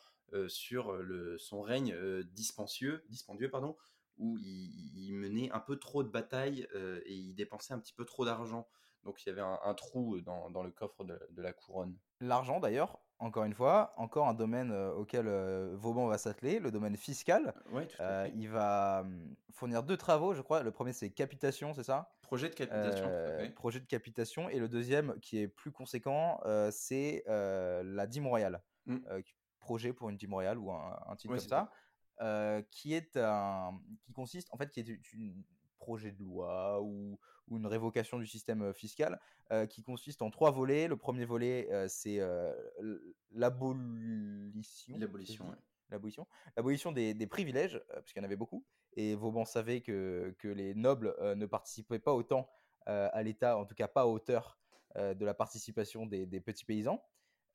sur 0.49 0.91
le, 0.91 1.37
son 1.37 1.61
règne 1.61 1.95
dispendieux, 2.33 3.05
dispendieux 3.07 3.49
pardon, 3.49 3.77
où 4.17 4.37
il, 4.39 5.13
menait 5.13 5.49
un 5.51 5.61
peu 5.61 5.77
trop 5.77 6.03
de 6.03 6.09
batailles 6.09 6.67
et 7.05 7.15
il 7.15 7.33
dépensait 7.33 7.73
un 7.73 7.79
petit 7.79 7.93
peu 7.93 8.03
trop 8.03 8.25
d'argent. 8.25 8.67
Donc 9.07 9.25
il 9.25 9.29
y 9.29 9.31
avait 9.31 9.41
un, 9.41 9.73
trou 9.73 10.19
dans, 10.19 10.49
dans, 10.49 10.63
le 10.63 10.69
coffre 10.69 11.05
de, 11.05 11.41
la 11.41 11.53
couronne. 11.53 11.97
L'argent 12.19 12.59
d'ailleurs, 12.59 12.99
encore 13.19 13.45
une 13.45 13.53
fois, 13.53 13.93
encore 13.95 14.27
un 14.27 14.33
domaine 14.33 14.71
euh, 14.71 14.91
auquel 14.91 15.27
euh, 15.27 15.75
Vauban 15.77 16.07
va 16.07 16.17
s'atteler, 16.17 16.59
le 16.59 16.71
domaine 16.71 16.97
fiscal. 16.97 17.53
Ouais, 17.71 17.87
tout 17.87 17.95
à 18.01 18.25
fait. 18.25 18.33
il 18.35 18.49
va 18.49 19.01
hum, 19.05 19.33
fournir 19.51 19.81
deux 19.81 19.95
travaux, 19.95 20.33
je 20.33 20.41
crois. 20.41 20.61
Le 20.61 20.71
premier 20.71 20.91
c'est 20.91 21.09
capitation, 21.09 21.73
c'est 21.73 21.83
ça? 21.83 22.11
Projet 22.21 22.49
de 22.49 22.53
capitation. 22.53 23.09
Projet 23.55 23.79
de 23.79 23.85
capitation. 23.85 24.49
Et 24.49 24.59
le 24.59 24.67
deuxième, 24.67 25.17
qui 25.21 25.39
est 25.39 25.47
plus 25.47 25.71
conséquent, 25.71 26.41
c'est 26.69 27.23
la 27.27 28.07
dîme 28.07 28.27
royale. 28.27 28.61
Mmh. 28.85 28.99
projet 29.59 29.91
pour 29.91 30.09
une 30.09 30.15
dîme 30.15 30.33
royale 30.33 30.57
ou 30.57 30.71
un, 30.71 30.97
un 31.07 31.15
titre 31.17 31.33
comme 31.33 31.39
ça. 31.39 31.69
Euh, 32.19 32.63
qui 32.71 32.95
est 32.95 33.15
un, 33.15 33.79
qui 34.01 34.11
consiste 34.11 34.47
en 34.51 34.57
fait 34.57 34.71
qui 34.71 34.79
est 34.79 34.89
un 34.89 35.43
projet 35.77 36.11
de 36.11 36.19
loi 36.19 36.81
ou, 36.81 37.19
ou, 37.47 37.57
une 37.57 37.67
révocation 37.67 38.19
du 38.19 38.27
système 38.27 38.73
fiscal 38.73 39.19
euh, 39.51 39.65
qui 39.65 39.81
consiste 39.81 40.21
en 40.21 40.29
trois 40.29 40.51
volets. 40.51 40.87
Le 40.87 40.97
premier 40.97 41.25
volet 41.25 41.69
euh, 41.71 41.87
c'est 41.87 42.19
l'abolition. 43.31 44.97
L'abolition. 44.97 45.55
L'abolition. 45.89 46.27
L'abolition 46.57 46.91
des, 46.91 47.13
des, 47.13 47.27
privilèges, 47.27 47.81
puisqu'il 48.01 48.19
y 48.19 48.21
en 48.21 48.25
avait 48.25 48.35
beaucoup. 48.35 48.65
Et 48.93 49.15
Vauban 49.15 49.45
savait 49.45 49.81
que, 49.81 50.35
que 50.39 50.49
les 50.49 50.75
nobles 50.75 51.15
ne 51.35 51.45
participaient 51.45 51.99
pas 51.99 52.13
autant 52.13 52.49
à 52.85 53.23
l'État, 53.23 53.57
en 53.57 53.65
tout 53.65 53.75
cas 53.75 53.87
pas 53.87 54.01
à 54.01 54.05
hauteur 54.05 54.59
de 54.95 55.25
la 55.25 55.33
participation 55.33 56.05
des, 56.05 56.25
des 56.25 56.41
petits 56.41 56.65
paysans. 56.65 57.01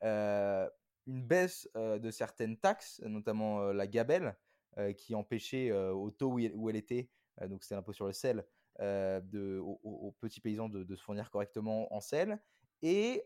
une 0.01 1.23
baisse 1.23 1.69
de 1.75 2.09
certaines 2.09 2.57
taxes, 2.57 3.01
notamment 3.05 3.71
la 3.71 3.85
gabelle, 3.85 4.35
qui 4.97 5.13
empêchait 5.15 5.71
au 5.71 6.09
taux 6.11 6.33
où, 6.33 6.69
elle 6.69 6.75
était, 6.75 7.09
donc 7.47 7.63
c'est 7.63 7.75
l'impôt 7.75 7.93
sur 7.93 8.05
le 8.05 8.13
sel, 8.13 8.45
de, 8.79 9.59
aux, 9.59 10.15
petits 10.19 10.41
paysans 10.41 10.69
de, 10.69 10.95
se 10.95 11.03
fournir 11.03 11.29
correctement 11.31 11.93
en 11.93 11.99
sel. 11.99 12.39
Et, 12.81 13.23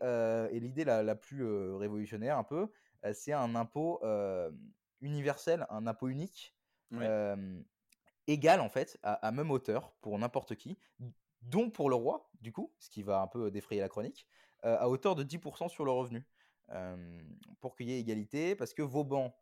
l'idée 0.52 0.84
la, 0.84 1.14
plus 1.14 1.44
révolutionnaire 1.74 2.38
un 2.38 2.44
peu, 2.44 2.68
c'est 3.12 3.32
un 3.32 3.54
impôt 3.54 4.00
universel, 5.00 5.66
un 5.70 5.86
impôt 5.86 6.08
unique, 6.08 6.56
égal 8.26 8.60
en 8.60 8.68
fait, 8.68 8.98
à, 9.02 9.30
même 9.32 9.50
hauteur 9.50 9.92
pour 10.00 10.18
n'importe 10.18 10.54
qui, 10.54 10.78
dont 11.42 11.70
pour 11.70 11.88
le 11.90 11.96
roi, 11.96 12.30
du 12.40 12.52
coup, 12.52 12.72
ce 12.78 12.90
qui 12.90 13.02
va 13.02 13.20
un 13.20 13.26
peu 13.26 13.50
défrayer 13.50 13.80
la 13.80 13.88
chronique, 13.88 14.26
à 14.62 14.88
hauteur 14.88 15.14
de 15.14 15.24
10% 15.24 15.68
sur 15.68 15.84
le 15.84 15.90
revenu. 15.90 16.24
pour 17.60 17.74
qu'il 17.76 17.88
y 17.88 17.92
ait 17.92 18.00
égalité, 18.00 18.54
parce 18.54 18.74
que 18.74 18.82
Vauban 18.82 19.34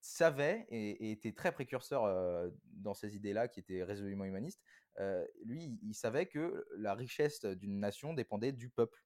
savait 0.00 0.66
et, 0.70 1.10
était 1.10 1.32
très 1.32 1.52
précurseur 1.52 2.52
dans 2.72 2.94
ces 2.94 3.16
idées-là 3.16 3.48
qui 3.48 3.60
étaient 3.60 3.82
résolument 3.82 4.24
humanistes. 4.24 4.62
lui, 5.44 5.78
il 5.82 5.94
savait 5.94 6.26
que 6.26 6.66
la 6.76 6.94
richesse 6.94 7.44
d'une 7.44 7.80
nation 7.80 8.14
dépendait 8.14 8.52
du 8.52 8.68
peuple, 8.70 9.02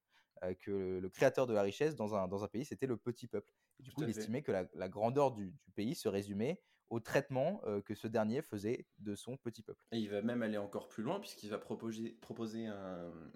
que 0.60 0.98
le, 1.00 1.08
créateur 1.08 1.46
de 1.46 1.54
la 1.54 1.62
richesse 1.62 1.94
dans 1.94 2.14
un, 2.14 2.26
dans 2.28 2.44
un 2.44 2.48
pays, 2.48 2.64
c'était 2.64 2.86
le 2.86 2.96
petit 2.96 3.28
peuple. 3.28 3.52
du 3.78 3.92
coup, 3.92 4.02
il 4.02 4.10
estimait 4.10 4.42
que 4.42 4.52
la, 4.52 4.88
grandeur 4.88 5.32
du, 5.32 5.54
pays 5.74 5.94
se 5.94 6.08
résumait 6.08 6.60
au 6.90 7.00
traitement 7.00 7.62
que 7.86 7.94
ce 7.94 8.06
dernier 8.06 8.42
faisait 8.42 8.86
de 8.98 9.14
son 9.14 9.36
petit 9.36 9.62
peuple. 9.62 9.82
Et 9.92 9.98
il 9.98 10.10
va 10.10 10.20
même 10.20 10.42
aller 10.42 10.58
encore 10.58 10.88
plus 10.88 11.02
loin 11.02 11.20
puisqu'il 11.20 11.50
va 11.50 11.58
proposer, 11.58 12.10
proposer 12.20 12.68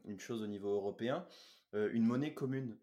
une 0.05 0.21
chose 0.21 0.43
au 0.43 0.47
niveau 0.47 0.75
européen, 0.75 1.27
une 1.73 2.05
monnaie 2.05 2.35
commune. 2.35 2.77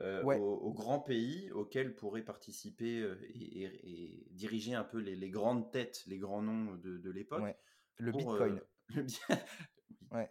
Euh, 0.00 0.22
aux, 0.22 0.72
grands 0.72 1.00
pays 1.00 1.50
auxquels 1.52 1.94
pourraient 1.94 2.22
participer 2.22 3.00
euh, 3.00 3.16
et, 3.34 4.26
diriger 4.30 4.74
un 4.74 4.84
peu 4.84 4.98
les, 4.98 5.30
grandes 5.30 5.70
têtes, 5.70 6.02
les 6.06 6.18
grands 6.18 6.42
noms 6.42 6.74
de, 6.76 7.10
l'époque. 7.10 7.56
Le 7.98 8.12
Bitcoin. 8.12 8.60
Euh, 8.96 9.06
ouais. 10.12 10.30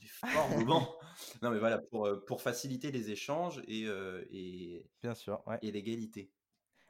il 0.00 0.04
est 0.04 0.08
fort, 0.08 0.64
bon. 0.64 0.86
non, 1.42 1.50
mais 1.50 1.58
voilà, 1.58 1.78
pour, 1.78 2.08
pour 2.26 2.42
faciliter 2.42 2.90
les 2.90 3.10
échanges 3.10 3.62
et, 3.66 3.86
et, 4.30 4.86
Bien 5.02 5.14
sûr, 5.14 5.42
et 5.62 5.70
l'égalité. 5.70 6.30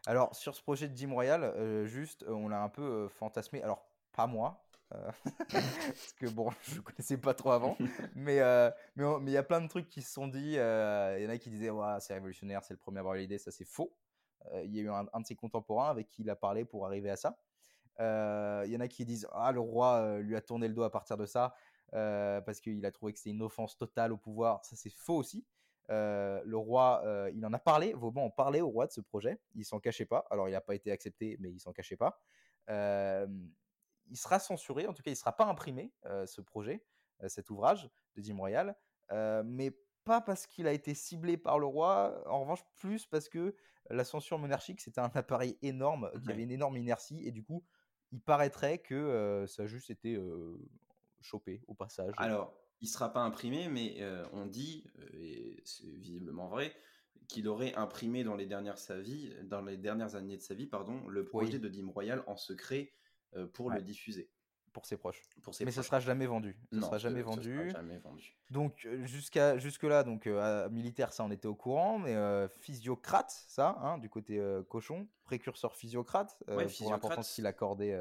Alors, 0.06 0.34
sur 0.34 0.54
ce 0.54 0.62
projet 0.62 0.88
de 0.88 0.94
Dim 0.94 1.12
Royal, 1.12 1.86
juste, 1.86 2.24
on 2.28 2.48
l'a 2.48 2.62
un 2.62 2.68
peu 2.68 3.08
fantasmé. 3.08 3.62
Alors, 3.62 3.88
pas 4.12 4.26
moi, 4.26 4.65
euh, 4.65 4.65
parce 5.50 6.12
que 6.18 6.28
bon, 6.28 6.50
je 6.62 6.80
connaissais 6.80 7.16
pas 7.16 7.34
trop 7.34 7.50
avant, 7.50 7.76
mais 8.14 8.40
euh, 8.40 8.70
mais 8.94 9.04
il 9.26 9.34
y 9.34 9.36
a 9.36 9.42
plein 9.42 9.60
de 9.60 9.68
trucs 9.68 9.88
qui 9.88 10.02
se 10.02 10.12
sont 10.12 10.28
dit. 10.28 10.56
Euh, 10.58 11.16
il 11.18 11.24
y 11.24 11.26
en 11.26 11.30
a 11.30 11.38
qui 11.38 11.50
disaient 11.50 11.70
ouais, 11.70 11.96
c'est 12.00 12.14
révolutionnaire, 12.14 12.62
c'est 12.62 12.74
le 12.74 12.78
premier 12.78 12.98
à 12.98 13.00
avoir 13.00 13.14
l'idée, 13.14 13.38
ça 13.38 13.50
c'est 13.50 13.64
faux. 13.64 13.92
Il 14.62 14.72
y 14.72 14.78
a 14.78 14.82
eu 14.82 14.90
un, 14.90 15.02
de 15.02 15.26
ses 15.26 15.34
contemporains 15.34 15.90
avec 15.90 16.08
qui 16.08 16.22
il 16.22 16.30
a 16.30 16.36
parlé 16.36 16.64
pour 16.64 16.86
arriver 16.86 17.10
à 17.10 17.16
ça. 17.16 17.36
Il 17.98 18.70
y 18.70 18.76
en 18.76 18.80
a 18.80 18.86
qui 18.86 19.04
disent 19.04 19.26
ah 19.32 19.50
le 19.50 19.58
roi 19.58 20.20
lui 20.20 20.36
a 20.36 20.40
tourné 20.40 20.68
le 20.68 20.74
dos 20.74 20.84
à 20.84 20.90
partir 20.90 21.16
de 21.16 21.26
ça. 21.26 21.56
parce 21.90 22.60
qu'il 22.60 22.84
a 22.86 22.92
trouvé 22.92 23.12
que 23.12 23.18
c'était 23.18 23.30
une 23.30 23.42
offense 23.42 23.76
totale 23.76 24.12
au 24.12 24.16
pouvoir. 24.16 24.64
Ça, 24.64 24.76
c'est 24.76 24.92
faux 24.92 25.16
aussi. 25.16 25.44
le 25.88 26.54
roi, 26.54 27.02
il 27.34 27.44
en 27.44 27.52
a 27.52 27.58
parlé, 27.58 27.92
Vauban 27.92 28.26
en 28.26 28.30
parlait 28.30 28.60
au 28.60 28.68
roi 28.68 28.86
de 28.86 28.92
ce 28.92 29.00
projet. 29.00 29.40
Il 29.56 29.64
s'en 29.64 29.80
cachait 29.80 30.06
pas. 30.06 30.24
Alors, 30.30 30.48
il 30.48 30.52
n'a 30.52 30.60
pas 30.60 30.76
été 30.76 30.92
accepté, 30.92 31.36
mais 31.40 31.50
il 31.50 31.58
s'en 31.58 31.72
cachait 31.72 31.96
pas. 31.96 32.20
Il 34.08 34.16
sera 34.16 34.38
censuré, 34.38 34.86
en 34.86 34.94
tout 34.94 35.02
cas, 35.02 35.10
il 35.10 35.14
ne 35.14 35.18
sera 35.18 35.36
pas 35.36 35.46
imprimé, 35.46 35.92
ce 36.26 36.40
projet, 36.40 36.84
cet 37.28 37.50
ouvrage 37.50 37.90
de 38.14 38.22
Dim 38.22 38.36
Royal. 38.36 38.76
mais 39.44 39.76
pas 40.04 40.20
parce 40.20 40.46
qu'il 40.46 40.66
a 40.68 40.72
été 40.72 40.94
ciblé 40.94 41.36
par 41.36 41.58
le 41.58 41.66
roi, 41.66 42.22
en 42.26 42.40
revanche, 42.40 42.64
plus 42.76 43.06
parce 43.06 43.28
que 43.28 43.56
la 43.90 44.04
censure 44.04 44.38
monarchique, 44.38 44.80
c'était 44.80 45.00
un 45.00 45.10
appareil 45.14 45.58
énorme, 45.62 46.10
qui 46.22 46.30
avait 46.30 46.42
une 46.42 46.50
énorme 46.50 46.76
inertie, 46.76 47.26
et 47.26 47.32
du 47.32 47.42
coup, 47.42 47.64
il 48.12 48.20
paraîtrait 48.20 48.78
que 48.78 49.44
ça 49.48 49.64
a 49.64 49.66
juste 49.66 49.90
été 49.90 50.18
chopé 51.20 51.62
au 51.66 51.74
passage. 51.74 52.14
Alors, 52.18 52.56
il 52.80 52.88
sera 52.88 53.12
pas 53.12 53.20
imprimé, 53.20 53.68
mais 53.68 53.98
on 54.32 54.46
dit, 54.46 54.84
et 55.12 55.60
c'est 55.64 55.86
visiblement 55.86 56.48
vrai, 56.48 56.72
qu'il 57.28 57.48
aurait 57.48 57.74
imprimé 57.74 58.22
dans 58.22 58.36
les 58.36 58.46
dernières, 58.46 58.78
sa 58.78 59.00
vie, 59.00 59.34
dans 59.42 59.62
les 59.62 59.76
dernières 59.76 60.14
années 60.14 60.36
de 60.36 60.42
sa 60.42 60.54
vie 60.54 60.68
pardon, 60.68 61.08
le 61.08 61.24
projet 61.24 61.58
de 61.58 61.68
Dîme 61.68 61.90
Royal 61.90 62.22
en 62.28 62.36
secret 62.36 62.92
pour 63.52 63.70
le 63.70 63.82
diffuser 63.82 64.30
pour 64.72 64.84
ses 64.84 64.98
proches. 64.98 65.22
Pour 65.42 65.54
ses 65.54 65.64
mais 65.64 65.70
ça 65.70 65.82
sera 65.82 66.00
jamais 66.00 66.26
vendu. 66.26 66.54
Ça 66.70 66.82
sera 66.82 66.98
jamais 66.98 67.22
vendu. 67.22 67.70
Sera 67.70 67.80
jamais 67.80 67.98
vendu. 67.98 68.36
Donc 68.50 68.86
jusqu'à 69.04 69.56
jusque 69.56 69.84
là, 69.84 70.04
donc 70.04 70.26
militaire, 70.70 71.14
ça 71.14 71.24
on 71.24 71.30
était 71.30 71.48
au 71.48 71.54
courant, 71.54 71.98
mais 71.98 72.14
physiocrate, 72.60 73.30
ça, 73.48 73.78
hein, 73.80 73.96
du 73.96 74.10
côté 74.10 74.38
cochon, 74.68 75.08
précurseur 75.24 75.74
physiocrate, 75.74 76.36
pour 76.46 76.90
l'importance 76.90 77.32
qu'il 77.32 77.46
accordait 77.46 77.98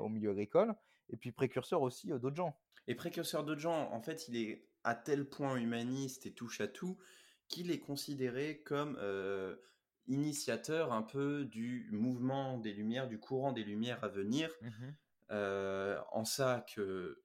au 0.00 0.08
milieu 0.08 0.30
agricole, 0.30 0.74
et 1.10 1.18
puis 1.18 1.32
précurseur 1.32 1.82
aussi 1.82 2.08
d'autres 2.08 2.36
gens. 2.36 2.58
Et 2.86 2.94
précurseur 2.94 3.44
d'autres 3.44 3.60
gens, 3.60 3.92
en 3.92 4.00
fait, 4.00 4.26
il 4.28 4.36
est 4.38 4.66
à 4.84 4.94
tel 4.94 5.28
point 5.28 5.56
humaniste 5.56 6.24
et 6.24 6.32
touche 6.32 6.62
à 6.62 6.66
tout 6.66 6.96
qu'il 7.48 7.70
est 7.70 7.78
considéré 7.78 8.62
comme 8.62 8.98
initiateur 10.10 10.92
un 10.92 11.02
peu 11.02 11.44
du 11.44 11.88
mouvement 11.92 12.58
des 12.58 12.72
Lumières, 12.72 13.08
du 13.08 13.18
courant 13.18 13.52
des 13.52 13.64
Lumières 13.64 14.04
à 14.04 14.08
venir. 14.08 14.50
Mmh 14.60 14.68
euh, 15.30 16.00
en 16.10 16.24
ça 16.24 16.64
que 16.74 17.22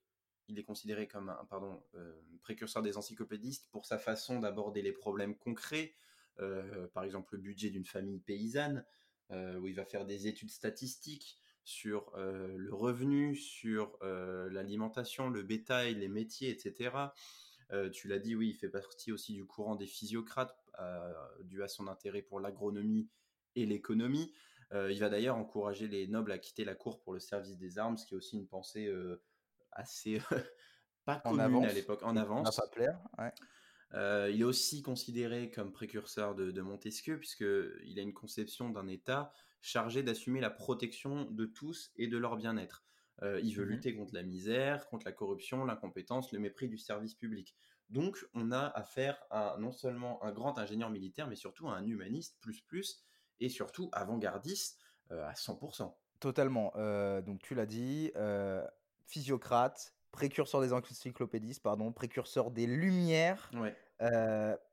il 0.48 0.60
est 0.60 0.64
considéré 0.64 1.08
comme 1.08 1.30
un 1.30 1.46
pardon, 1.50 1.82
euh, 1.96 2.14
précurseur 2.44 2.84
des 2.84 2.98
encyclopédistes 2.98 3.68
pour 3.72 3.88
sa 3.88 3.98
façon 3.98 4.40
d'aborder 4.40 4.84
les 4.84 4.92
problèmes 4.92 5.36
concrets, 5.36 5.96
euh, 6.40 6.88
par 6.90 7.04
exemple 7.04 7.34
le 7.34 7.42
budget 7.42 7.72
d'une 7.72 7.86
famille 7.86 8.20
paysanne, 8.20 8.86
où 9.32 9.66
il 9.66 9.74
va 9.74 9.86
faire 9.86 10.06
des 10.06 10.28
études 10.28 10.52
statistiques 10.52 11.40
sur 11.64 12.12
le 12.16 12.72
revenu, 12.72 13.36
sur 13.36 13.98
l'alimentation, 14.04 15.32
le 15.32 15.42
bétail, 15.42 15.96
les 15.96 16.08
métiers, 16.08 16.52
etc. 16.52 16.96
tu 17.92 18.08
l'as 18.08 18.20
dit, 18.20 18.36
oui, 18.36 18.50
il 18.50 18.54
fait 18.54 18.70
partie 18.70 19.12
aussi 19.12 19.34
du 19.34 19.46
courant 19.46 19.76
des 19.76 19.88
physiocrates, 19.88 20.56
dû 21.44 21.64
à 21.64 21.68
son 21.68 21.88
intérêt 21.88 22.22
pour 22.22 22.40
l'agronomie 22.40 23.10
et 23.56 23.66
l'économie. 23.66 24.34
Euh, 24.74 24.92
il 24.92 25.00
va 25.00 25.10
d'ailleurs 25.10 25.38
encourager 25.38 25.88
les 25.88 26.08
nobles 26.08 26.32
à 26.32 26.38
quitter 26.38 26.66
la 26.66 26.76
cour 26.76 27.00
pour 27.02 27.14
le 27.14 27.20
service 27.20 27.58
des 27.58 27.78
armes, 27.78 27.98
ce 27.98 28.06
qui 28.06 28.14
est 28.14 28.18
aussi 28.18 28.38
une 28.38 28.48
pensée 28.48 28.88
euh, 28.88 29.22
assez 29.72 30.20
pas 31.06 31.18
commune 31.18 31.66
à 31.66 31.74
l'époque, 31.74 32.04
en 32.04 32.18
avance. 32.18 32.60
Plaire, 32.72 33.00
euh, 33.94 34.30
il 34.34 34.42
est 34.42 34.46
aussi 34.46 34.82
considéré 34.82 35.52
comme 35.52 35.72
précurseur 35.72 36.36
de, 36.36 36.62
Montesquieu, 36.62 37.20
puisqu'il 37.20 38.00
a 38.00 38.02
une 38.02 38.14
conception 38.14 38.70
d'un 38.70 38.88
État 38.88 39.32
chargé 39.62 40.04
d'assumer 40.04 40.42
la 40.42 40.50
protection 40.50 41.26
de 41.26 41.46
tous 41.46 41.92
et 41.96 42.08
de 42.08 42.18
leur 42.18 42.36
bien-être. 42.36 42.86
il 43.22 43.56
veut 43.56 43.66
mmh 43.66 43.70
lutter 43.70 43.96
contre 43.96 44.14
la 44.14 44.24
misère, 44.24 44.88
contre 44.90 45.06
la 45.06 45.12
corruption, 45.12 45.64
l'incompétence, 45.64 46.32
le 46.32 46.40
mépris 46.40 46.68
du 46.68 46.78
service 46.78 47.14
public. 47.14 47.56
Donc, 47.90 48.18
on 48.34 48.52
a 48.52 48.68
affaire 48.68 49.24
à 49.30 49.56
non 49.60 49.72
seulement 49.72 50.24
un 50.24 50.32
grand 50.32 50.58
ingénieur 50.58 50.90
militaire, 50.90 51.28
mais 51.28 51.36
surtout 51.36 51.70
à 51.70 51.74
un 51.74 51.86
humaniste 51.86 52.38
plus 52.42 52.62
plus, 52.62 53.04
et 53.40 53.50
surtout 53.50 53.90
avant-gardiste 53.92 54.80
à 55.10 55.34
100%. 55.34 55.94
Totalement. 56.20 56.72
donc 57.22 57.42
tu 57.42 57.54
l'as 57.54 57.66
dit, 57.66 58.12
physiocrate, 59.06 59.94
précurseur 60.12 60.62
des 60.62 60.74
encyclopédistes, 60.74 61.62
pardon, 61.62 61.92
précurseur 61.92 62.50
des 62.50 62.66
Lumières, 62.66 63.52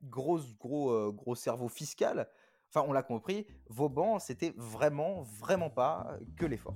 gros, 0.03 0.39
gros, 0.59 1.13
gros 1.13 1.35
cerveau 1.35 1.67
fiscal. 1.67 2.27
Enfin, 2.69 2.85
on 2.87 2.93
l'a 2.93 3.03
compris, 3.03 3.45
Vauban, 3.67 4.17
c'était 4.17 4.53
vraiment, 4.57 5.21
vraiment 5.21 5.69
pas 5.69 6.17
que 6.37 6.45
l'effort. 6.45 6.75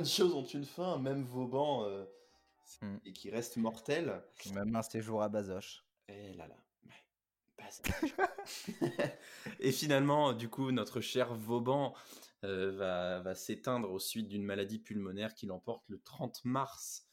Bonnes 0.00 0.08
choses 0.08 0.32
ont 0.32 0.46
une 0.46 0.64
fin, 0.64 0.96
même 0.98 1.24
Vauban, 1.24 1.84
euh, 1.84 2.06
hmm. 2.80 2.96
et 3.04 3.12
qui 3.12 3.28
reste 3.28 3.58
mortel. 3.58 4.22
Même 4.54 4.74
un 4.74 4.80
séjour 4.80 5.22
à 5.22 5.28
Bazoche. 5.28 5.84
Et 6.08 6.30
eh 6.30 6.32
là 6.34 6.48
là. 6.48 6.56
et 9.60 9.70
finalement, 9.70 10.32
du 10.32 10.48
coup, 10.48 10.72
notre 10.72 11.02
cher 11.02 11.34
Vauban 11.34 11.94
euh, 12.44 12.72
va, 12.72 13.20
va 13.20 13.34
s'éteindre 13.34 13.90
au 13.90 13.98
suite 13.98 14.26
d'une 14.26 14.42
maladie 14.42 14.78
pulmonaire 14.78 15.34
qui 15.34 15.44
l'emporte 15.44 15.84
le 15.88 16.00
30 16.00 16.46
mars 16.46 17.06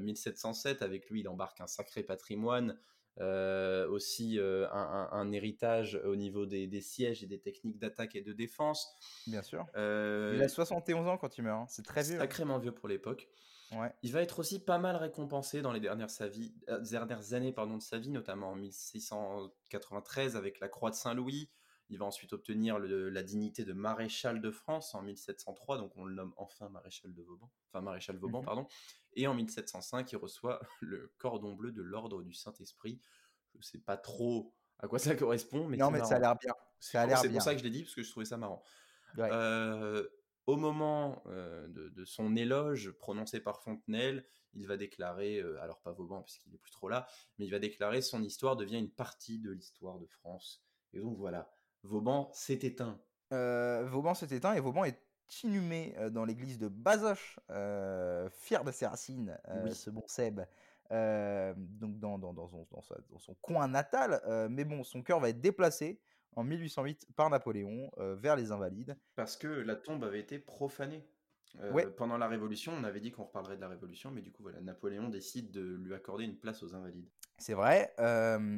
1707. 0.00 0.82
Euh, 0.82 0.84
Avec 0.84 1.08
lui, 1.08 1.20
il 1.20 1.28
embarque 1.28 1.60
un 1.60 1.68
sacré 1.68 2.02
patrimoine, 2.02 2.76
euh, 3.20 3.86
aussi 3.88 4.38
euh, 4.38 4.66
un, 4.72 5.30
héritage 5.32 6.00
au 6.04 6.16
niveau 6.16 6.46
des, 6.46 6.80
sièges 6.80 7.22
et 7.22 7.26
des 7.26 7.38
techniques 7.38 7.78
d'attaque 7.78 8.16
et 8.16 8.22
de 8.22 8.32
défense. 8.32 8.96
Bien 9.26 9.42
sûr. 9.42 9.66
Euh, 9.76 10.32
il 10.34 10.42
a 10.42 10.48
71 10.48 11.06
ans 11.08 11.18
quand 11.18 11.36
il 11.36 11.44
meurt, 11.44 11.62
hein. 11.62 11.66
c'est 11.68 11.84
très 11.84 12.02
vieux. 12.02 12.16
Hein. 12.16 12.20
Sacrément 12.20 12.58
vieux 12.58 12.72
pour 12.72 12.88
l'époque. 12.88 13.28
Ouais. 13.72 13.92
Il 14.02 14.12
va 14.12 14.22
être 14.22 14.38
aussi 14.38 14.62
pas 14.62 14.78
mal 14.78 14.96
récompensé 14.96 15.62
dans 15.62 15.72
les 15.72 15.80
dernières, 15.80 16.10
sa 16.10 16.28
vie, 16.28 16.54
dernières 16.90 17.32
années 17.32 17.52
pardon, 17.52 17.76
de 17.76 17.82
sa 17.82 17.98
vie, 17.98 18.10
notamment 18.10 18.50
en 18.50 18.54
1693 18.54 20.36
avec 20.36 20.60
la 20.60 20.68
Croix 20.68 20.90
de 20.90 20.94
Saint-Louis. 20.94 21.50
Il 21.88 21.98
va 21.98 22.06
ensuite 22.06 22.32
obtenir 22.32 22.78
la 22.78 23.22
dignité 23.22 23.64
de 23.64 23.74
maréchal 23.74 24.40
de 24.40 24.50
France 24.50 24.94
en 24.94 25.02
1703, 25.02 25.76
donc 25.76 25.92
on 25.96 26.06
le 26.06 26.14
nomme 26.14 26.32
enfin 26.38 26.70
maréchal 26.70 27.12
de 27.12 27.22
Vauban, 27.22 27.50
enfin 27.68 27.82
maréchal 27.82 28.16
Vauban, 28.16 28.40
mmh 28.40 28.44
pardon. 28.46 28.66
Et 29.14 29.26
en 29.26 29.34
1705, 29.34 30.10
il 30.12 30.16
reçoit 30.16 30.60
le 30.80 31.12
cordon 31.18 31.54
bleu 31.54 31.72
de 31.72 31.82
l'ordre 31.82 32.22
du 32.22 32.32
Saint-Esprit. 32.32 33.00
Je 33.52 33.58
ne 33.58 33.62
sais 33.62 33.78
pas 33.78 33.96
trop 33.96 34.54
à 34.78 34.88
quoi 34.88 34.98
ça 34.98 35.14
correspond, 35.14 35.68
mais 35.68 35.76
non, 35.76 35.90
mais 35.90 36.04
ça 36.04 36.16
a 36.16 36.18
l'air 36.18 36.36
bien. 36.36 36.54
C'est 36.80 37.30
pour 37.30 37.42
ça 37.42 37.52
que 37.52 37.58
je 37.58 37.64
l'ai 37.64 37.70
dit 37.70 37.82
parce 37.84 37.94
que 37.94 38.02
je 38.02 38.10
trouvais 38.10 38.26
ça 38.26 38.36
marrant. 38.36 38.62
Euh, 39.18 40.06
au 40.46 40.56
moment 40.56 41.22
euh, 41.26 41.68
de, 41.68 42.04
son 42.04 42.34
éloge 42.34 42.90
prononcé 42.92 43.40
par 43.40 43.62
Fontenelle, 43.62 44.26
il 44.54 44.66
va 44.66 44.76
déclarer, 44.76 45.38
euh, 45.38 45.62
alors 45.62 45.80
pas 45.80 45.92
Vauban 45.92 46.22
puisqu'il 46.22 46.54
est 46.54 46.58
plus 46.58 46.72
trop 46.72 46.88
là, 46.88 47.06
mais 47.38 47.46
il 47.46 47.50
va 47.50 47.58
déclarer 47.58 48.02
son 48.02 48.22
histoire 48.22 48.56
devient 48.56 48.78
une 48.78 48.90
partie 48.90 49.38
de 49.38 49.52
l'histoire 49.52 49.98
de 49.98 50.06
France. 50.06 50.64
Et 50.92 51.00
donc 51.00 51.16
voilà, 51.16 51.54
Vauban 51.84 52.30
s'est 52.32 52.60
éteint. 52.62 53.00
Vauban 53.30 54.14
s'est 54.14 54.34
éteint 54.34 54.52
et 54.54 54.60
Vauban 54.60 54.84
est 54.84 55.00
inhumé 55.42 55.94
euh, 55.98 56.10
dans 56.10 56.24
l'église 56.24 56.58
de 56.58 56.68
Bazoches, 56.68 57.38
euh, 57.50 58.28
fier 58.30 58.64
de 58.64 58.72
ses 58.72 58.86
racines, 58.86 59.36
ce 59.72 59.90
bon 59.90 60.04
Seb. 60.06 60.40
donc 60.90 61.98
dans, 61.98 62.18
dans, 62.18 62.48
son, 62.48 62.66
dans, 62.70 63.18
son, 63.18 63.34
coin 63.40 63.68
natal, 63.68 64.20
mais 64.50 64.64
bon, 64.64 64.84
son 64.84 65.02
cœur 65.02 65.20
va 65.20 65.30
être 65.30 65.40
déplacé 65.40 66.00
en 66.36 66.44
1808 66.44 67.08
par 67.14 67.30
Napoléon 67.30 67.90
vers 67.96 68.36
les 68.36 68.52
Invalides. 68.52 68.96
Parce 69.14 69.36
que 69.36 69.48
la 69.48 69.76
tombe 69.76 70.04
avait 70.04 70.20
été 70.20 70.38
profanée. 70.38 71.04
Pendant 71.96 72.16
la 72.16 72.28
Révolution, 72.28 72.72
on 72.74 72.84
avait 72.84 73.00
dit 73.00 73.10
qu'on 73.10 73.24
reparlerait 73.24 73.56
de 73.56 73.60
la 73.60 73.68
Révolution, 73.68 74.10
mais 74.10 74.22
du 74.22 74.32
coup, 74.32 74.42
voilà, 74.42 74.60
Napoléon 74.62 75.08
décide 75.08 75.50
de 75.50 75.76
lui 75.76 75.94
accorder 75.94 76.24
une 76.24 76.36
place 76.36 76.62
aux 76.62 76.74
Invalides. 76.74 77.08
C'est 77.38 77.54
vrai. 77.54 77.94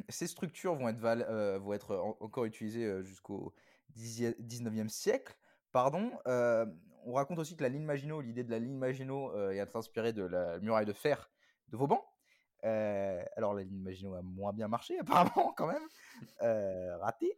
ces 0.09 0.27
structures 0.27 0.75
vont 0.75 0.89
être, 0.89 1.57
vont 1.57 1.73
être 1.73 2.15
encore 2.19 2.45
utilisées 2.45 3.03
jusqu'au 3.03 3.53
19e 3.97 4.89
siècle. 4.89 5.35
Pardon. 5.75 6.09
on 6.25 7.11
raconte 7.11 7.37
aussi 7.39 7.57
que 7.57 7.61
la 7.61 7.67
ligne 7.67 7.83
Maginot, 7.83 8.21
l'idée 8.21 8.45
de 8.45 8.49
la 8.49 8.59
ligne 8.59 8.77
Maginot 8.77 9.51
est 9.51 9.75
inspirée 9.75 10.13
de 10.13 10.23
la 10.23 10.57
muraille 10.61 10.85
de 10.85 10.93
fer 10.93 11.29
de 11.67 11.75
Vauban. 11.75 12.01
alors 12.63 13.53
la 13.53 13.63
ligne 13.63 13.81
Maginot 13.81 14.13
a 14.13 14.21
moins 14.21 14.53
bien 14.53 14.69
marché 14.69 14.97
apparemment 14.99 15.53
quand 15.57 15.67
même, 15.67 15.85
raté. 17.01 17.37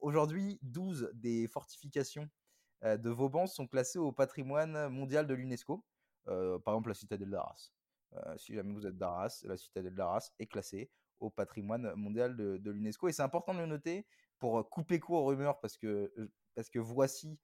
Aujourd'hui, 0.00 0.58
12 0.62 1.10
des 1.12 1.46
fortifications 1.48 2.30
de 2.82 3.10
Vauban 3.10 3.46
sont 3.46 3.66
classées 3.66 3.98
au 3.98 4.10
patrimoine 4.10 4.88
mondial 4.88 5.26
de 5.26 5.34
l'UNESCO. 5.34 5.84
par 6.24 6.72
exemple 6.72 6.88
la 6.88 6.94
citadelle 6.94 7.28
d'Arras. 7.28 7.72
Euh, 8.14 8.38
si 8.38 8.54
jamais 8.54 8.72
vous 8.72 8.86
êtes 8.86 8.96
d'Arras, 8.96 9.42
la 9.44 9.58
citadelle 9.58 9.94
d'Arras 9.94 10.30
est 10.38 10.46
classée 10.46 10.90
au 11.20 11.28
patrimoine 11.28 11.94
mondial 11.94 12.38
de, 12.38 12.70
l'UNESCO. 12.70 13.08
Et 13.08 13.12
c'est 13.12 13.22
important 13.22 13.52
de 13.52 13.58
le 13.58 13.66
noter 13.66 14.06
pour 14.38 14.66
couper 14.70 14.98
court 14.98 15.24
aux 15.24 15.26
rumeurs 15.26 15.60
parce 15.60 15.76
que, 15.76 16.10
parce 16.56 16.68
que 16.68 16.80
voici 16.80 17.38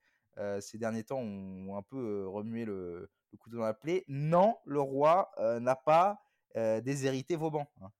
ces 0.60 0.78
derniers 0.78 1.04
temps 1.04 1.20
ont 1.20 1.76
un 1.76 1.82
peu 1.82 2.26
remué 2.26 2.64
le, 2.64 3.10
couteau 3.38 3.58
dans 3.58 3.64
la 3.64 3.74
plaie. 3.74 4.02
Non, 4.08 4.56
le 4.64 4.80
roi 4.80 5.30
n'a 5.60 5.76
pas 5.76 6.24
déshérité 6.54 7.36
Vauban. 7.36 7.70
Hein. 7.82 7.90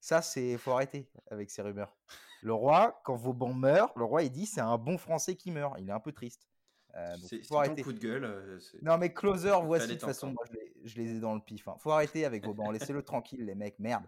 Ça, 0.00 0.22
c'est 0.22 0.56
faut 0.58 0.72
arrêter 0.72 1.10
avec 1.30 1.50
ces 1.50 1.62
rumeurs. 1.62 1.96
Le 2.42 2.52
roi, 2.52 3.00
quand 3.04 3.16
Vauban 3.16 3.52
meurt, 3.52 3.96
le 3.96 4.04
roi 4.04 4.22
il 4.22 4.30
dit 4.30 4.46
c'est 4.46 4.60
un 4.60 4.78
bon 4.78 4.96
Français 4.98 5.34
qui 5.34 5.50
meurt. 5.50 5.74
Il 5.78 5.88
est 5.88 5.92
un 5.92 6.00
peu 6.00 6.12
triste. 6.12 6.48
Euh, 6.94 7.16
c'est 7.20 7.40
ton 7.42 7.74
coup 7.76 7.92
de 7.92 7.98
gueule. 7.98 8.60
Non 8.82 8.98
mais 8.98 9.12
closer, 9.12 9.54
voici 9.64 9.88
de 9.88 9.92
toute 9.92 10.02
façon, 10.02 10.32
moi, 10.32 10.44
je, 10.84 10.96
les, 10.96 11.16
ai 11.16 11.20
dans 11.20 11.34
le 11.34 11.40
pif. 11.40 11.68
Hein. 11.68 11.76
Faut 11.80 11.90
arrêter 11.90 12.24
avec 12.24 12.44
Vauban, 12.44 12.70
laissez-le 12.70 13.02
tranquille 13.02 13.44
les 13.44 13.54
mecs, 13.54 13.78
merde. 13.78 14.04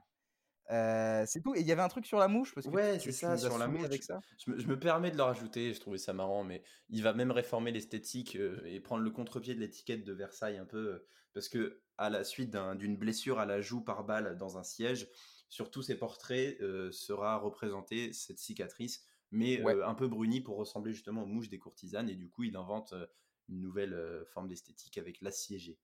Euh, 0.70 1.24
c'est 1.26 1.40
tout. 1.40 1.54
Et 1.54 1.60
il 1.60 1.66
y 1.66 1.72
avait 1.72 1.82
un 1.82 1.88
truc 1.88 2.06
sur 2.06 2.18
la 2.18 2.28
mouche? 2.28 2.54
Parce 2.54 2.66
que 2.66 2.72
Ouais, 2.72 2.98
c'est 2.98 3.12
ça, 3.12 3.36
sur 3.36 3.58
la 3.58 3.66
mouche. 3.66 3.84
Avec 3.84 4.02
ça? 4.02 4.20
Je, 4.38 4.66
me, 4.66 4.78
permets 4.78 5.10
de 5.10 5.16
le 5.16 5.22
rajouter, 5.22 5.74
je 5.74 5.80
trouvais 5.80 5.98
ça 5.98 6.12
marrant, 6.12 6.44
mais 6.44 6.62
il 6.88 7.02
va 7.02 7.12
même 7.12 7.30
réformer 7.30 7.72
l'esthétique 7.72 8.38
et 8.64 8.80
prendre 8.80 9.02
le 9.02 9.10
contre-pied 9.10 9.54
de 9.54 9.60
l'étiquette 9.60 10.04
de 10.04 10.12
Versailles 10.12 10.58
un 10.58 10.64
peu, 10.64 11.04
parce 11.34 11.48
que 11.48 11.80
à 11.98 12.08
la 12.08 12.24
suite 12.24 12.56
d'une 12.76 12.96
blessure 12.96 13.38
à 13.38 13.46
la 13.46 13.60
joue 13.60 13.82
par 13.82 14.04
balle 14.04 14.36
dans 14.38 14.58
un 14.58 14.62
siège, 14.62 15.08
sur 15.48 15.70
tous 15.70 15.82
ces 15.82 15.96
portraits 15.96 16.58
sera 16.92 17.36
représentée 17.38 18.12
cette 18.12 18.38
cicatrice, 18.38 19.04
mais 19.32 19.62
un 19.62 19.94
peu 19.94 20.08
brunie 20.08 20.40
pour 20.40 20.56
ressembler 20.56 20.92
justement 20.92 21.24
aux 21.24 21.26
mouches 21.26 21.50
des 21.50 21.58
courtisanes. 21.58 22.08
Et 22.08 22.14
du 22.14 22.28
coup, 22.28 22.44
il 22.44 22.56
invente 22.56 22.94
une 23.48 23.60
nouvelle 23.60 24.24
forme 24.32 24.48
d'esthétique 24.48 24.98
avec 24.98 25.20
l'assiégé. 25.20 25.78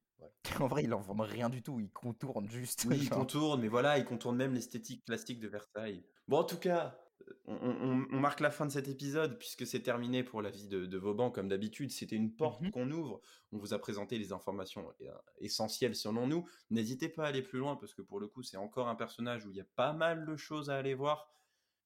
en 0.60 0.66
vrai, 0.66 0.84
il 0.84 0.94
en 0.94 1.00
vend 1.00 1.14
rien 1.22 1.48
du 1.48 1.62
tout, 1.62 1.80
il 1.80 1.90
contourne 1.90 2.48
juste. 2.48 2.86
Oui, 2.88 2.98
il 3.02 3.10
contourne, 3.10 3.60
mais 3.60 3.68
voilà, 3.68 3.98
il 3.98 4.04
contourne 4.04 4.36
même 4.36 4.54
l'esthétique 4.54 5.04
plastique 5.04 5.40
de 5.40 5.48
Versailles. 5.48 6.04
Bon, 6.28 6.38
en 6.38 6.44
tout 6.44 6.58
cas, 6.58 6.98
on, 7.46 8.20
marque 8.20 8.40
la 8.40 8.50
fin 8.50 8.66
de 8.66 8.70
cet 8.70 8.88
épisode 8.88 9.38
puisque 9.38 9.66
c'est 9.66 9.80
terminé 9.80 10.22
pour 10.22 10.42
la 10.42 10.50
vie 10.50 10.66
de, 10.66 10.98
Vauban 10.98 11.30
comme 11.30 11.48
d'habitude. 11.48 11.90
C'était 11.90 12.16
une 12.16 12.34
porte 12.34 12.62
mmh 12.62 12.70
qu'on 12.70 12.90
ouvre. 12.90 13.20
On 13.52 13.58
vous 13.58 13.74
a 13.74 13.78
présenté 13.78 14.18
les 14.18 14.32
informations 14.32 14.92
euh, 15.02 15.10
essentielles 15.38 15.94
selon 15.94 16.26
nous. 16.26 16.48
N'hésitez 16.70 17.08
pas 17.08 17.24
à 17.24 17.28
aller 17.28 17.42
plus 17.42 17.58
loin 17.58 17.76
parce 17.76 17.94
que 17.94 18.02
pour 18.02 18.20
le 18.20 18.28
coup 18.28 18.42
c'est 18.42 18.56
encore 18.56 18.88
un 18.88 18.94
personnage 18.94 19.46
où 19.46 19.50
il 19.50 19.56
y 19.56 19.60
a 19.60 19.66
pas 19.76 19.92
mal 19.92 20.26
de 20.26 20.36
choses 20.36 20.70
à 20.70 20.76
aller 20.76 20.94
voir. 20.94 21.28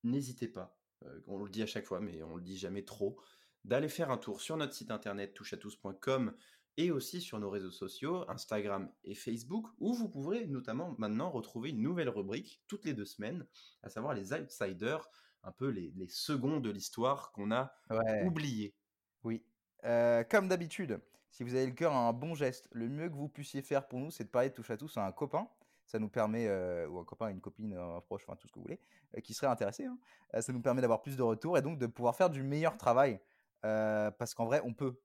N'hésitez 0.03 0.49
pas. 0.49 0.76
Euh, 1.05 1.20
on 1.26 1.39
le 1.39 1.51
dit 1.51 1.62
à 1.62 1.66
chaque 1.66 1.87
fois 1.87 2.01
mais 2.01 2.22
on 2.22 2.37
le 2.37 2.43
dit 2.43 2.59
jamais 2.59 2.85
trop. 2.85 3.18
D'aller 3.64 3.89
faire 3.89 4.11
un 4.11 4.18
tour 4.18 4.41
sur 4.41 4.57
notre 4.57 4.72
site 4.72 4.91
internet 4.91 5.35
touchatous.com 5.35 6.35
et 6.77 6.91
aussi 6.91 7.21
sur 7.21 7.39
nos 7.39 7.51
réseaux 7.51 7.71
sociaux, 7.71 8.25
Instagram 8.29 8.91
et 9.05 9.14
Facebook, 9.14 9.66
où 9.79 9.93
vous 9.93 10.09
pourrez 10.09 10.47
notamment 10.47 10.95
maintenant 10.99 11.31
retrouver 11.31 11.71
une 11.71 11.83
nouvelle 11.83 12.09
rubrique 12.09 12.62
toutes 12.66 12.85
les 12.85 12.95
deux 12.95 13.05
semaines, 13.05 13.47
à 13.83 13.91
savoir 13.91 14.14
les 14.14 14.33
outsiders 14.33 15.09
un 15.43 15.53
peu 15.53 15.68
les, 15.68 15.93
seconds 16.09 16.61
de 16.61 16.71
l'histoire 16.71 17.33
qu'on 17.33 17.51
a 17.51 17.73
oubliés. 18.25 18.75
Oui. 19.25 19.45
Euh, 19.85 20.25
comme 20.25 20.49
d'habitude, 20.49 21.01
si 21.31 21.45
vous 21.45 21.55
avez 21.55 21.66
le 21.66 21.73
cœur 21.73 21.93
à 21.93 22.09
un 22.09 22.12
bon 22.12 22.35
geste, 22.35 22.68
le 22.73 22.89
mieux 22.89 23.09
que 23.09 23.14
vous 23.14 23.29
puissiez 23.29 23.62
faire 23.62 23.87
pour 23.89 23.99
nous, 24.01 24.11
c'est 24.11 24.25
de 24.25 24.29
parler 24.29 24.51
de 24.51 24.55
touche 24.55 24.71
à 24.71 24.77
tous 24.77 24.97
à 24.97 25.07
un 25.07 25.12
copain. 25.12 25.49
Ça 25.87 25.99
nous 25.99 26.09
permet, 26.09 26.47
euh, 26.47 26.87
ou 26.89 26.99
un 26.99 27.05
copain, 27.05 27.29
une 27.29 27.41
copine, 27.41 27.75
un 27.75 28.01
proche, 28.01 28.23
enfin 28.27 28.37
tout 28.37 28.47
ce 28.47 28.53
que 28.53 28.59
vous 28.59 28.64
voulez, 28.64 28.81
euh, 29.16 29.21
qui 29.21 29.35
serait 29.35 29.49
intéressé. 29.49 29.87
Hein. 29.87 29.99
ça 30.41 30.53
nous 30.53 30.62
permet 30.62 30.81
d'avoir 30.81 31.03
plus 31.03 31.16
de 31.16 31.23
retours 31.23 31.59
et 31.59 31.62
donc 31.62 31.79
de 31.79 31.87
pouvoir 31.87 32.14
faire 32.14 32.31
du 32.31 32.43
meilleur 32.43 32.77
travail. 32.77 33.21
parce 33.62 34.35
qu'en 34.35 34.45
vrai, 34.45 34.61
on 34.64 34.75
peut. 34.75 35.01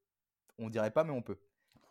On 0.58 0.70
dirait 0.70 0.92
pas, 0.92 1.04
mais 1.04 1.12
on 1.12 1.22
peut. 1.22 1.38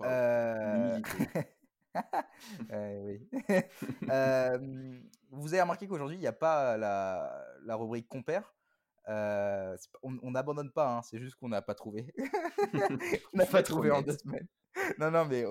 oui. 2.73 3.21
vous 5.31 5.55
avez 5.55 5.63
remarqué 5.63 5.87
qu'aujourd'hui, 5.87 6.17
il 6.17 6.21
n'y 6.21 6.27
a 6.27 6.33
pas 6.33 6.77
la, 6.77 7.45
la 7.65 7.77
rubrique 7.77 8.09
compère. 8.09 8.55
on 9.07 10.31
n'abandonne 10.31 10.73
pas, 10.73 10.97
hein, 10.97 11.03
c'est 11.03 11.19
juste 11.19 11.37
qu'on 11.37 11.49
n'a 11.49 11.63
pas 11.63 11.75
trouvé. 11.75 12.13
on 13.33 13.37
n'a 13.39 13.47
pas 13.47 13.63
trouvé 13.63 13.91
en 13.91 14.03
deux 14.03 14.17
semaines. 14.17 14.49
Non, 14.99 15.11
non, 15.11 15.25
mais 15.25 15.45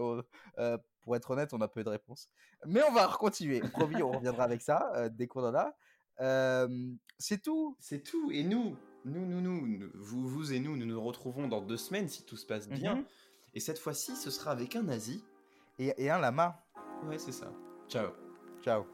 pour 1.01 1.15
être 1.15 1.31
honnête, 1.31 1.53
on 1.53 1.61
a 1.61 1.67
peu 1.67 1.83
de 1.83 1.89
réponses. 1.89 2.29
Mais 2.65 2.81
on 2.83 2.91
va 2.93 3.07
continuer. 3.07 3.59
Promis, 3.59 4.01
on 4.03 4.11
reviendra 4.11 4.43
avec 4.43 4.61
ça 4.61 5.09
dès 5.09 5.27
qu'on 5.27 5.45
en 5.45 5.55
a. 5.55 6.67
c'est 7.17 7.41
tout. 7.41 7.77
C'est 7.79 8.03
tout. 8.03 8.31
Et 8.31 8.43
nous, 8.43 8.75
nous, 9.05 9.25
nous, 9.25 9.41
nous, 9.41 9.89
vous, 9.95 10.27
vous 10.27 10.53
et 10.53 10.59
nous, 10.59 10.75
nous 10.77 10.85
nous 10.85 11.01
retrouvons 11.01 11.47
dans 11.47 11.61
deux 11.61 11.77
semaines 11.77 12.07
si 12.07 12.25
tout 12.25 12.37
se 12.37 12.45
passe 12.45 12.67
bien. 12.67 12.95
Mmh 12.95 13.05
et 13.53 13.59
cette 13.59 13.79
fois-ci, 13.79 14.15
ce 14.15 14.31
sera 14.31 14.51
avec 14.51 14.75
un 14.75 14.83
nazi 14.83 15.23
et, 15.79 16.09
un 16.09 16.19
lama. 16.19 16.63
Ouais, 17.07 17.17
c'est 17.17 17.31
ça. 17.31 17.51
Ciao. 17.87 18.09
Ciao. 18.63 18.85